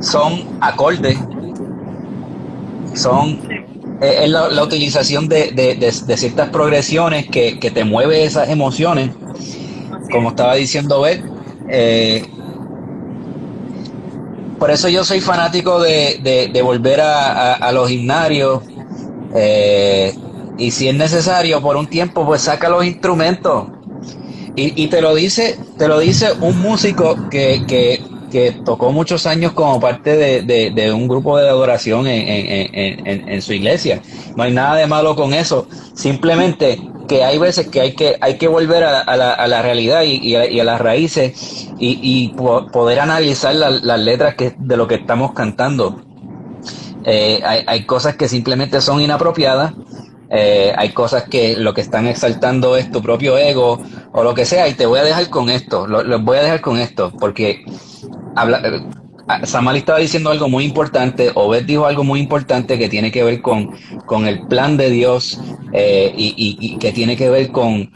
son 0.00 0.44
acordes, 0.60 1.18
son 2.94 3.40
es 4.02 4.28
la, 4.28 4.62
utilización 4.62 5.28
de, 5.28 5.52
de, 5.52 6.16
ciertas 6.16 6.50
progresiones 6.50 7.28
que, 7.28 7.60
que, 7.60 7.70
te 7.70 7.84
mueve 7.84 8.24
esas 8.24 8.48
emociones, 8.48 9.10
como 10.10 10.30
estaba 10.30 10.56
diciendo 10.56 11.02
Beth. 11.02 11.24
Eh, 11.68 12.26
por 14.62 14.70
eso 14.70 14.88
yo 14.88 15.02
soy 15.02 15.20
fanático 15.20 15.80
de, 15.80 16.20
de 16.52 16.62
volver 16.62 17.00
a, 17.00 17.54
a, 17.54 17.72
los 17.72 17.88
gimnarios. 17.88 18.62
Eh, 19.34 20.14
y 20.56 20.70
si 20.70 20.86
es 20.86 20.94
necesario 20.94 21.60
por 21.60 21.74
un 21.74 21.88
tiempo, 21.88 22.24
pues 22.24 22.42
saca 22.42 22.68
los 22.68 22.84
instrumentos. 22.84 23.66
Y, 24.54 24.84
y 24.84 24.86
te 24.86 25.02
lo 25.02 25.16
dice, 25.16 25.58
te 25.78 25.88
lo 25.88 25.98
dice 25.98 26.28
un 26.40 26.60
músico 26.60 27.28
que, 27.28 27.64
que, 27.66 28.04
que 28.30 28.52
tocó 28.64 28.92
muchos 28.92 29.26
años 29.26 29.50
como 29.50 29.80
parte 29.80 30.16
de, 30.16 30.70
de, 30.70 30.92
un 30.92 31.08
grupo 31.08 31.38
de 31.38 31.48
adoración 31.48 32.06
en, 32.06 32.28
en, 32.28 33.04
en, 33.04 33.28
en, 33.30 33.42
su 33.42 33.54
iglesia. 33.54 34.00
No 34.36 34.44
hay 34.44 34.52
nada 34.52 34.76
de 34.76 34.86
malo 34.86 35.16
con 35.16 35.34
eso. 35.34 35.66
Simplemente 35.94 36.80
que 37.12 37.24
hay 37.24 37.36
veces 37.36 37.68
que 37.68 37.82
hay 37.82 37.92
que, 37.92 38.16
hay 38.22 38.38
que 38.38 38.48
volver 38.48 38.84
a, 38.84 39.16
la, 39.16 39.32
a 39.32 39.46
la, 39.46 39.60
realidad 39.60 40.02
y, 40.02 40.34
a, 40.34 40.64
las 40.64 40.80
raíces 40.80 41.68
y, 41.78 42.28
poder 42.72 43.00
analizar 43.00 43.54
las 43.54 44.00
letras 44.00 44.34
que, 44.34 44.54
de 44.56 44.76
lo 44.78 44.88
que 44.88 44.94
estamos 44.94 45.32
cantando. 45.34 46.00
Eh, 47.04 47.42
hay, 47.44 47.64
hay 47.66 47.84
cosas 47.84 48.16
que 48.16 48.28
simplemente 48.28 48.80
son 48.80 49.00
inapropiadas 49.00 49.74
eh, 50.34 50.72
hay 50.78 50.94
cosas 50.94 51.24
que 51.24 51.58
lo 51.58 51.74
que 51.74 51.82
están 51.82 52.06
exaltando 52.06 52.78
es 52.78 52.90
tu 52.90 53.02
propio 53.02 53.36
ego 53.36 53.78
o 54.12 54.22
lo 54.24 54.32
que 54.32 54.46
sea, 54.46 54.66
y 54.66 54.72
te 54.72 54.86
voy 54.86 54.98
a 54.98 55.04
dejar 55.04 55.28
con 55.28 55.50
esto, 55.50 55.86
lo, 55.86 56.18
voy 56.20 56.38
a 56.38 56.42
dejar 56.42 56.62
con 56.62 56.78
esto, 56.78 57.12
porque 57.20 57.66
habla, 58.34 58.62
eh, 59.28 59.46
Samal 59.46 59.76
estaba 59.76 59.98
diciendo 59.98 60.30
algo 60.30 60.48
muy 60.48 60.64
importante, 60.64 61.30
Obed 61.34 61.64
dijo 61.64 61.86
algo 61.86 62.04
muy 62.04 62.20
importante 62.20 62.78
que 62.78 62.88
tiene 62.88 63.10
que 63.10 63.24
ver 63.24 63.40
con, 63.40 63.70
con 64.06 64.26
el 64.26 64.46
plan 64.46 64.76
de 64.76 64.90
Dios 64.90 65.40
eh, 65.72 66.12
y, 66.16 66.76
que 66.78 66.92
tiene 66.92 67.16
que 67.16 67.30
ver 67.30 67.50
con, 67.50 67.92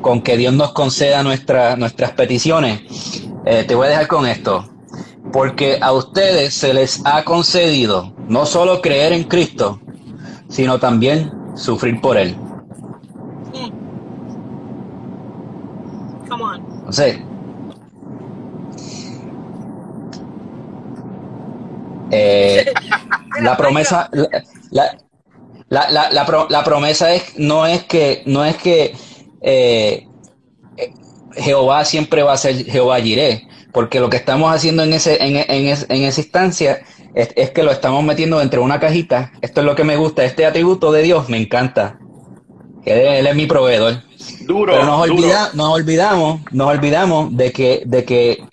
con 0.00 0.22
que 0.22 0.36
Dios 0.36 0.52
nos 0.54 0.72
conceda 0.72 1.22
nuestra, 1.22 1.76
nuestras 1.76 2.12
peticiones. 2.12 2.82
te 3.44 3.74
voy 3.74 3.86
a 3.86 3.90
dejar 3.90 4.08
con 4.08 4.26
esto, 4.26 4.68
porque 5.32 5.78
a 5.80 5.92
ustedes 5.92 6.54
se 6.54 6.74
les 6.74 7.00
ha 7.04 7.24
concedido 7.24 8.14
no 8.28 8.46
solo 8.46 8.80
creer 8.80 9.12
en 9.12 9.24
Cristo, 9.24 9.80
sino 10.48 10.78
también 10.78 11.32
sufrir 11.54 12.00
por 12.00 12.16
él. 12.16 12.36
Come 16.28 16.42
on. 16.42 16.84
No 16.86 16.92
sé. 16.92 17.33
Eh, 22.14 22.72
la 23.42 23.56
promesa, 23.56 24.08
la, 24.70 24.96
la, 25.68 25.90
la, 25.90 26.46
la, 26.48 26.64
promesa 26.64 27.12
es 27.12 27.38
no 27.38 27.66
es 27.66 27.84
que 27.84 28.22
no 28.26 28.44
es 28.44 28.56
que 28.56 28.94
eh, 29.42 30.06
Jehová 31.36 31.84
siempre 31.84 32.22
va 32.22 32.34
a 32.34 32.36
ser 32.38 32.64
Jehová 32.64 33.00
Jireh, 33.00 33.46
porque 33.72 34.00
lo 34.00 34.08
que 34.08 34.16
estamos 34.16 34.54
haciendo 34.54 34.82
en 34.84 34.92
ese 34.92 35.22
en, 35.22 35.36
en, 35.36 35.76
en 35.88 36.04
esa 36.04 36.20
instancia 36.20 36.80
es, 37.14 37.50
que 37.50 37.62
lo 37.62 37.70
estamos 37.70 38.02
metiendo 38.04 38.38
dentro 38.38 38.60
de 38.60 38.66
una 38.66 38.80
cajita. 38.80 39.32
Esto 39.40 39.60
es 39.60 39.66
lo 39.66 39.74
que 39.74 39.84
me 39.84 39.96
gusta. 39.96 40.24
Este 40.24 40.46
atributo 40.46 40.92
de 40.92 41.02
Dios 41.02 41.28
me 41.28 41.38
encanta. 41.38 41.98
Él, 42.84 43.26
es 43.26 43.36
mi 43.36 43.46
proveedor. 43.46 44.02
Duro. 44.46 44.72
Pero 44.72 44.84
nos, 44.84 45.54
nos 45.54 45.72
olvidamos, 45.72 46.40
nos 46.52 46.68
olvidamos 46.68 47.36
de 47.36 47.52
que, 47.52 47.82
de 47.86 48.04
que 48.04 48.44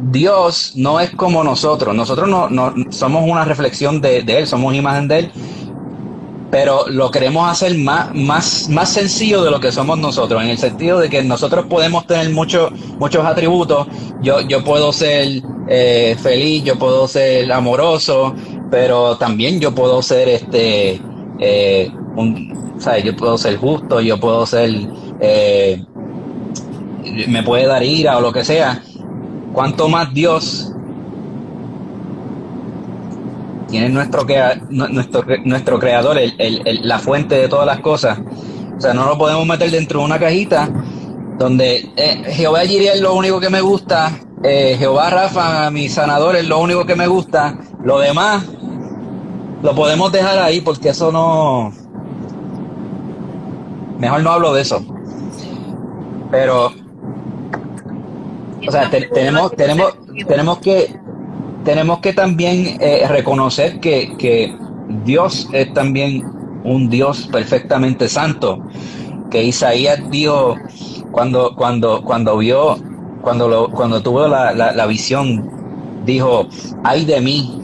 Dios 0.00 0.72
no 0.76 1.00
es 1.00 1.10
como 1.10 1.44
nosotros. 1.44 1.94
Nosotros 1.94 2.28
no, 2.28 2.74
somos 2.90 3.28
una 3.28 3.44
reflexión 3.44 4.00
de, 4.00 4.18
Él, 4.18 4.46
somos 4.46 4.74
imagen 4.74 5.08
de 5.08 5.18
Él 5.18 5.32
pero 6.50 6.88
lo 6.88 7.10
queremos 7.10 7.46
hacer 7.50 7.76
más, 7.76 8.10
sencillo 8.84 9.44
de 9.44 9.50
lo 9.50 9.60
que 9.60 9.70
somos 9.70 9.98
nosotros, 9.98 10.42
en 10.42 10.48
el 10.48 10.58
sentido 10.58 10.98
de 10.98 11.10
que 11.10 11.22
nosotros 11.22 11.66
podemos 11.66 12.06
tener 12.06 12.30
muchos 12.30 12.72
atributos. 13.24 13.86
Yo, 14.22 14.40
yo 14.40 14.64
puedo 14.64 14.92
ser 14.92 15.42
eh, 15.68 16.16
feliz, 16.20 16.64
yo 16.64 16.78
puedo 16.78 17.06
ser 17.06 17.52
amoroso, 17.52 18.34
pero 18.70 19.16
también 19.16 19.60
yo 19.60 19.74
puedo 19.74 20.00
ser 20.00 20.28
este, 20.28 21.00
eh, 21.38 21.90
un, 22.16 22.74
¿sabes? 22.78 23.04
Yo 23.04 23.14
puedo 23.14 23.36
ser 23.36 23.56
justo, 23.56 24.00
yo 24.00 24.18
puedo 24.18 24.46
ser, 24.46 24.70
eh, 25.20 25.84
me 27.28 27.42
puede 27.42 27.66
dar 27.66 27.82
ira 27.82 28.16
o 28.16 28.20
lo 28.20 28.32
que 28.32 28.44
sea. 28.44 28.82
Cuanto 29.58 29.88
más 29.88 30.14
Dios 30.14 30.72
tiene 33.68 33.88
nuestro, 33.88 34.24
nuestro, 34.70 35.24
nuestro 35.44 35.80
creador, 35.80 36.16
la 36.38 36.98
fuente 37.00 37.34
de 37.34 37.48
todas 37.48 37.66
las 37.66 37.80
cosas. 37.80 38.20
O 38.76 38.80
sea, 38.80 38.94
no 38.94 39.06
lo 39.06 39.18
podemos 39.18 39.44
meter 39.44 39.72
dentro 39.72 39.98
de 39.98 40.04
una 40.04 40.20
cajita 40.20 40.70
donde 41.40 41.90
eh, 41.96 42.22
Jehová 42.34 42.60
Jireh 42.60 42.92
es 42.92 43.00
lo 43.00 43.14
único 43.14 43.40
que 43.40 43.50
me 43.50 43.60
gusta, 43.60 44.12
eh, 44.44 44.76
Jehová 44.78 45.10
Rafa, 45.10 45.72
mi 45.72 45.88
sanador, 45.88 46.36
es 46.36 46.46
lo 46.46 46.60
único 46.60 46.86
que 46.86 46.94
me 46.94 47.08
gusta. 47.08 47.58
Lo 47.82 47.98
demás 47.98 48.44
lo 49.64 49.74
podemos 49.74 50.12
dejar 50.12 50.38
ahí 50.38 50.60
porque 50.60 50.90
eso 50.90 51.10
no... 51.10 51.72
Mejor 53.98 54.22
no 54.22 54.30
hablo 54.30 54.54
de 54.54 54.62
eso. 54.62 54.84
Pero... 56.30 56.87
O 58.66 58.70
sea, 58.72 58.90
tenemos, 58.90 59.52
tenemos, 59.52 59.94
tenemos 60.26 60.58
que 60.58 60.98
tenemos 61.64 61.98
que 61.98 62.14
también 62.14 62.78
eh, 62.80 63.06
reconocer 63.08 63.80
que, 63.80 64.56
Dios 65.04 65.46
es 65.52 65.74
también 65.74 66.24
un 66.64 66.88
Dios 66.88 67.28
perfectamente 67.30 68.08
santo. 68.08 68.58
Que 69.30 69.44
Isaías 69.44 70.00
dijo 70.10 70.56
cuando, 71.10 71.54
cuando, 71.54 72.02
cuando 72.02 72.38
vio, 72.38 72.78
cuando, 73.20 73.48
lo, 73.48 73.70
cuando 73.70 74.00
tuvo 74.00 74.26
la, 74.28 74.54
la, 74.54 74.86
visión, 74.86 75.46
dijo, 76.06 76.48
ay 76.84 77.04
de 77.04 77.20
mí, 77.20 77.60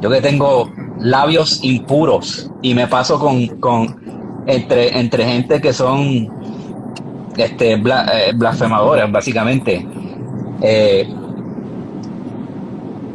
yo 0.00 0.08
que 0.08 0.22
tengo 0.22 0.70
labios 0.98 1.62
impuros 1.62 2.50
y 2.62 2.74
me 2.74 2.86
paso 2.86 3.18
con, 3.18 3.46
con 3.58 3.94
entre, 4.46 4.98
entre 4.98 5.26
gente 5.26 5.60
que 5.60 5.74
son 5.74 6.30
este, 7.36 7.72
eh, 7.72 8.32
blasfemadores, 8.34 9.10
básicamente. 9.10 9.86
Eh, 10.62 11.08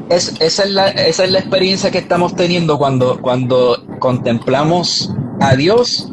es, 0.09 0.35
esa, 0.39 0.63
es 0.63 0.71
la, 0.71 0.87
esa 0.87 1.25
es 1.25 1.31
la 1.31 1.39
experiencia 1.39 1.91
que 1.91 1.97
estamos 1.97 2.35
teniendo 2.35 2.77
cuando, 2.77 3.19
cuando 3.21 3.83
contemplamos 3.99 5.13
a 5.39 5.55
Dios 5.55 6.09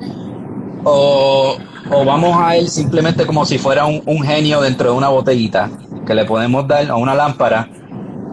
o, 0.85 1.57
vamos 2.05 2.37
a 2.37 2.57
Él 2.57 2.69
simplemente 2.69 3.27
como 3.27 3.47
si 3.47 3.59
fuera 3.59 3.87
un, 3.87 4.23
genio 4.23 4.61
dentro 4.61 4.91
de 4.91 4.97
una 4.97 5.09
botellita 5.09 5.71
que 6.07 6.15
le 6.15 6.25
podemos 6.25 6.67
dar 6.67 6.91
a 6.91 6.97
una 6.97 7.15
lámpara 7.15 7.69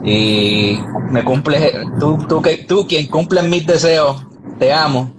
y 0.03 0.80
me 1.09 1.24
cumple, 1.24 1.74
tú, 1.99 2.17
tú, 2.28 2.41
tú 2.67 2.88
quien 2.88 3.07
cumple 3.07 3.43
mis 3.43 3.65
deseos, 3.67 4.26
te 4.57 4.74
amo. 4.74 5.11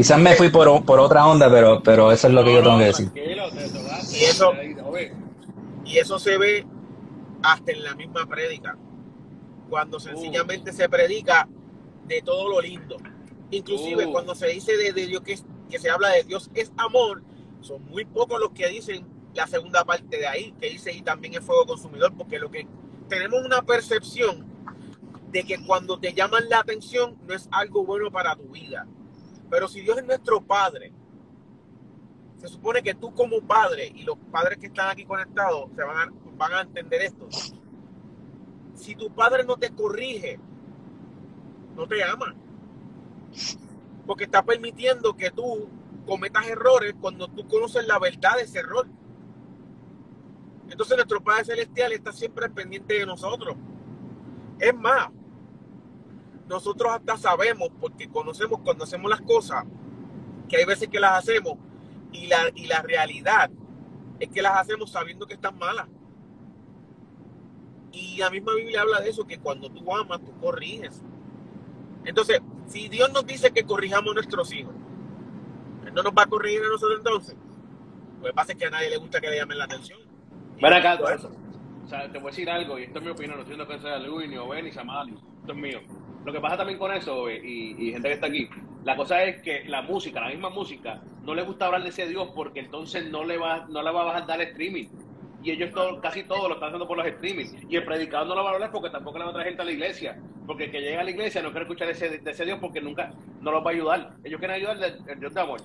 Quizás 0.00 0.18
me 0.18 0.34
fui 0.34 0.48
por, 0.48 0.82
por 0.86 0.98
otra 0.98 1.26
onda, 1.26 1.50
pero, 1.50 1.82
pero 1.82 2.10
eso 2.10 2.26
es 2.26 2.32
lo 2.32 2.42
que 2.42 2.54
yo 2.54 2.62
tengo 2.62 2.78
que 2.78 2.84
decir. 2.86 3.12
Y 3.14 4.24
eso, 4.24 4.50
y 5.84 5.98
eso 5.98 6.18
se 6.18 6.38
ve 6.38 6.66
hasta 7.42 7.72
en 7.72 7.84
la 7.84 7.94
misma 7.94 8.24
prédica. 8.24 8.78
Cuando 9.68 9.98
uh. 9.98 10.00
sencillamente 10.00 10.72
se 10.72 10.88
predica 10.88 11.46
de 12.06 12.22
todo 12.22 12.48
lo 12.48 12.62
lindo. 12.62 12.96
Inclusive 13.50 14.06
uh. 14.06 14.10
cuando 14.10 14.34
se 14.34 14.46
dice 14.46 14.74
de, 14.74 15.06
Dios 15.06 15.20
que, 15.20 15.38
que 15.68 15.78
se 15.78 15.90
habla 15.90 16.08
de 16.08 16.22
Dios 16.22 16.50
es 16.54 16.72
amor, 16.78 17.22
son 17.60 17.84
muy 17.84 18.06
pocos 18.06 18.40
los 18.40 18.52
que 18.52 18.68
dicen 18.68 19.06
la 19.34 19.46
segunda 19.46 19.84
parte 19.84 20.16
de 20.16 20.26
ahí, 20.26 20.54
que 20.58 20.70
dice 20.70 20.94
y 20.94 21.02
también 21.02 21.34
es 21.34 21.40
fuego 21.40 21.66
consumidor, 21.66 22.14
porque 22.16 22.38
lo 22.38 22.50
que 22.50 22.66
tenemos 23.06 23.44
una 23.44 23.60
percepción 23.60 24.46
de 25.30 25.42
que 25.44 25.62
cuando 25.66 26.00
te 26.00 26.14
llaman 26.14 26.48
la 26.48 26.60
atención 26.60 27.18
no 27.28 27.34
es 27.34 27.50
algo 27.52 27.84
bueno 27.84 28.10
para 28.10 28.34
tu 28.34 28.44
vida. 28.44 28.86
Pero 29.50 29.68
si 29.68 29.80
Dios 29.82 29.98
es 29.98 30.06
nuestro 30.06 30.40
Padre, 30.40 30.92
se 32.38 32.48
supone 32.48 32.82
que 32.82 32.94
tú 32.94 33.12
como 33.12 33.42
padre 33.42 33.92
y 33.94 34.02
los 34.04 34.16
padres 34.30 34.56
que 34.56 34.68
están 34.68 34.88
aquí 34.88 35.04
conectados 35.04 35.68
se 35.76 35.84
van 35.84 36.14
van 36.40 36.54
a 36.54 36.60
entender 36.62 37.02
esto. 37.02 37.28
Si 38.74 38.94
tu 38.94 39.10
padre 39.10 39.44
no 39.44 39.58
te 39.58 39.70
corrige, 39.74 40.40
no 41.76 41.86
te 41.86 42.02
ama. 42.02 42.34
Porque 44.06 44.24
está 44.24 44.42
permitiendo 44.42 45.14
que 45.14 45.30
tú 45.30 45.68
cometas 46.06 46.48
errores 46.48 46.94
cuando 46.98 47.28
tú 47.28 47.46
conoces 47.46 47.86
la 47.86 47.98
verdad 47.98 48.36
de 48.36 48.44
ese 48.44 48.60
error. 48.60 48.86
Entonces 50.70 50.96
nuestro 50.96 51.22
Padre 51.22 51.44
Celestial 51.44 51.92
está 51.92 52.10
siempre 52.10 52.48
pendiente 52.48 52.94
de 52.94 53.04
nosotros. 53.04 53.54
Es 54.58 54.74
más, 54.74 55.10
nosotros 56.50 56.92
hasta 56.92 57.16
sabemos, 57.16 57.70
porque 57.80 58.08
conocemos 58.08 58.60
cuando 58.62 58.84
hacemos 58.84 59.10
las 59.10 59.22
cosas, 59.22 59.64
que 60.48 60.56
hay 60.56 60.64
veces 60.64 60.88
que 60.88 61.00
las 61.00 61.18
hacemos 61.18 61.56
y 62.12 62.26
la, 62.26 62.50
y 62.54 62.66
la 62.66 62.82
realidad 62.82 63.50
es 64.18 64.28
que 64.28 64.42
las 64.42 64.58
hacemos 64.58 64.90
sabiendo 64.90 65.26
que 65.26 65.34
están 65.34 65.56
malas. 65.58 65.86
Y 67.92 68.18
la 68.18 68.30
misma 68.30 68.54
Biblia 68.54 68.82
habla 68.82 69.00
de 69.00 69.10
eso, 69.10 69.26
que 69.26 69.38
cuando 69.38 69.70
tú 69.70 69.94
amas, 69.94 70.20
tú 70.20 70.38
corriges. 70.40 71.02
Entonces, 72.04 72.40
si 72.66 72.88
Dios 72.88 73.12
nos 73.12 73.26
dice 73.26 73.52
que 73.52 73.64
corrijamos 73.64 74.10
a 74.10 74.14
nuestros 74.14 74.52
hijos, 74.52 74.74
¿Él 75.86 75.94
no 75.94 76.02
nos 76.02 76.12
va 76.12 76.22
a 76.22 76.26
corregir 76.26 76.60
a 76.62 76.68
nosotros 76.68 76.98
entonces? 76.98 77.36
Pues 78.20 78.32
pasa 78.32 78.54
que 78.54 78.66
a 78.66 78.70
nadie 78.70 78.90
le 78.90 78.98
gusta 78.98 79.20
que 79.20 79.30
le 79.30 79.36
llamen 79.36 79.58
la 79.58 79.64
atención. 79.64 79.98
Ven 80.60 80.72
acá, 80.72 80.98
o 81.02 81.88
sea, 81.88 82.12
te 82.12 82.18
voy 82.18 82.28
a 82.28 82.30
decir 82.30 82.48
algo, 82.48 82.78
y 82.78 82.84
esto 82.84 82.98
es 82.98 83.04
mi 83.04 83.10
opinión, 83.10 83.36
no 83.36 83.42
estoy 83.42 83.56
diciendo 83.56 83.74
que 83.74 83.82
sea 83.82 83.98
Luis, 83.98 84.28
ni 84.28 84.36
Oben, 84.36 84.64
ni 84.64 84.70
Samali, 84.70 85.12
esto 85.12 85.52
es 85.52 85.58
mío. 85.58 85.80
Lo 86.24 86.32
que 86.32 86.40
pasa 86.40 86.56
también 86.58 86.78
con 86.78 86.92
eso, 86.92 87.30
y, 87.30 87.74
y 87.78 87.92
gente 87.92 88.08
que 88.08 88.14
está 88.14 88.26
aquí, 88.26 88.48
la 88.84 88.94
cosa 88.96 89.22
es 89.24 89.40
que 89.42 89.64
la 89.66 89.82
música, 89.82 90.20
la 90.20 90.28
misma 90.28 90.50
música, 90.50 91.00
no 91.24 91.34
le 91.34 91.42
gusta 91.42 91.66
hablar 91.66 91.82
de 91.82 91.88
ese 91.88 92.06
Dios 92.08 92.28
porque 92.34 92.60
entonces 92.60 93.10
no 93.10 93.24
le 93.24 93.38
va, 93.38 93.66
no 93.68 93.82
le 93.82 93.90
va 93.90 94.16
a 94.16 94.20
dar 94.22 94.40
streaming. 94.42 94.86
Y 95.42 95.52
ellos 95.52 95.70
todo, 95.72 95.98
casi 96.02 96.22
todo 96.24 96.48
lo 96.48 96.54
están 96.54 96.68
haciendo 96.68 96.86
por 96.86 96.98
los 96.98 97.06
streaming. 97.06 97.46
Y 97.70 97.76
el 97.76 97.84
predicador 97.84 98.26
no 98.28 98.34
lo 98.34 98.44
va 98.44 98.50
a 98.50 98.54
hablar 98.54 98.70
porque 98.70 98.90
tampoco 98.90 99.18
le 99.18 99.24
va 99.24 99.30
a 99.30 99.32
traer 99.32 99.48
gente 99.48 99.62
a 99.62 99.64
la 99.64 99.72
iglesia. 99.72 100.18
Porque 100.46 100.64
el 100.64 100.70
que 100.70 100.80
llega 100.82 101.00
a 101.00 101.04
la 101.04 101.10
iglesia 101.10 101.40
no 101.40 101.48
quiere 101.50 101.62
escuchar 101.62 101.88
ese, 101.88 102.18
de 102.18 102.30
ese 102.30 102.44
Dios 102.44 102.58
porque 102.60 102.82
nunca 102.82 103.10
no 103.40 103.50
los 103.50 103.64
va 103.64 103.70
a 103.70 103.72
ayudar. 103.72 104.10
Ellos 104.22 104.38
quieren 104.38 104.56
ayudar 104.56 104.78
del 104.78 105.02
del 105.02 105.18
Dios 105.20 105.32
de 105.32 105.40
amor. 105.40 105.60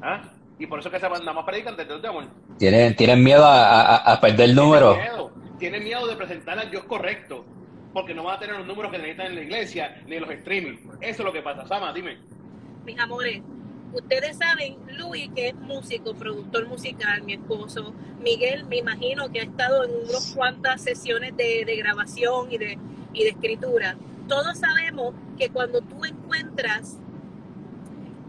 ¿Ah? 0.00 0.22
Y 0.58 0.66
por 0.66 0.78
eso 0.78 0.90
que 0.90 0.98
se 0.98 1.06
van, 1.08 1.20
nada 1.20 1.34
más 1.34 1.44
predican 1.44 1.76
del 1.76 1.86
Dios 1.86 2.00
de 2.00 2.08
amor. 2.08 2.24
Tienen, 2.58 2.96
tienen 2.96 3.22
miedo 3.22 3.44
a, 3.44 3.80
a- 3.96 4.12
a 4.14 4.20
perder 4.22 4.48
el 4.50 4.54
número. 4.54 4.94
Tiene 4.94 5.10
miedo, 5.10 5.30
tiene 5.58 5.80
miedo 5.80 6.06
de 6.06 6.16
presentar 6.16 6.58
al 6.58 6.70
Dios 6.70 6.84
correcto, 6.84 7.44
porque 7.92 8.14
no 8.14 8.24
va 8.24 8.34
a 8.34 8.38
tener 8.38 8.56
los 8.56 8.66
números 8.66 8.90
que 8.92 8.98
necesitan 8.98 9.26
en 9.26 9.34
la 9.34 9.40
iglesia 9.42 10.02
ni 10.06 10.16
en 10.16 10.22
los 10.22 10.30
streaming. 10.30 10.76
Eso 11.00 11.22
es 11.22 11.24
lo 11.24 11.32
que 11.32 11.42
pasa. 11.42 11.66
Sama, 11.66 11.92
dime. 11.92 12.18
mis 12.84 12.98
amores, 12.98 13.42
ustedes 13.92 14.36
saben, 14.36 14.76
Luis, 14.96 15.30
que 15.34 15.48
es 15.48 15.54
músico, 15.54 16.14
productor 16.14 16.66
musical, 16.68 17.22
mi 17.22 17.34
esposo, 17.34 17.94
Miguel, 18.20 18.64
me 18.66 18.76
imagino 18.76 19.30
que 19.30 19.40
ha 19.40 19.44
estado 19.44 19.84
en 19.84 19.90
unas 20.08 20.32
cuantas 20.34 20.82
sesiones 20.82 21.36
de, 21.36 21.64
de 21.64 21.76
grabación 21.76 22.52
y 22.52 22.58
de, 22.58 22.78
y 23.12 23.24
de 23.24 23.30
escritura. 23.30 23.96
Todos 24.28 24.58
sabemos 24.58 25.14
que 25.36 25.50
cuando 25.50 25.80
tú 25.80 26.04
encuentras 26.04 26.98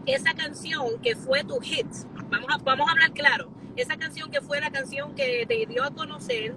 esa 0.06 0.34
canción 0.34 1.00
que 1.00 1.14
fue 1.14 1.44
tu 1.44 1.60
hit, 1.60 1.86
vamos 2.28 2.48
a, 2.50 2.58
vamos 2.58 2.88
a 2.88 2.92
hablar 2.92 3.12
claro, 3.12 3.50
esa 3.76 3.96
canción 3.96 4.30
que 4.30 4.40
fue 4.40 4.60
la 4.60 4.70
canción 4.70 5.14
que 5.14 5.46
te 5.46 5.66
dio 5.66 5.84
a 5.84 5.90
conocer, 5.90 6.54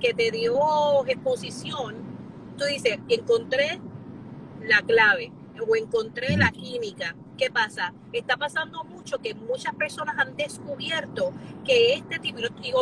que 0.00 0.12
te 0.12 0.30
dio 0.30 1.06
exposición, 1.06 2.09
tú 2.60 2.66
dices, 2.66 2.98
encontré 3.08 3.80
la 4.62 4.82
clave 4.82 5.32
o 5.66 5.74
encontré 5.76 6.36
la 6.36 6.50
química. 6.50 7.16
¿Qué 7.38 7.50
pasa? 7.50 7.94
Está 8.12 8.36
pasando 8.36 8.84
mucho 8.84 9.18
que 9.18 9.34
muchas 9.34 9.74
personas 9.74 10.18
han 10.18 10.36
descubierto 10.36 11.32
que 11.64 11.94
este 11.94 12.18
tipo, 12.18 12.38
y 12.62 12.72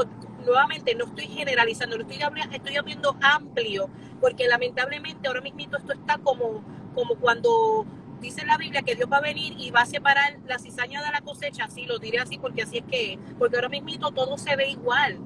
nuevamente, 0.45 0.97
no 0.97 1.05
estoy 1.05 1.27
generalizando, 1.27 1.97
lo 1.97 2.03
estoy, 2.03 2.23
habla- 2.23 2.49
estoy 2.53 2.77
abriendo 2.77 3.17
amplio, 3.23 3.89
porque 4.21 4.49
lamentablemente 4.49 5.29
ahora 5.29 5.41
mismo 5.41 5.61
esto 5.61 5.93
está 5.93 6.19
como, 6.19 6.65
como 6.95 7.15
cuando 7.15 7.87
dice 8.21 8.45
la 8.45 8.57
Biblia 8.57 8.83
que 8.83 8.97
Dios 8.97 9.09
va 9.11 9.19
a 9.19 9.21
venir 9.21 9.55
y 9.59 9.71
va 9.71 9.83
a 9.83 9.87
separar 9.87 10.39
la 10.49 10.59
cizaña 10.59 11.05
de 11.05 11.13
la 11.13 11.21
cosecha, 11.21 11.67
así 11.67 11.85
lo 11.85 12.01
diré 12.01 12.19
así 12.19 12.37
porque 12.37 12.63
así 12.63 12.79
es 12.79 12.85
que, 12.91 13.17
porque 13.39 13.55
ahora 13.55 13.69
mismo 13.69 14.11
todo 14.11 14.37
se 14.39 14.57
ve 14.57 14.71
igual 14.71 15.19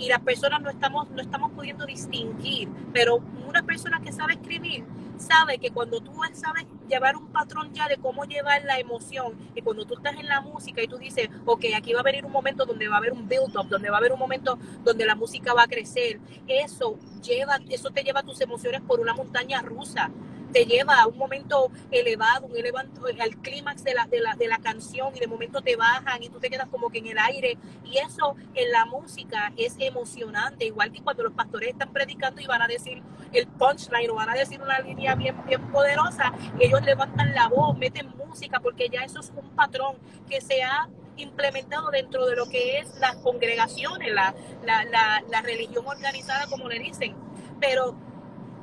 y 0.00 0.08
las 0.08 0.20
personas 0.20 0.60
no 0.62 0.70
estamos, 0.70 1.10
no 1.10 1.20
estamos 1.20 1.52
pudiendo 1.52 1.84
distinguir, 1.84 2.68
pero 2.92 3.16
una 3.46 3.62
persona 3.62 4.00
que 4.00 4.12
sabe 4.12 4.32
escribir 4.34 4.84
sabe 5.18 5.58
que 5.58 5.70
cuando 5.70 6.00
tú 6.00 6.12
sabes 6.32 6.64
llevar 6.88 7.16
un 7.16 7.26
patrón 7.28 7.72
ya 7.74 7.86
de 7.86 7.98
cómo 7.98 8.24
llevar 8.24 8.64
la 8.64 8.78
emoción 8.78 9.34
y 9.54 9.60
cuando 9.60 9.84
tú 9.84 9.94
estás 9.94 10.14
en 10.16 10.26
la 10.26 10.40
música 10.40 10.82
y 10.82 10.88
tú 10.88 10.96
dices, 10.96 11.28
ok, 11.44 11.66
aquí 11.76 11.92
va 11.92 12.00
a 12.00 12.02
venir 12.02 12.24
un 12.24 12.32
momento 12.32 12.64
donde 12.64 12.88
va 12.88 12.94
a 12.94 12.98
haber 12.98 13.12
un 13.12 13.28
build-up, 13.28 13.68
donde 13.68 13.90
va 13.90 13.96
a 13.96 13.98
haber 13.98 14.12
un 14.12 14.18
momento 14.18 14.58
donde 14.82 15.04
la 15.04 15.14
música 15.14 15.52
va 15.52 15.64
a 15.64 15.66
crecer, 15.66 16.18
eso 16.48 16.98
lleva, 17.22 17.58
eso 17.68 17.90
te 17.90 18.02
lleva 18.02 18.22
tus 18.22 18.40
emociones 18.40 18.80
por 18.80 19.00
una 19.00 19.12
montaña 19.12 19.60
rusa, 19.60 20.10
te 20.52 20.66
lleva 20.66 21.00
a 21.00 21.06
un 21.06 21.16
momento 21.16 21.70
elevado, 21.90 22.46
un 22.46 22.56
elevado 22.56 22.88
al 23.20 23.36
clímax 23.36 23.84
de 23.84 23.94
la, 23.94 24.06
de, 24.06 24.20
la, 24.20 24.34
de 24.34 24.48
la 24.48 24.58
canción 24.58 25.14
y 25.16 25.20
de 25.20 25.26
momento 25.26 25.60
te 25.60 25.76
bajan 25.76 26.22
y 26.22 26.28
tú 26.28 26.38
te 26.38 26.50
quedas 26.50 26.68
como 26.68 26.90
que 26.90 26.98
en 26.98 27.08
el 27.08 27.18
aire. 27.18 27.58
Y 27.84 27.98
eso 27.98 28.36
en 28.54 28.70
la 28.70 28.84
música 28.86 29.52
es 29.56 29.76
emocionante, 29.78 30.66
igual 30.66 30.92
que 30.92 31.02
cuando 31.02 31.24
los 31.24 31.32
pastores 31.32 31.70
están 31.70 31.92
predicando 31.92 32.40
y 32.40 32.46
van 32.46 32.62
a 32.62 32.66
decir 32.66 33.02
el 33.32 33.46
punchline 33.46 34.10
o 34.10 34.14
van 34.14 34.30
a 34.30 34.34
decir 34.34 34.60
una 34.60 34.78
línea 34.80 35.14
bien, 35.14 35.36
bien 35.46 35.70
poderosa, 35.70 36.32
ellos 36.58 36.82
levantan 36.82 37.34
la 37.34 37.48
voz, 37.48 37.76
meten 37.76 38.08
música 38.16 38.60
porque 38.60 38.88
ya 38.88 39.02
eso 39.02 39.20
es 39.20 39.32
un 39.34 39.48
patrón 39.50 39.96
que 40.28 40.40
se 40.40 40.62
ha 40.62 40.88
implementado 41.16 41.90
dentro 41.90 42.26
de 42.26 42.36
lo 42.36 42.48
que 42.48 42.78
es 42.78 42.94
las 42.98 43.16
congregaciones, 43.16 44.12
la, 44.12 44.34
la, 44.64 44.84
la, 44.84 45.22
la 45.28 45.42
religión 45.42 45.86
organizada 45.86 46.46
como 46.46 46.68
le 46.68 46.78
dicen, 46.78 47.14
pero 47.60 47.94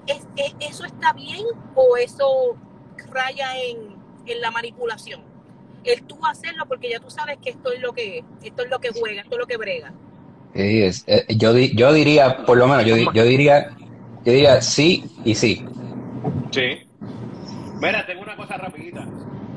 ¿Es, 0.07 0.25
es, 0.37 0.55
¿eso 0.59 0.85
está 0.85 1.13
bien 1.13 1.45
o 1.75 1.97
eso 1.97 2.55
raya 3.11 3.57
en, 3.57 3.77
en, 4.25 4.41
la 4.41 4.51
manipulación? 4.51 5.21
El 5.83 6.03
tú 6.03 6.17
hacerlo 6.25 6.65
porque 6.67 6.89
ya 6.89 6.99
tú 6.99 7.09
sabes 7.09 7.37
que 7.37 7.51
esto 7.51 7.71
es 7.71 7.81
lo 7.81 7.93
que 7.93 8.19
es, 8.19 8.25
esto 8.43 8.63
es 8.63 8.69
lo 8.69 8.79
que 8.79 8.89
juega, 8.89 9.21
esto 9.21 9.35
es 9.35 9.39
lo 9.39 9.47
que 9.47 9.57
brega. 9.57 9.93
Sí, 10.53 10.81
es, 10.83 11.03
eh, 11.07 11.25
yo, 11.35 11.53
di- 11.53 11.75
yo 11.75 11.93
diría, 11.93 12.45
por 12.45 12.57
lo 12.57 12.67
menos, 12.67 12.85
yo, 12.85 12.95
di- 12.95 13.07
yo 13.13 13.23
diría, 13.23 13.69
yo 14.25 14.31
diría 14.33 14.61
sí 14.61 15.03
y 15.23 15.35
sí. 15.35 15.63
Sí. 16.51 16.79
Mira, 17.79 18.05
tengo 18.05 18.21
una 18.23 18.35
cosa 18.35 18.57
rapidita. 18.57 19.05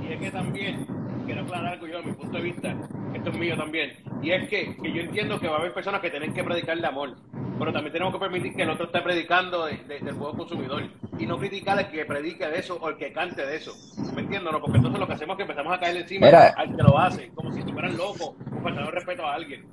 Y 0.09 0.13
es 0.13 0.21
que 0.21 0.31
también, 0.31 0.87
quiero 1.27 1.43
aclarar 1.43 1.75
algo 1.75 1.87
yo 1.87 1.99
de 1.99 2.05
mi 2.07 2.13
punto 2.13 2.37
de 2.37 2.43
vista, 2.43 2.75
esto 3.15 3.31
es 3.31 3.39
mío 3.39 3.57
también. 3.57 3.93
Y 4.23 4.31
es 4.33 4.49
que, 4.49 4.77
que 4.77 4.93
yo 4.93 5.01
entiendo 5.03 5.41
que 5.41 5.49
va 5.49 5.57
a 5.57 5.59
haber 5.61 5.73
personas 5.73 6.01
que 6.01 6.11
tienen 6.11 6.35
que 6.35 6.45
predicar 6.45 6.79
de 6.79 6.87
amor. 6.87 7.17
Pero 7.61 7.73
también 7.73 7.93
tenemos 7.93 8.13
que 8.15 8.19
permitir 8.19 8.55
que 8.57 8.63
el 8.63 8.71
otro 8.71 8.87
esté 8.87 9.01
predicando 9.03 9.67
de- 9.67 9.77
de- 9.87 10.01
del 10.01 10.15
juego 10.15 10.35
consumidor. 10.37 10.83
Y 11.19 11.27
no 11.27 11.39
criticar 11.39 11.79
al 11.79 11.91
que 11.91 12.05
predique 12.07 12.47
de 12.49 12.59
eso 12.59 12.77
o 12.81 12.89
el 12.89 12.97
que 12.97 13.13
cante 13.13 13.45
de 13.47 13.57
eso. 13.57 13.73
¿Me 14.15 14.23
entiendes? 14.23 14.51
No? 14.53 14.61
Porque 14.61 14.79
entonces 14.79 14.99
lo 14.99 15.07
que 15.07 15.13
hacemos 15.13 15.35
es 15.35 15.37
que 15.37 15.43
empezamos 15.43 15.73
a 15.75 15.79
caerle 15.79 16.01
encima 16.01 16.27
Mira. 16.27 16.55
al 16.57 16.75
que 16.75 16.83
lo 16.83 16.99
hace, 16.99 17.31
como 17.35 17.53
si 17.53 17.61
estuvieran 17.61 17.97
locos, 17.97 18.23
o 18.31 18.63
faltando 18.63 18.91
respeto 18.91 19.25
a 19.27 19.35
alguien. 19.35 19.65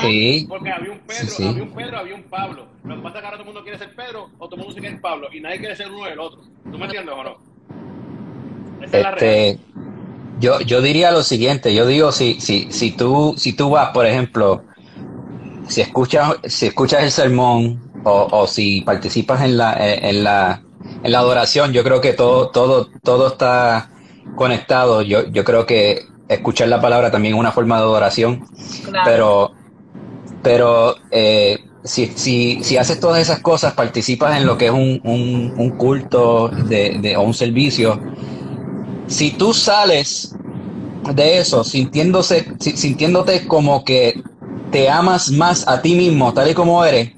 Sí, 0.00 0.46
Porque 0.48 0.70
había 0.70 0.92
un 0.92 1.00
Pedro, 1.00 1.26
Sí, 1.26 1.42
sí. 1.42 1.48
había 1.48 1.62
un 1.64 1.74
Pedro, 1.74 1.98
había 1.98 2.14
un 2.14 2.22
Pablo. 2.22 2.66
Lo 2.84 2.96
que 2.96 3.02
pasa 3.02 3.16
es 3.16 3.20
que 3.20 3.26
ahora 3.26 3.36
todo 3.38 3.40
el 3.40 3.46
mundo 3.46 3.62
quiere 3.62 3.78
ser 3.78 3.94
Pedro 3.94 4.30
o 4.38 4.46
todo 4.48 4.54
el 4.54 4.60
mundo 4.62 4.72
quiere 4.74 4.90
ser 4.90 5.00
Pablo 5.02 5.28
y 5.32 5.40
nadie 5.40 5.58
quiere 5.58 5.76
ser 5.76 5.90
uno 5.90 6.04
del 6.06 6.18
otro. 6.20 6.40
¿Tú 6.70 6.78
me 6.78 6.84
entiendes 6.86 7.14
o 7.14 7.24
no? 7.24 7.36
Esa 8.82 8.96
es 8.98 9.02
la 9.02 9.10
este, 9.10 9.58
yo, 10.38 10.60
yo 10.60 10.80
diría 10.80 11.10
lo 11.10 11.22
siguiente, 11.22 11.74
yo 11.74 11.86
digo, 11.86 12.12
si, 12.12 12.40
si, 12.40 12.70
si 12.70 12.92
tú, 12.92 13.34
si 13.36 13.52
tú 13.54 13.68
vas, 13.70 13.90
por 13.90 14.06
ejemplo, 14.06 14.62
si 15.68 15.80
escuchas, 15.80 16.36
si 16.44 16.66
escuchas 16.66 17.02
el 17.02 17.10
sermón 17.10 17.80
o, 18.04 18.28
o 18.30 18.46
si 18.46 18.82
participas 18.82 19.42
en 19.42 19.56
la, 19.56 19.74
eh, 19.74 20.08
en 20.10 20.24
la, 20.24 20.62
en 21.02 21.12
la 21.12 21.18
adoración, 21.18 21.72
yo 21.72 21.82
creo 21.84 22.00
que 22.00 22.12
todo, 22.12 22.50
todo, 22.50 22.88
todo 23.02 23.28
está 23.28 23.90
conectado. 24.36 25.02
Yo, 25.02 25.26
yo 25.30 25.44
creo 25.44 25.66
que 25.66 26.02
escuchar 26.28 26.68
la 26.68 26.80
palabra 26.80 27.10
también 27.10 27.34
es 27.34 27.40
una 27.40 27.52
forma 27.52 27.76
de 27.76 27.82
adoración. 27.82 28.44
Claro. 28.84 29.02
pero 29.04 29.52
pero 30.42 30.94
eh, 31.10 31.58
si, 31.82 32.06
si, 32.14 32.62
si 32.62 32.76
haces 32.76 33.00
todas 33.00 33.20
esas 33.20 33.40
cosas, 33.40 33.72
participas 33.74 34.36
en 34.36 34.46
lo 34.46 34.56
que 34.56 34.66
es 34.66 34.70
un, 34.72 35.00
un, 35.04 35.54
un 35.56 35.70
culto 35.70 36.48
de, 36.48 36.98
de- 37.00 37.16
o 37.16 37.22
un 37.22 37.34
servicio, 37.34 38.00
si 39.06 39.32
tú 39.32 39.52
sales 39.54 40.34
de 41.14 41.38
eso 41.38 41.64
sintiéndose, 41.64 42.46
si- 42.60 42.76
sintiéndote 42.76 43.46
como 43.46 43.84
que 43.84 44.22
te 44.70 44.88
amas 44.90 45.30
más 45.30 45.66
a 45.68 45.82
ti 45.82 45.94
mismo, 45.96 46.32
tal 46.32 46.50
y 46.50 46.54
como 46.54 46.84
eres, 46.84 47.12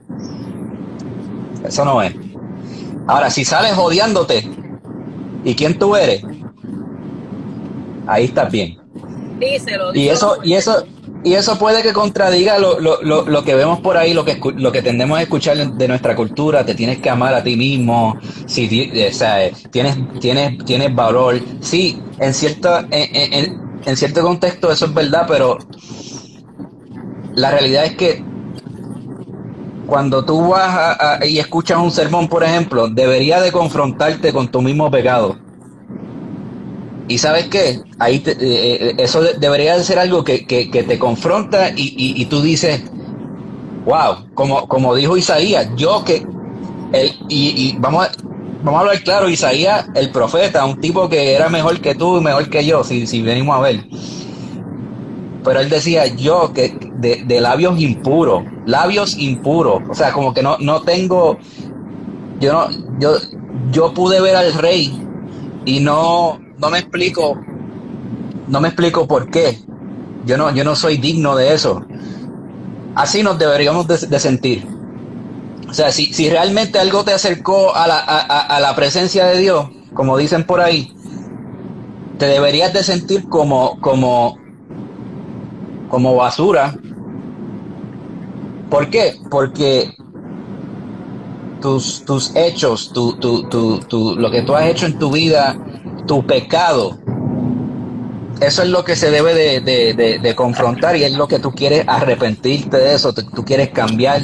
eso 1.62 1.84
no 1.84 2.02
es. 2.02 2.14
Ahora, 3.06 3.30
si 3.30 3.44
sales 3.44 3.74
odiándote 3.78 4.50
y 5.42 5.56
quién 5.56 5.78
tú 5.78 5.96
eres, 5.96 6.26
ahí 8.06 8.24
estás 8.24 8.50
bien. 8.50 8.76
díselo, 9.40 9.92
Y 9.92 10.08
eso, 10.08 10.36
y 10.42 10.54
eso, 10.54 10.84
y 11.22 11.34
eso 11.34 11.58
puede 11.58 11.82
que 11.82 11.92
contradiga 11.92 12.58
lo, 12.58 12.78
lo, 12.78 12.98
lo, 13.02 13.24
lo 13.26 13.44
que 13.44 13.54
vemos 13.54 13.80
por 13.80 13.96
ahí, 13.96 14.12
lo 14.14 14.24
que, 14.24 14.38
lo 14.56 14.70
que 14.72 14.82
tendemos 14.82 15.18
a 15.18 15.22
escuchar 15.22 15.56
de 15.72 15.88
nuestra 15.88 16.14
cultura, 16.14 16.64
te 16.64 16.74
tienes 16.74 17.00
que 17.00 17.10
amar 17.10 17.34
a 17.34 17.42
ti 17.42 17.56
mismo, 17.56 18.18
si 18.46 18.68
ti- 18.68 18.90
o 19.08 19.12
sea, 19.12 19.44
eh, 19.46 19.52
tienes, 19.70 19.96
tienes, 20.20 20.62
tienes 20.64 20.94
valor. 20.94 21.42
Sí, 21.60 22.04
en 22.18 22.34
cierto, 22.34 22.70
en, 22.90 23.08
en- 23.32 23.62
en 23.84 23.96
cierto 23.96 24.22
contexto 24.22 24.70
eso 24.70 24.86
es 24.86 24.94
verdad, 24.94 25.24
pero 25.26 25.58
la 27.38 27.50
realidad 27.52 27.84
es 27.84 27.96
que 27.96 28.24
cuando 29.86 30.24
tú 30.24 30.48
vas 30.48 30.68
a- 30.68 31.24
y 31.24 31.38
escuchas 31.38 31.78
un 31.78 31.90
sermón, 31.90 32.28
por 32.28 32.44
ejemplo, 32.44 32.88
debería 32.88 33.40
de 33.40 33.50
confrontarte 33.52 34.32
con 34.32 34.48
tu 34.48 34.60
mismo 34.60 34.90
pecado. 34.90 35.36
Y 37.06 37.16
sabes 37.16 37.46
qué, 37.48 37.80
ahí 37.98 38.18
te- 38.18 38.32
eh, 38.32 38.90
eh, 38.90 38.94
eso 38.98 39.22
de- 39.22 39.34
debería 39.34 39.78
de 39.78 39.84
ser 39.84 39.98
algo 39.98 40.24
que, 40.24 40.44
que- 40.46 40.66
te 40.66 40.98
confronta 40.98 41.70
y, 41.70 41.94
y- 41.96 42.26
tú 42.26 42.42
dices, 42.42 42.82
wow, 43.86 44.26
como, 44.34 44.68
como 44.68 44.94
dijo 44.94 45.16
Isaías, 45.16 45.68
yo 45.76 46.04
que, 46.04 46.26
el, 46.92 47.12
y, 47.30 47.70
y 47.70 47.76
vamos, 47.78 48.06
a, 48.06 48.10
vamos 48.62 48.78
a 48.78 48.80
hablar 48.82 49.02
claro, 49.02 49.30
Isaías, 49.30 49.86
el 49.94 50.10
profeta, 50.10 50.66
un 50.66 50.78
tipo 50.80 51.08
que 51.08 51.32
era 51.34 51.48
mejor 51.48 51.80
que 51.80 51.94
tú 51.94 52.18
y 52.18 52.20
mejor 52.20 52.50
que 52.50 52.66
yo, 52.66 52.84
si, 52.84 53.06
si 53.06 53.22
venimos 53.22 53.56
a 53.56 53.60
ver. 53.60 53.86
Pero 55.44 55.60
él 55.60 55.70
decía, 55.70 56.06
yo 56.08 56.52
que 56.52 56.87
de, 56.98 57.24
de 57.24 57.40
labios 57.40 57.80
impuros, 57.80 58.44
labios 58.66 59.16
impuros, 59.18 59.82
o 59.88 59.94
sea, 59.94 60.12
como 60.12 60.34
que 60.34 60.42
no, 60.42 60.56
no 60.58 60.82
tengo, 60.82 61.38
yo 62.40 62.52
no, 62.52 62.68
yo, 62.98 63.16
yo 63.72 63.94
pude 63.94 64.20
ver 64.20 64.36
al 64.36 64.52
rey 64.54 64.92
y 65.64 65.80
no, 65.80 66.38
no 66.58 66.70
me 66.70 66.78
explico, 66.80 67.38
no 68.48 68.60
me 68.60 68.68
explico 68.68 69.06
por 69.06 69.30
qué. 69.30 69.58
Yo 70.24 70.36
no, 70.36 70.54
yo 70.54 70.64
no 70.64 70.74
soy 70.76 70.98
digno 70.98 71.36
de 71.36 71.54
eso. 71.54 71.82
Así 72.94 73.22
nos 73.22 73.38
deberíamos 73.38 73.86
de, 73.86 74.18
sentir. 74.18 74.66
O 75.68 75.74
sea, 75.74 75.92
si, 75.92 76.12
si 76.12 76.30
realmente 76.30 76.78
algo 76.78 77.04
te 77.04 77.12
acercó 77.12 77.74
a 77.74 77.86
la, 77.86 77.98
a- 77.98 78.40
a 78.56 78.60
la 78.60 78.74
presencia 78.74 79.26
de 79.26 79.38
Dios, 79.38 79.68
como 79.94 80.16
dicen 80.16 80.44
por 80.44 80.60
ahí, 80.60 80.90
te 82.18 82.26
deberías 82.26 82.72
de 82.72 82.82
sentir 82.82 83.28
como, 83.28 83.80
como, 83.80 84.36
como 85.88 86.14
basura. 86.16 86.74
¿Por 88.70 88.90
qué? 88.90 89.14
Porque 89.30 89.90
tus, 91.60 92.04
tus 92.04 92.34
hechos, 92.36 92.92
tu, 92.92 93.14
tu, 93.18 93.42
tu, 93.80 94.14
lo 94.16 94.30
que 94.30 94.42
tú 94.42 94.54
has 94.54 94.66
hecho 94.66 94.86
en 94.86 94.98
tu 94.98 95.10
vida, 95.10 95.56
tu 96.06 96.24
pecado, 96.26 96.96
eso 98.40 98.62
es 98.62 98.68
lo 98.68 98.84
que 98.84 98.94
se 98.94 99.10
debe 99.10 99.34
de, 99.34 99.60
de- 99.60 99.94
de- 99.94 100.34
confrontar 100.34 100.96
y 100.96 101.04
es 101.04 101.12
lo 101.12 101.26
que 101.26 101.38
tú 101.38 101.50
quieres 101.50 101.84
arrepentirte 101.88 102.76
de 102.76 102.94
eso, 102.94 103.12
tú, 103.12 103.44
quieres 103.44 103.70
cambiar. 103.70 104.20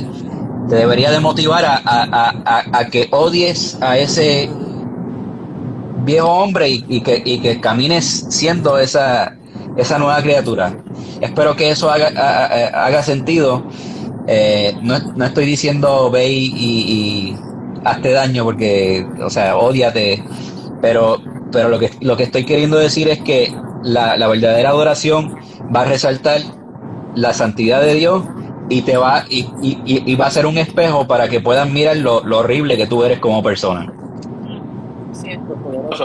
Te 0.69 0.77
debería 0.77 1.11
de 1.11 1.21
motivar 1.21 1.65
a, 1.65 1.77
a- 1.85 2.33
a- 2.45 2.65
a- 2.73 2.85
que 2.87 3.09
odies 3.11 3.77
a 3.83 3.99
ese 3.99 4.49
viejo 6.05 6.29
hombre 6.29 6.69
y, 6.69 6.85
y 6.89 7.01
que, 7.01 7.23
y 7.25 7.41
que 7.41 7.61
camines 7.61 8.27
siendo 8.29 8.79
esa, 8.79 9.35
esa 9.77 9.99
nueva 9.99 10.23
criatura. 10.23 10.73
Espero 11.21 11.57
que 11.57 11.71
eso 11.71 11.91
haga, 11.91 12.09
haga 12.87 13.03
sentido. 13.03 13.63
Eh, 14.27 14.77
no, 14.81 14.97
no 15.15 15.25
estoy 15.27 15.45
diciendo 15.47 16.11
ve 16.11 16.29
y, 16.31 16.47
y- 16.47 17.33
y 17.35 17.41
hazte 17.85 18.11
daño 18.13 18.45
porque, 18.45 19.07
o 19.23 19.31
sea, 19.31 19.57
odiate, 19.57 20.25
pero, 20.81 21.21
pero 21.51 21.69
lo, 21.69 21.79
que, 21.79 21.91
lo 22.01 22.17
que 22.17 22.25
estoy 22.25 22.45
queriendo 22.47 22.79
decir 22.79 23.09
es 23.09 23.23
que 23.23 23.53
la, 23.83 24.17
la 24.17 24.29
verdadera 24.29 24.71
adoración 24.71 25.35
va 25.75 25.83
a 25.83 25.85
resaltar 25.87 26.41
la 27.15 27.33
santidad 27.35 27.83
de 27.83 27.95
Dios 27.95 28.27
y 28.69 28.83
te 28.83 28.97
va 28.97 29.25
y, 29.29 29.55
y- 29.61 29.83
y- 29.85 30.13
y 30.13 30.17
va 30.17 30.27
a 30.27 30.31
ser 30.31 30.47
un 30.47 30.59
espejo 30.59 31.07
para 31.07 31.29
que 31.29 31.41
puedan 31.41 31.73
mirar 31.73 31.97
lo, 31.99 32.23
lo 32.25 32.39
horrible 32.39 32.77
que 32.77 32.87
tú 32.87 33.05
eres 33.05 33.21
como 33.21 33.43
persona. 33.43 33.93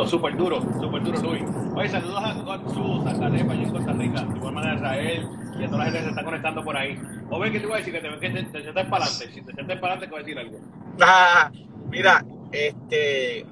Súper 0.07 0.35
duro, 0.37 0.61
súper 0.79 1.03
duro, 1.03 1.19
Luis. 1.21 1.43
Oye, 1.79 1.89
saludos 1.89 2.23
a 2.23 2.33
God 2.33 2.73
Sus, 2.73 3.07
a 3.07 3.19
Caleb, 3.19 3.51
allá 3.51 3.63
en 3.63 3.71
Costa 3.71 3.93
Rica, 3.93 4.25
de 4.25 4.37
igual 4.37 4.53
manera 4.55 4.75
Israel 4.75 5.29
y 5.59 5.63
a 5.63 5.67
toda 5.67 5.79
la 5.79 5.85
gente 5.85 5.99
que 5.99 6.03
se 6.05 6.11
está 6.11 6.25
conectando 6.25 6.65
por 6.65 6.77
ahí. 6.77 7.01
O 7.31 7.39
ven 7.39 7.53
que 7.53 7.61
te 7.61 7.67
voy 7.67 7.75
a 7.75 7.77
decir 7.79 7.93
que 7.93 8.01
te, 8.01 8.09
que 8.19 8.31
te, 8.31 8.43
te 8.43 8.63
sientes 8.63 8.85
para 8.87 9.05
adelante. 9.05 9.31
Si 9.33 9.41
te 9.43 9.53
sientes 9.53 9.79
para 9.79 9.93
adelante, 9.95 10.05
te 10.07 10.11
voy 10.11 10.19
a 10.19 10.23
decir 10.23 10.39
algo. 10.39 10.59
Ah, 11.01 11.51
mira, 11.89 12.25
este, 12.51 13.47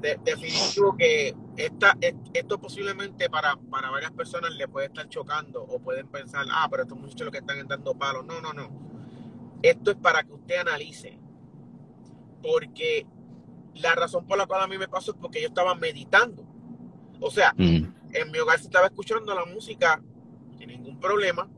de- 0.00 0.20
definitivo 0.24 0.96
que 0.98 1.34
esta, 1.56 1.96
es- 2.02 2.16
esto 2.34 2.58
posiblemente 2.60 3.30
para, 3.30 3.56
para 3.56 3.90
varias 3.90 4.12
personas 4.12 4.52
le 4.54 4.68
puede 4.68 4.88
estar 4.88 5.08
chocando 5.08 5.62
o 5.62 5.80
pueden 5.80 6.08
pensar, 6.08 6.44
ah, 6.52 6.68
pero 6.70 6.82
estos 6.84 6.98
muchachos 6.98 7.26
lo 7.26 7.32
que 7.32 7.38
están 7.38 7.66
dando 7.66 7.94
palos. 7.94 8.26
No, 8.26 8.42
no, 8.42 8.52
no. 8.52 8.70
Esto 9.62 9.92
es 9.92 9.96
para 9.98 10.22
que 10.22 10.34
usted 10.34 10.58
analice. 10.58 11.18
Porque 12.42 13.06
la 13.74 13.94
razón 13.94 14.26
por 14.26 14.38
la 14.38 14.46
cual 14.46 14.62
a 14.62 14.68
mí 14.68 14.78
me 14.78 14.88
pasó 14.88 15.12
es 15.12 15.18
porque 15.20 15.42
yo 15.42 15.48
estaba 15.48 15.74
meditando. 15.74 16.45
O 17.20 17.30
sea, 17.30 17.54
Mm. 17.56 17.86
en 18.12 18.30
mi 18.30 18.38
hogar 18.38 18.58
se 18.58 18.64
estaba 18.66 18.86
escuchando 18.86 19.34
la 19.34 19.44
música 19.44 20.00
sin 20.58 20.68
ningún 20.68 20.98
problema, 20.98 21.48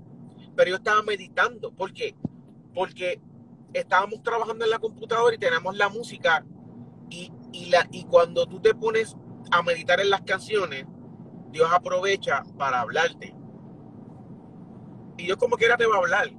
pero 0.57 0.71
yo 0.71 0.77
estaba 0.77 1.03
meditando. 1.03 1.71
¿Por 1.73 1.93
qué? 1.93 2.17
Porque 2.75 3.21
estábamos 3.73 4.23
trabajando 4.23 4.65
en 4.65 4.71
la 4.71 4.79
computadora 4.79 5.35
y 5.35 5.39
tenemos 5.39 5.77
la 5.77 5.89
música 5.89 6.45
y, 7.11 7.31
y, 7.53 7.67
la, 7.67 7.87
y 7.91 8.05
cuando 8.05 8.47
tú 8.47 8.61
te 8.61 8.75
pones 8.75 9.17
a 9.51 9.63
meditar 9.63 10.01
en 10.01 10.11
las 10.11 10.23
canciones, 10.23 10.87
Dios 11.51 11.69
aprovecha 11.73 12.43
para 12.57 12.81
hablarte. 12.81 13.35
Y 15.17 15.27
yo 15.27 15.37
como 15.37 15.57
quiera 15.57 15.77
te 15.77 15.87
va 15.87 15.97
a 15.97 15.99
hablar. 15.99 16.31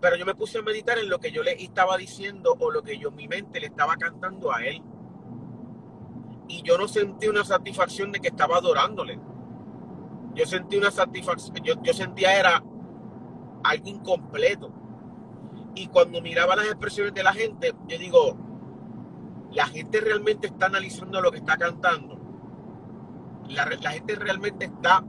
Pero 0.00 0.16
yo 0.16 0.26
me 0.26 0.34
puse 0.34 0.58
a 0.58 0.62
meditar 0.62 0.98
en 0.98 1.08
lo 1.08 1.18
que 1.20 1.30
yo 1.30 1.42
le 1.42 1.52
estaba 1.62 1.96
diciendo 1.96 2.56
o 2.58 2.70
lo 2.70 2.82
que 2.82 2.98
yo 2.98 3.08
en 3.10 3.14
mi 3.16 3.28
mente 3.28 3.60
le 3.60 3.66
estaba 3.66 3.96
cantando 3.96 4.52
a 4.52 4.64
él. 4.64 4.82
Y 6.48 6.62
yo 6.62 6.76
no 6.78 6.88
sentí 6.88 7.28
una 7.28 7.44
satisfacción 7.44 8.12
de 8.12 8.20
que 8.20 8.28
estaba 8.28 8.58
adorándole. 8.58 9.18
Yo 10.34 10.46
sentí 10.46 10.76
una 10.76 10.90
satisfacción, 10.90 11.56
yo, 11.62 11.74
yo 11.82 11.92
sentía 11.92 12.38
era 12.38 12.62
algo 13.64 13.88
incompleto. 13.88 14.72
Y 15.74 15.86
cuando 15.88 16.20
miraba 16.20 16.56
las 16.56 16.66
expresiones 16.66 17.14
de 17.14 17.22
la 17.22 17.32
gente, 17.32 17.74
yo 17.86 17.98
digo, 17.98 18.36
la 19.52 19.66
gente 19.66 20.00
realmente 20.00 20.46
está 20.46 20.66
analizando 20.66 21.20
lo 21.20 21.30
que 21.30 21.38
está 21.38 21.56
cantando. 21.56 22.18
La, 23.48 23.66
la 23.66 23.90
gente 23.90 24.14
realmente 24.16 24.66
está 24.66 25.04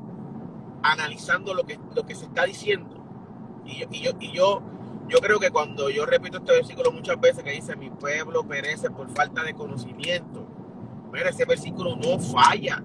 analizando 0.83 1.53
lo 1.53 1.63
que, 1.63 1.79
lo 1.95 2.05
que 2.05 2.15
se 2.15 2.25
está 2.25 2.43
diciendo. 2.45 3.03
Y 3.65 3.79
yo, 3.79 3.87
y 3.91 4.01
yo, 4.01 4.11
y 4.19 4.31
yo, 4.31 4.61
yo 5.07 5.19
creo 5.19 5.39
que 5.39 5.51
cuando 5.51 5.89
yo 5.89 6.05
repito 6.05 6.37
este 6.37 6.53
versículo 6.53 6.91
muchas 6.91 7.19
veces 7.19 7.43
que 7.43 7.51
dice, 7.51 7.75
mi 7.75 7.89
pueblo 7.89 8.45
perece 8.47 8.89
por 8.89 9.09
falta 9.09 9.43
de 9.43 9.53
conocimiento. 9.53 10.42
Mira, 11.13 11.29
ese 11.29 11.45
versículo 11.45 11.95
no 11.95 12.17
falla. 12.19 12.83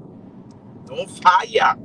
No 0.86 1.08
falla. 1.08 1.78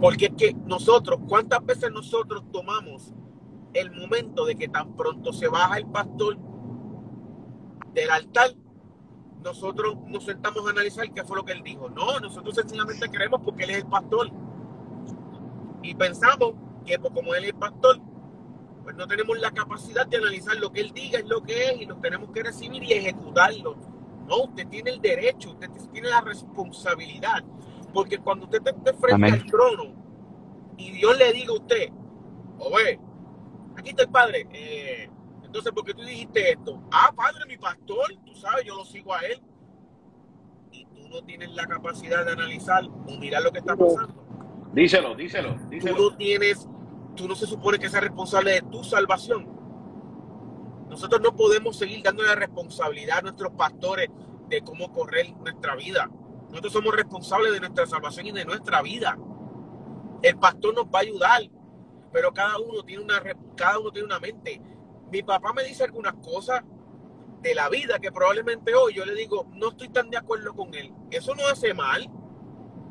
Porque 0.00 0.26
es 0.26 0.32
que 0.36 0.54
nosotros, 0.66 1.20
¿cuántas 1.28 1.64
veces 1.64 1.92
nosotros 1.92 2.42
tomamos 2.52 3.12
el 3.72 3.92
momento 3.92 4.44
de 4.44 4.56
que 4.56 4.68
tan 4.68 4.96
pronto 4.96 5.32
se 5.32 5.46
baja 5.46 5.78
el 5.78 5.86
pastor 5.86 6.36
del 7.94 8.10
altar, 8.10 8.50
nosotros 9.44 9.96
nos 10.06 10.24
sentamos 10.24 10.66
a 10.66 10.70
analizar 10.70 11.08
qué 11.12 11.22
fue 11.22 11.36
lo 11.36 11.44
que 11.44 11.52
él 11.52 11.62
dijo? 11.62 11.88
No, 11.88 12.18
nosotros 12.18 12.56
sencillamente 12.56 13.08
creemos 13.08 13.40
porque 13.44 13.62
él 13.62 13.70
es 13.70 13.76
el 13.78 13.86
pastor. 13.86 14.30
Y 15.84 15.94
pensamos 15.94 16.54
que 16.84 16.98
pues, 16.98 17.12
como 17.12 17.32
él 17.36 17.44
es 17.44 17.50
el 17.50 17.56
pastor, 17.56 18.00
pues 18.82 18.96
no 18.96 19.06
tenemos 19.06 19.38
la 19.38 19.52
capacidad 19.52 20.04
de 20.04 20.16
analizar 20.16 20.56
lo 20.56 20.72
que 20.72 20.80
él 20.80 20.90
diga, 20.92 21.20
es 21.20 21.26
lo 21.26 21.42
que 21.42 21.66
es, 21.66 21.80
y 21.80 21.86
lo 21.86 21.96
tenemos 21.98 22.30
que 22.32 22.42
recibir 22.42 22.82
y 22.82 22.92
ejecutarlo. 22.92 23.87
No, 24.28 24.44
usted 24.44 24.68
tiene 24.68 24.90
el 24.90 25.00
derecho, 25.00 25.50
usted 25.50 25.70
tiene 25.92 26.08
la 26.08 26.20
responsabilidad. 26.20 27.42
Porque 27.92 28.18
cuando 28.18 28.44
usted 28.44 28.60
esté 28.66 28.92
frente 28.92 29.14
Amén. 29.14 29.34
al 29.34 29.46
trono 29.46 29.94
y 30.76 30.90
Dios 30.92 31.16
le 31.18 31.32
diga 31.32 31.52
a 31.52 31.56
usted, 31.56 31.88
oye, 32.58 33.00
aquí 33.76 33.90
está 33.90 34.02
el 34.02 34.10
padre, 34.10 34.46
eh, 34.52 35.10
entonces, 35.48 35.72
¿por 35.72 35.82
qué 35.82 35.94
tú 35.94 36.02
dijiste 36.02 36.52
esto? 36.52 36.82
Ah, 36.92 37.10
padre, 37.16 37.46
mi 37.48 37.56
pastor, 37.56 38.14
tú 38.26 38.34
sabes, 38.34 38.66
yo 38.66 38.76
lo 38.76 38.84
sigo 38.84 39.14
a 39.14 39.20
él. 39.20 39.40
Y 40.70 40.84
tú 40.84 41.08
no 41.08 41.22
tienes 41.22 41.50
la 41.52 41.66
capacidad 41.66 42.26
de 42.26 42.32
analizar 42.32 42.84
o 42.84 43.18
mirar 43.18 43.42
lo 43.42 43.50
que 43.50 43.60
está 43.60 43.74
pasando. 43.74 44.14
Díselo, 44.74 45.14
díselo, 45.14 45.56
Tú 45.70 46.10
no 46.10 46.16
tienes, 46.18 46.68
tú 47.16 47.26
no 47.26 47.34
se 47.34 47.46
supone 47.46 47.78
que 47.78 47.88
seas 47.88 48.02
responsable 48.02 48.52
de 48.52 48.62
tu 48.62 48.84
salvación. 48.84 49.57
Nosotros 50.98 51.20
no 51.20 51.36
podemos 51.36 51.76
seguir 51.76 52.02
dándole 52.02 52.28
la 52.28 52.34
responsabilidad 52.34 53.18
a 53.18 53.22
nuestros 53.22 53.52
pastores 53.52 54.08
de 54.48 54.62
cómo 54.62 54.92
correr 54.92 55.32
nuestra 55.36 55.76
vida. 55.76 56.10
Nosotros 56.48 56.72
somos 56.72 56.92
responsables 56.92 57.52
de 57.52 57.60
nuestra 57.60 57.86
salvación 57.86 58.26
y 58.26 58.32
de 58.32 58.44
nuestra 58.44 58.82
vida. 58.82 59.16
El 60.22 60.36
pastor 60.40 60.74
nos 60.74 60.86
va 60.86 60.98
a 60.98 61.02
ayudar, 61.02 61.42
pero 62.12 62.32
cada 62.32 62.58
uno 62.58 62.82
tiene 62.82 63.04
una, 63.04 63.22
cada 63.54 63.78
uno 63.78 63.92
tiene 63.92 64.06
una 64.06 64.18
mente. 64.18 64.60
Mi 65.12 65.22
papá 65.22 65.52
me 65.52 65.62
dice 65.62 65.84
algunas 65.84 66.14
cosas 66.14 66.64
de 67.42 67.54
la 67.54 67.68
vida 67.68 68.00
que 68.00 68.10
probablemente 68.10 68.74
hoy 68.74 68.94
yo 68.94 69.04
le 69.04 69.14
digo, 69.14 69.46
no 69.52 69.68
estoy 69.68 69.90
tan 69.90 70.10
de 70.10 70.16
acuerdo 70.16 70.52
con 70.52 70.74
él. 70.74 70.92
Eso 71.12 71.32
no 71.36 71.46
hace 71.46 71.74
mal. 71.74 72.10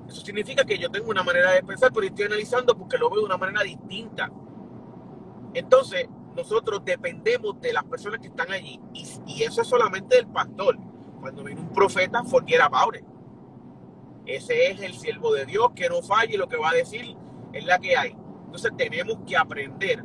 Eso 0.08 0.22
significa 0.22 0.64
que 0.64 0.78
yo 0.78 0.90
tengo 0.90 1.10
una 1.10 1.24
manera 1.24 1.52
de 1.52 1.62
pensar, 1.62 1.92
pero 1.92 2.08
estoy 2.08 2.24
analizando 2.24 2.74
porque 2.78 2.98
lo 2.98 3.10
veo 3.10 3.20
de 3.20 3.26
una 3.26 3.38
manera 3.38 3.64
distinta. 3.64 4.32
Entonces, 5.54 6.08
nosotros 6.38 6.86
dependemos 6.86 7.60
de 7.60 7.74
las 7.74 7.84
personas 7.84 8.20
que 8.20 8.28
están 8.28 8.52
allí. 8.52 8.80
Y, 8.94 9.44
eso 9.44 9.62
es 9.62 9.68
solamente 9.68 10.16
del 10.16 10.28
pastor. 10.28 10.78
Cuando 11.20 11.44
viene 11.44 11.60
un 11.60 11.74
profeta, 11.74 12.24
forget 12.24 12.62
about 12.62 12.96
it. 12.96 13.04
Ese 14.26 14.72
es 14.72 14.82
el 14.82 14.94
siervo 14.94 15.34
de 15.34 15.46
Dios 15.46 15.72
que 15.76 15.90
no 15.90 16.02
falle, 16.02 16.38
lo 16.38 16.48
que 16.48 16.58
va 16.58 16.70
a 16.70 16.74
decir 16.74 17.18
es 17.54 17.66
la 17.66 17.80
que 17.80 17.98
hay. 17.98 18.16
Entonces 18.46 18.72
tenemos 18.78 19.18
que 19.26 19.36
aprender 19.36 20.04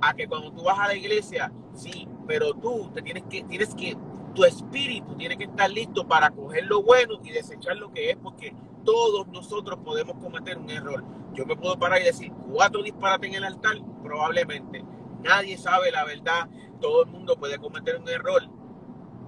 a 0.00 0.14
que 0.14 0.26
cuando 0.26 0.50
tú 0.52 0.64
vas 0.64 0.78
a 0.78 0.88
la 0.88 0.94
iglesia, 0.94 1.52
sí, 1.74 2.08
pero 2.26 2.54
tú 2.54 2.90
te 2.94 3.02
tienes 3.02 3.24
que, 3.24 3.44
tienes 3.44 3.74
que, 3.74 3.96
tu 4.34 4.44
espíritu 4.44 5.14
tiene 5.16 5.36
que 5.36 5.44
estar 5.44 5.70
listo 5.70 6.06
para 6.06 6.30
coger 6.30 6.66
lo 6.66 6.82
bueno 6.82 7.18
y 7.22 7.30
desechar 7.30 7.76
lo 7.76 7.92
que 7.92 8.10
es, 8.10 8.16
porque 8.16 8.54
todos 8.84 9.26
nosotros 9.28 9.78
podemos 9.84 10.16
cometer 10.22 10.56
un 10.56 10.70
error. 10.70 11.04
Yo 11.34 11.44
me 11.44 11.56
puedo 11.56 11.78
parar 11.78 12.00
y 12.00 12.04
decir 12.04 12.32
cuatro 12.50 12.82
disparates 12.82 13.28
en 13.28 13.36
el 13.36 13.44
altar, 13.44 13.76
probablemente. 14.02 14.84
Nadie 15.22 15.58
sabe 15.58 15.90
la 15.90 16.04
verdad, 16.04 16.48
todo 16.80 17.04
el 17.04 17.10
mundo 17.10 17.36
puede 17.36 17.58
cometer 17.58 17.96
un 17.96 18.08
error. 18.08 18.42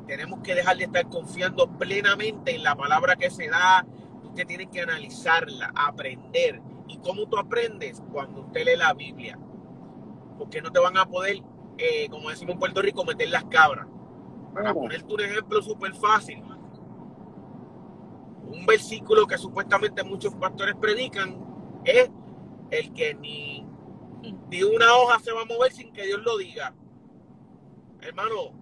Tenemos 0.06 0.40
que 0.40 0.54
dejar 0.54 0.76
de 0.76 0.84
estar 0.84 1.08
confiando 1.08 1.70
plenamente 1.78 2.54
en 2.54 2.62
la 2.62 2.74
palabra 2.74 3.16
que 3.16 3.30
se 3.30 3.48
da. 3.48 3.86
Usted 4.24 4.46
tiene 4.46 4.66
que 4.70 4.80
analizarla, 4.80 5.72
aprender. 5.74 6.62
¿Y 6.86 6.98
cómo 6.98 7.26
tú 7.28 7.36
aprendes? 7.38 8.02
Cuando 8.10 8.42
usted 8.42 8.64
lee 8.64 8.76
la 8.76 8.94
Biblia. 8.94 9.38
Porque 10.38 10.62
no 10.62 10.70
te 10.70 10.80
van 10.80 10.96
a 10.96 11.04
poder, 11.04 11.42
eh, 11.76 12.08
como 12.08 12.30
decimos 12.30 12.54
en 12.54 12.58
Puerto 12.58 12.80
Rico, 12.80 13.04
meter 13.04 13.28
las 13.28 13.44
cabras. 13.44 13.86
Para 14.54 14.72
ponerte 14.72 15.12
un 15.12 15.20
ejemplo 15.20 15.60
súper 15.60 15.94
fácil. 15.94 16.42
Un 18.44 18.64
versículo 18.64 19.26
que 19.26 19.36
supuestamente 19.36 20.02
muchos 20.04 20.34
pastores 20.36 20.74
predican 20.76 21.36
es 21.84 22.10
el 22.70 22.92
que 22.94 23.14
ni, 23.14 23.67
ni 24.50 24.62
una 24.62 24.94
hoja 24.94 25.18
se 25.20 25.32
va 25.32 25.42
a 25.42 25.44
mover 25.44 25.72
sin 25.72 25.92
que 25.92 26.04
Dios 26.06 26.20
lo 26.22 26.38
diga. 26.38 26.74
Hermano, 28.00 28.52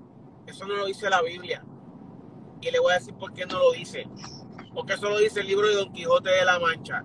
eso 0.47 0.67
no 0.67 0.75
lo 0.75 0.87
dice 0.87 1.09
la 1.09 1.23
Biblia. 1.23 1.65
Y 2.61 2.71
le 2.71 2.79
voy 2.79 2.93
a 2.93 2.99
decir 2.99 3.15
por 3.15 3.33
qué 3.33 3.47
no 3.47 3.59
lo 3.59 3.73
dice. 3.73 4.09
Porque 4.75 4.95
eso 4.95 5.09
lo 5.09 5.19
dice 5.19 5.41
el 5.41 5.47
libro 5.47 5.69
de 5.69 5.75
Don 5.75 5.93
Quijote 5.93 6.31
de 6.31 6.45
la 6.45 6.59
Mancha. 6.59 7.05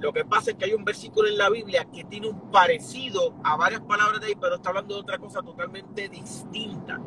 Lo 0.00 0.12
que 0.12 0.24
pasa 0.24 0.52
es 0.52 0.56
que 0.56 0.66
hay 0.66 0.74
un 0.74 0.84
versículo 0.84 1.28
en 1.28 1.36
la 1.36 1.50
Biblia 1.50 1.86
que 1.92 2.04
tiene 2.04 2.28
un 2.28 2.50
parecido 2.50 3.34
a 3.42 3.56
varias 3.56 3.80
palabras 3.82 4.20
de 4.20 4.28
ahí, 4.28 4.36
pero 4.40 4.56
está 4.56 4.68
hablando 4.68 4.94
de 4.94 5.00
otra 5.00 5.18
cosa 5.18 5.42
totalmente 5.42 6.08
distinta. 6.08 7.00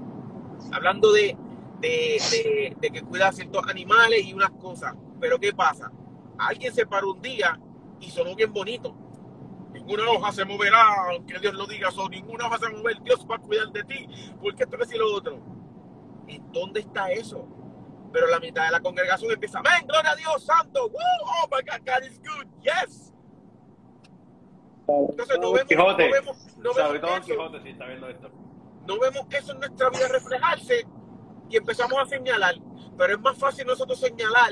Hablando 0.74 1.12
de, 1.14 1.38
de, 1.80 2.76
de, 2.80 2.90
que 2.92 3.02
cuida 3.02 3.30
a 3.30 3.32
ciertos 3.32 3.66
animales 3.68 4.26
y 4.26 4.34
unas 4.34 4.52
cosas. 4.52 4.94
Pero 5.20 5.40
¿qué 5.40 5.54
pasa? 5.54 5.92
Alguien 6.38 6.74
se 6.74 6.86
paró 6.86 7.14
un 7.14 7.22
día 7.22 7.60
y 8.00 8.10
sonó 8.12 8.36
bien 8.36 8.52
bonito. 8.52 8.94
Ninguna 9.74 10.10
hoja 10.10 10.32
se 10.32 10.46
moverá, 10.46 10.84
aunque 11.12 11.40
Dios 11.40 11.54
lo 11.54 11.66
diga, 11.66 11.90
o 11.90 12.10
ninguna 12.10 12.48
hoja 12.48 12.58
se 12.60 12.66
va 12.66 12.72
a 12.72 12.76
mover, 12.78 13.02
Dios 13.04 13.26
va 13.30 13.36
a 13.36 13.40
cuidar 13.40 13.70
de 13.72 13.84
ti, 13.84 14.08
porque 14.42 14.64
esto 14.64 14.78
es 14.82 14.94
y 14.94 14.98
lo 14.98 15.16
otro. 15.16 15.40
¿En 16.28 16.52
dónde 16.52 16.82
está 16.82 17.12
eso? 17.12 17.48
Pero 18.12 18.28
la 18.28 18.40
mitad 18.40 18.66
de 18.66 18.72
la 18.72 18.82
congregación 18.82 19.32
empieza, 19.32 19.60
amén, 19.60 19.88
gloria 19.88 20.12
a 20.12 20.16
Dios, 20.16 20.44
santo, 20.46 20.88
Woo, 20.88 21.00
oh 21.44 21.48
my 21.50 21.62
God, 21.62 21.86
God 21.86 22.04
is 22.10 22.20
good, 22.20 22.48
yes. 22.62 23.14
Entonces 24.88 25.40
no 25.40 25.54
vemos, 25.54 25.68
Quijote. 25.70 26.06
no 26.08 26.12
vemos, 26.14 26.38
no 26.58 26.74
vemos 26.74 27.02
todo 27.02 27.12
eso, 27.18 27.26
Quijote, 27.26 27.62
si 27.64 27.70
está 27.70 27.86
viendo 27.86 28.10
esto. 28.10 28.30
no 28.88 29.00
vemos 29.00 29.26
eso 29.30 29.54
en 29.54 29.60
nuestra 29.60 29.90
vida 29.90 30.08
reflejarse 30.10 30.86
y 31.50 31.58
empezamos 31.58 31.98
a 32.00 32.06
señalar. 32.06 32.56
Pero 32.98 33.14
es 33.14 33.20
más 33.22 33.38
fácil 33.38 33.66
nosotros 33.68 34.00
señalar 34.00 34.52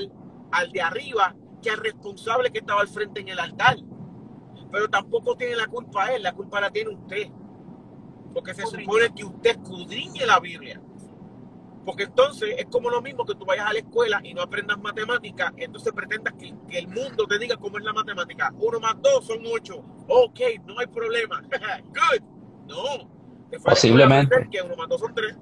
al 0.52 0.72
de 0.72 0.80
arriba 0.80 1.34
que 1.62 1.70
al 1.70 1.78
responsable 1.78 2.50
que 2.50 2.60
estaba 2.60 2.80
al 2.80 2.88
frente 2.88 3.20
en 3.20 3.28
el 3.28 3.38
altar. 3.38 3.76
Pero 4.70 4.88
tampoco 4.88 5.36
tiene 5.36 5.56
la 5.56 5.66
culpa 5.66 6.12
él, 6.12 6.22
la 6.22 6.32
culpa 6.32 6.60
la 6.60 6.70
tiene 6.70 6.90
usted. 6.90 7.28
Porque 8.32 8.54
se 8.54 8.64
supone 8.64 9.12
que 9.14 9.24
usted 9.24 9.50
escudriñe 9.50 10.24
la 10.24 10.38
Biblia. 10.38 10.80
Porque 11.84 12.04
entonces 12.04 12.54
es 12.58 12.66
como 12.66 12.90
lo 12.90 13.00
mismo 13.00 13.24
que 13.24 13.34
tú 13.34 13.44
vayas 13.44 13.66
a 13.66 13.72
la 13.72 13.78
escuela 13.78 14.20
y 14.22 14.34
no 14.34 14.42
aprendas 14.42 14.78
matemáticas, 14.78 15.52
entonces 15.56 15.92
pretendas 15.92 16.34
que, 16.34 16.54
que 16.68 16.78
el 16.78 16.88
mundo 16.88 17.26
te 17.26 17.38
diga 17.38 17.56
cómo 17.56 17.78
es 17.78 17.84
la 17.84 17.92
matemática. 17.92 18.52
Uno 18.58 18.78
más 18.80 19.00
dos 19.00 19.26
son 19.26 19.38
ocho. 19.46 19.82
Ok, 20.06 20.40
no 20.66 20.78
hay 20.78 20.86
problema. 20.86 21.42
Good. 21.84 22.22
No. 22.68 23.10
Te 23.50 23.58
Posiblemente. 23.58 24.48
Que 24.50 24.62
uno 24.62 24.76
más 24.76 24.88
dos 24.88 25.00
son 25.00 25.14
tres. 25.14 25.36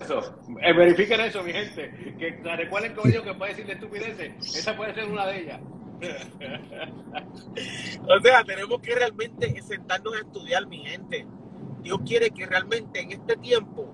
Eso. 0.00 0.40
Eh, 0.62 0.72
verifiquen 0.72 1.20
eso, 1.20 1.42
mi 1.42 1.52
gente. 1.52 2.16
Que 2.18 2.56
recuerden 2.56 2.94
que 2.94 3.22
que 3.22 3.34
puede 3.34 3.50
decir 3.52 3.66
de 3.66 3.72
estupideces. 3.74 4.56
Esa 4.56 4.76
puede 4.76 4.94
ser 4.94 5.04
una 5.04 5.26
de 5.26 5.42
ellas. 5.42 5.60
O 8.08 8.20
sea, 8.20 8.44
tenemos 8.44 8.80
que 8.80 8.94
realmente 8.94 9.60
sentarnos 9.62 10.14
a 10.14 10.20
estudiar, 10.20 10.66
mi 10.66 10.78
gente. 10.78 11.26
Dios 11.82 11.98
quiere 12.06 12.30
que 12.30 12.46
realmente 12.46 13.00
en 13.00 13.12
este 13.12 13.36
tiempo 13.36 13.88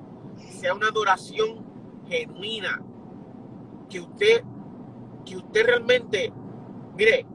sea 0.61 0.75
una 0.75 0.89
adoración 0.89 1.65
genuina. 2.07 2.83
Que 3.89 4.01
usted, 4.01 4.43
que 5.25 5.37
usted 5.37 5.67
realmente, 5.67 6.33
mire, 6.97 7.27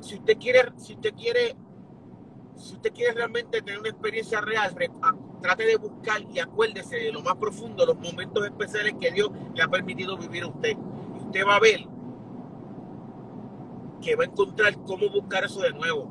si 0.00 0.16
usted 0.16 0.38
quiere, 0.38 0.72
si 0.76 0.94
usted 0.94 1.14
quiere, 1.14 1.56
si 2.56 2.74
usted 2.74 2.92
quiere 2.92 3.14
realmente 3.14 3.62
tener 3.62 3.80
una 3.80 3.90
experiencia 3.90 4.40
real, 4.40 4.74
trate 5.40 5.64
de 5.64 5.76
buscar 5.76 6.22
y 6.22 6.38
acuérdese 6.38 6.96
de 6.96 7.12
lo 7.12 7.22
más 7.22 7.36
profundo, 7.36 7.86
los 7.86 7.98
momentos 7.98 8.44
especiales 8.44 8.94
que 9.00 9.10
Dios 9.10 9.30
le 9.54 9.62
ha 9.62 9.68
permitido 9.68 10.16
vivir 10.16 10.44
a 10.44 10.48
usted. 10.48 10.76
Y 11.16 11.24
usted 11.24 11.46
va 11.46 11.56
a 11.56 11.60
ver 11.60 11.86
que 14.00 14.16
va 14.16 14.24
a 14.24 14.26
encontrar 14.26 14.74
cómo 14.84 15.08
buscar 15.10 15.44
eso 15.44 15.60
de 15.60 15.72
nuevo. 15.72 16.10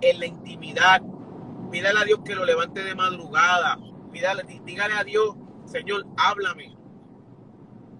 En 0.00 0.20
la 0.20 0.26
intimidad. 0.26 1.02
Pídale 1.70 1.98
a 2.00 2.04
Dios 2.04 2.20
que 2.24 2.34
lo 2.34 2.44
levante 2.44 2.82
de 2.84 2.94
madrugada. 2.94 3.78
Pídale, 4.12 4.44
dí- 4.44 4.60
dígale 4.64 4.94
a 4.94 5.04
Dios, 5.04 5.34
Señor, 5.64 6.06
háblame. 6.16 6.76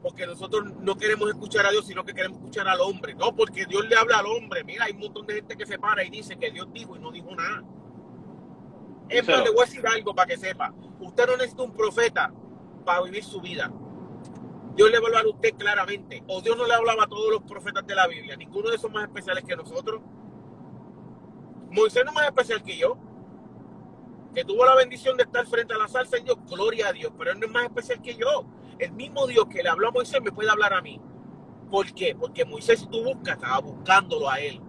Porque 0.02 0.26
nosotros 0.26 0.72
no 0.80 0.96
queremos 0.96 1.28
escuchar 1.30 1.66
a 1.66 1.70
Dios, 1.70 1.86
sino 1.86 2.04
que 2.04 2.14
queremos 2.14 2.38
escuchar 2.38 2.68
al 2.68 2.80
hombre. 2.80 3.14
No, 3.14 3.34
porque 3.34 3.66
Dios 3.66 3.88
le 3.88 3.96
habla 3.96 4.18
al 4.18 4.26
hombre. 4.26 4.62
Mira, 4.62 4.84
hay 4.84 4.92
un 4.92 5.00
montón 5.00 5.26
de 5.26 5.34
gente 5.34 5.56
que 5.56 5.66
se 5.66 5.78
para 5.78 6.04
y 6.04 6.10
dice 6.10 6.36
que 6.36 6.50
Dios 6.52 6.68
dijo 6.72 6.94
y 6.96 7.00
no 7.00 7.10
dijo 7.10 7.34
nada. 7.34 7.64
Es 9.08 9.26
más, 9.26 9.44
le 9.44 9.50
voy 9.50 9.62
a 9.62 9.64
decir 9.66 9.84
algo 9.86 10.14
para 10.14 10.26
que 10.28 10.36
sepa. 10.36 10.72
Usted 11.00 11.26
no 11.26 11.36
necesita 11.36 11.62
un 11.62 11.72
profeta 11.72 12.32
para 12.84 13.02
vivir 13.02 13.24
su 13.24 13.40
vida. 13.40 13.72
Dios 14.76 14.90
le 14.90 14.98
va 14.98 15.04
a 15.04 15.08
hablar 15.08 15.24
a 15.24 15.28
usted 15.30 15.54
claramente. 15.56 16.22
O 16.28 16.40
Dios 16.42 16.56
no 16.56 16.66
le 16.66 16.74
hablaba 16.74 17.04
a 17.04 17.06
todos 17.06 17.30
los 17.32 17.42
profetas 17.42 17.86
de 17.86 17.94
la 17.94 18.06
Biblia. 18.06 18.36
Ninguno 18.36 18.68
de 18.70 18.76
esos 18.76 18.90
más 18.92 19.04
especiales 19.04 19.44
que 19.44 19.56
nosotros. 19.56 20.02
Moisés 21.70 22.04
no 22.04 22.10
es 22.10 22.14
más 22.14 22.26
especial 22.26 22.62
que 22.62 22.76
yo. 22.76 22.96
Que 24.34 24.44
tuvo 24.44 24.64
la 24.66 24.74
bendición 24.74 25.16
de 25.16 25.24
estar 25.24 25.46
frente 25.46 25.74
a 25.74 25.78
la 25.78 25.88
salsa 25.88 26.18
Dios, 26.18 26.36
gloria 26.46 26.88
a 26.88 26.92
Dios. 26.92 27.12
Pero 27.16 27.32
él 27.32 27.40
no 27.40 27.46
es 27.46 27.52
más 27.52 27.64
especial 27.64 28.02
que 28.02 28.14
yo. 28.14 28.44
El 28.78 28.92
mismo 28.92 29.26
Dios 29.26 29.46
que 29.46 29.62
le 29.62 29.68
habló 29.70 29.88
a 29.88 29.92
Moisés 29.92 30.20
me 30.22 30.30
puede 30.32 30.50
hablar 30.50 30.74
a 30.74 30.82
mí. 30.82 31.00
¿Por 31.70 31.92
qué? 31.94 32.14
Porque 32.14 32.44
Moisés, 32.44 32.80
si 32.80 32.86
tú 32.86 33.02
buscas, 33.02 33.36
estaba 33.36 33.58
buscándolo 33.60 34.28
a 34.28 34.38
él. 34.38 34.60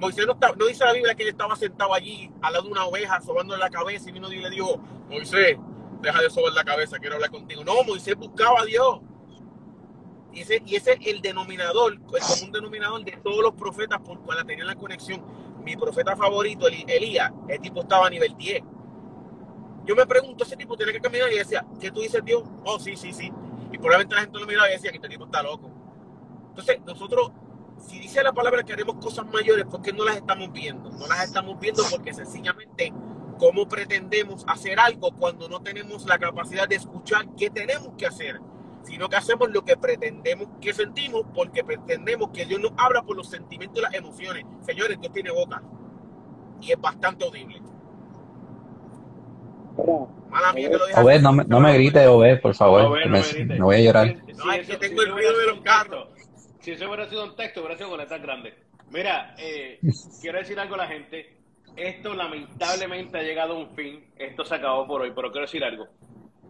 Moisés 0.00 0.24
no, 0.26 0.32
está- 0.34 0.52
no 0.56 0.66
dice 0.66 0.84
la 0.84 0.92
Biblia 0.92 1.14
que 1.16 1.24
él 1.24 1.30
estaba 1.30 1.56
sentado 1.56 1.92
allí 1.92 2.32
al 2.40 2.52
lado 2.52 2.66
de 2.66 2.70
una 2.70 2.84
oveja, 2.86 3.20
sobándole 3.20 3.58
la 3.60 3.68
cabeza 3.70 4.08
y 4.08 4.12
vino 4.12 4.28
Dios 4.28 4.40
y 4.42 4.44
le 4.44 4.50
dijo, 4.50 4.78
Moisés, 5.10 5.58
deja 6.00 6.22
de 6.22 6.30
sobar 6.30 6.52
la 6.52 6.62
cabeza, 6.64 6.98
quiero 7.00 7.16
hablar 7.16 7.30
contigo. 7.30 7.64
No, 7.64 7.82
Moisés 7.82 8.14
buscaba 8.16 8.60
a 8.60 8.64
Dios. 8.64 9.00
Ese, 10.40 10.62
y 10.64 10.76
ese 10.76 10.92
es 10.92 11.06
el 11.06 11.20
denominador, 11.20 11.92
el 11.92 12.00
común 12.00 12.52
denominador 12.52 13.04
de 13.04 13.12
todos 13.12 13.42
los 13.42 13.54
profetas 13.54 14.00
por 14.00 14.20
cual 14.20 14.44
tenían 14.46 14.66
la 14.66 14.76
conexión. 14.76 15.22
Mi 15.64 15.76
profeta 15.76 16.16
favorito, 16.16 16.66
Elías, 16.68 17.32
el 17.48 17.60
tipo 17.60 17.80
estaba 17.80 18.06
a 18.06 18.10
nivel 18.10 18.36
10. 18.36 18.62
Yo 19.84 19.96
me 19.96 20.06
pregunto, 20.06 20.44
ese 20.44 20.56
tipo 20.56 20.76
tiene 20.76 20.92
que 20.92 21.00
caminar 21.00 21.32
y 21.32 21.38
decía, 21.38 21.64
¿qué 21.80 21.90
tú 21.90 22.00
dices, 22.00 22.22
Dios? 22.24 22.42
Oh, 22.64 22.78
sí, 22.78 22.96
sí, 22.96 23.12
sí. 23.12 23.32
Y 23.72 23.78
probablemente 23.78 24.14
la 24.14 24.20
gente 24.22 24.38
lo 24.38 24.46
miraba 24.46 24.68
y 24.68 24.72
decía 24.72 24.90
que 24.90 24.96
este 24.96 25.08
tipo 25.08 25.24
está 25.24 25.42
loco. 25.42 25.70
Entonces, 26.50 26.80
nosotros, 26.84 27.32
si 27.78 27.98
dice 27.98 28.22
la 28.22 28.32
palabra 28.32 28.62
que 28.62 28.72
haremos 28.72 28.96
cosas 28.96 29.26
mayores, 29.26 29.64
¿por 29.66 29.80
qué 29.80 29.92
no 29.92 30.04
las 30.04 30.16
estamos 30.16 30.52
viendo? 30.52 30.90
No 30.90 31.06
las 31.06 31.24
estamos 31.24 31.58
viendo 31.58 31.82
porque 31.90 32.12
sencillamente, 32.12 32.92
¿cómo 33.38 33.66
pretendemos 33.66 34.44
hacer 34.46 34.78
algo 34.78 35.10
cuando 35.12 35.48
no 35.48 35.62
tenemos 35.62 36.04
la 36.06 36.18
capacidad 36.18 36.68
de 36.68 36.76
escuchar 36.76 37.26
qué 37.36 37.48
tenemos 37.48 37.94
que 37.96 38.06
hacer? 38.06 38.40
Sino 38.88 39.08
que 39.08 39.16
hacemos 39.16 39.50
lo 39.50 39.62
que 39.64 39.76
pretendemos 39.76 40.48
que 40.60 40.72
sentimos 40.72 41.22
porque 41.34 41.62
pretendemos 41.62 42.30
que 42.30 42.46
Dios 42.46 42.58
nos 42.60 42.72
habla 42.78 43.02
por 43.02 43.16
los 43.16 43.28
sentimientos 43.28 43.78
y 43.78 43.82
las 43.82 43.94
emociones. 43.94 44.44
Señores, 44.62 44.98
Dios 45.00 45.12
tiene 45.12 45.30
boca 45.30 45.62
y 46.60 46.72
es 46.72 46.80
bastante 46.80 47.24
audible. 47.24 47.60
Mala 50.28 50.52
mía 50.52 50.68
que 50.70 50.76
lo 50.76 50.86
dije 50.86 51.00
Obed, 51.00 51.20
no 51.20 51.32
me, 51.32 51.44
no 51.44 51.60
me 51.60 51.72
grites, 51.74 52.06
Obed, 52.08 52.40
por 52.40 52.54
favor. 52.54 52.82
No, 52.82 52.90
me, 52.90 53.06
me 53.06 53.20
grites. 53.22 53.46
me 53.46 53.60
voy 53.62 53.76
a 53.76 53.80
llorar. 53.80 54.06
Si- 54.08 54.32
No, 54.32 54.42
si 54.52 54.58
es 54.58 54.66
que 54.66 54.72
eso- 54.72 54.78
tengo 54.80 55.02
si 55.02 55.06
el 55.06 55.08
eso 55.08 55.14
ruido 55.14 55.14
hubiera 55.14 55.30
de 55.30 55.34
sido 55.38 55.48
los 55.50 55.58
un 55.58 55.62
carros. 55.64 56.08
texto, 56.14 56.48
Si 56.60 56.70
eso 56.72 56.86
hubiera 56.88 57.08
sido 57.08 57.24
un 57.24 57.36
texto, 57.36 57.60
hubiera 57.60 57.76
sido 57.76 57.88
con 57.90 57.98
letras 57.98 58.22
grandes. 58.22 58.54
Mira, 58.90 59.34
eh, 59.38 59.78
quiero 60.20 60.38
decir 60.38 60.58
algo 60.58 60.74
a 60.74 60.78
la 60.78 60.86
gente. 60.88 61.36
Esto 61.76 62.14
lamentablemente 62.14 63.18
ha 63.18 63.22
llegado 63.22 63.54
a 63.54 63.58
un 63.58 63.70
fin. 63.76 64.04
Esto 64.16 64.44
se 64.44 64.54
acabó 64.56 64.86
por 64.86 65.02
hoy, 65.02 65.12
pero 65.14 65.30
quiero 65.30 65.46
decir 65.46 65.62
algo. 65.62 65.86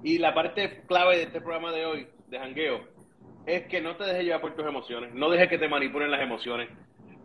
Y 0.03 0.19
la 0.19 0.33
parte 0.33 0.85
clave 0.87 1.17
de 1.17 1.23
este 1.25 1.41
programa 1.41 1.71
de 1.73 1.85
hoy, 1.85 2.09
de 2.29 2.39
jangueo, 2.39 2.81
es 3.47 3.67
que 3.67 3.81
no 3.81 3.97
te 3.97 4.05
dejes 4.05 4.25
llevar 4.25 4.41
por 4.41 4.55
tus 4.55 4.67
emociones. 4.67 5.15
No 5.15 5.31
dejes 5.31 5.49
que 5.49 5.59
te 5.59 5.69
manipulen 5.69 6.11
las 6.11 6.21
emociones. 6.21 6.69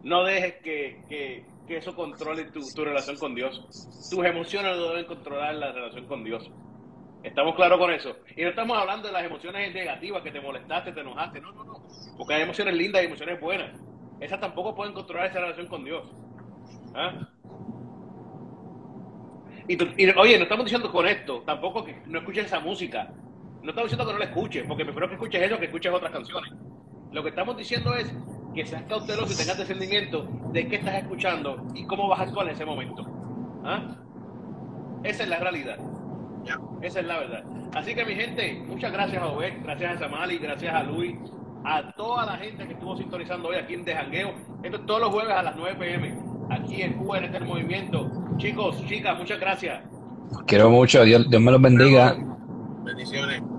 No 0.03 0.23
dejes 0.23 0.55
que, 0.63 1.01
que, 1.09 1.45
que 1.67 1.77
eso 1.77 1.95
controle 1.95 2.45
tu, 2.45 2.61
relación 2.83 3.17
con 3.17 3.35
Dios. 3.35 3.61
Tus 4.09 4.25
emociones 4.25 4.77
no 4.77 4.89
deben 4.89 5.05
controlar 5.05 5.55
la 5.55 5.71
relación 5.71 6.05
con 6.07 6.23
Dios. 6.23 6.49
¿Estamos 7.23 7.55
claros 7.55 7.79
con 7.79 7.91
eso? 7.91 8.17
Y 8.35 8.43
no 8.43 8.49
estamos 8.49 8.77
hablando 8.77 9.07
de 9.07 9.13
las 9.13 9.23
emociones 9.23 9.73
negativas, 9.73 10.23
que 10.23 10.31
te 10.31 10.41
molestaste, 10.41 10.91
te 10.91 11.01
enojaste. 11.01 11.39
No, 11.39 11.53
no, 11.53 11.63
no. 11.63 11.87
Porque 12.17 12.33
hay 12.33 12.41
emociones 12.41 12.73
lindas 12.75 13.01
y 13.01 13.05
emociones 13.05 13.39
buenas. 13.39 13.79
Esas 14.19 14.39
tampoco 14.39 14.75
pueden 14.75 14.93
controlar 14.93 15.27
esa 15.27 15.39
relación 15.39 15.67
con 15.67 15.85
Dios. 15.85 16.03
¿Ah? 16.95 17.29
Y, 19.67 19.73
y, 19.75 20.09
oye, 20.17 20.37
no 20.37 20.43
estamos 20.43 20.65
diciendo 20.65 20.91
con 20.91 21.07
esto, 21.07 21.41
tampoco 21.45 21.85
que 21.85 22.01
no 22.05 22.19
escuches 22.19 22.45
esa 22.45 22.59
música. 22.59 23.13
No 23.63 23.69
estamos 23.69 23.89
diciendo 23.89 24.05
que 24.05 24.13
no 24.13 24.19
la 24.19 24.25
escuches, 24.25 24.65
porque 24.67 24.83
prefiero 24.83 25.07
que 25.07 25.15
escuches 25.15 25.41
eso 25.41 25.57
que 25.57 25.65
escuches 25.65 25.93
otras 25.93 26.11
canciones. 26.11 26.51
Lo 27.13 27.23
que 27.23 27.29
estamos 27.29 27.55
diciendo 27.55 27.95
es 27.95 28.13
que 28.53 28.65
seas 28.65 28.83
cauteloso 28.83 29.33
y 29.33 29.37
tengas 29.37 29.57
discernimiento 29.57 30.27
de 30.51 30.67
qué 30.67 30.75
estás 30.75 30.95
escuchando 30.95 31.65
y 31.73 31.85
cómo 31.85 32.09
vas 32.09 32.19
a 32.19 32.23
actuar 32.23 32.47
en 32.47 32.53
ese 32.53 32.65
momento. 32.65 33.05
¿Ah? 33.63 33.95
Esa 35.03 35.23
es 35.23 35.29
la 35.29 35.39
realidad. 35.39 35.77
Esa 36.81 36.99
es 36.99 37.05
la 37.05 37.19
verdad. 37.19 37.43
Así 37.73 37.95
que 37.95 38.03
mi 38.03 38.15
gente, 38.15 38.61
muchas 38.67 38.91
gracias 38.91 39.23
a 39.23 39.27
Obed, 39.27 39.53
gracias 39.63 39.95
a 39.95 39.99
Samali, 39.99 40.37
gracias 40.39 40.75
a 40.75 40.83
Luis, 40.83 41.15
a 41.63 41.93
toda 41.93 42.25
la 42.25 42.37
gente 42.37 42.67
que 42.67 42.73
estuvo 42.73 42.97
sintonizando 42.97 43.47
hoy 43.47 43.55
aquí 43.55 43.75
en 43.75 43.85
De 43.85 43.95
Jangueo. 43.95 44.33
Esto 44.61 44.77
es 44.77 44.85
todos 44.85 44.99
los 44.99 45.09
jueves 45.09 45.33
a 45.33 45.43
las 45.43 45.55
9 45.55 45.77
pm, 45.79 46.19
aquí 46.49 46.81
en 46.81 46.93
Cuba 46.93 47.19
en 47.19 47.23
este 47.23 47.39
movimiento. 47.39 48.11
Chicos, 48.37 48.85
chicas, 48.87 49.17
muchas 49.17 49.39
gracias. 49.39 49.81
Quiero 50.45 50.69
mucho, 50.69 51.03
Dios, 51.03 51.29
Dios 51.29 51.41
me 51.41 51.51
los 51.51 51.61
bendiga. 51.61 52.17
Bendiciones. 52.83 53.52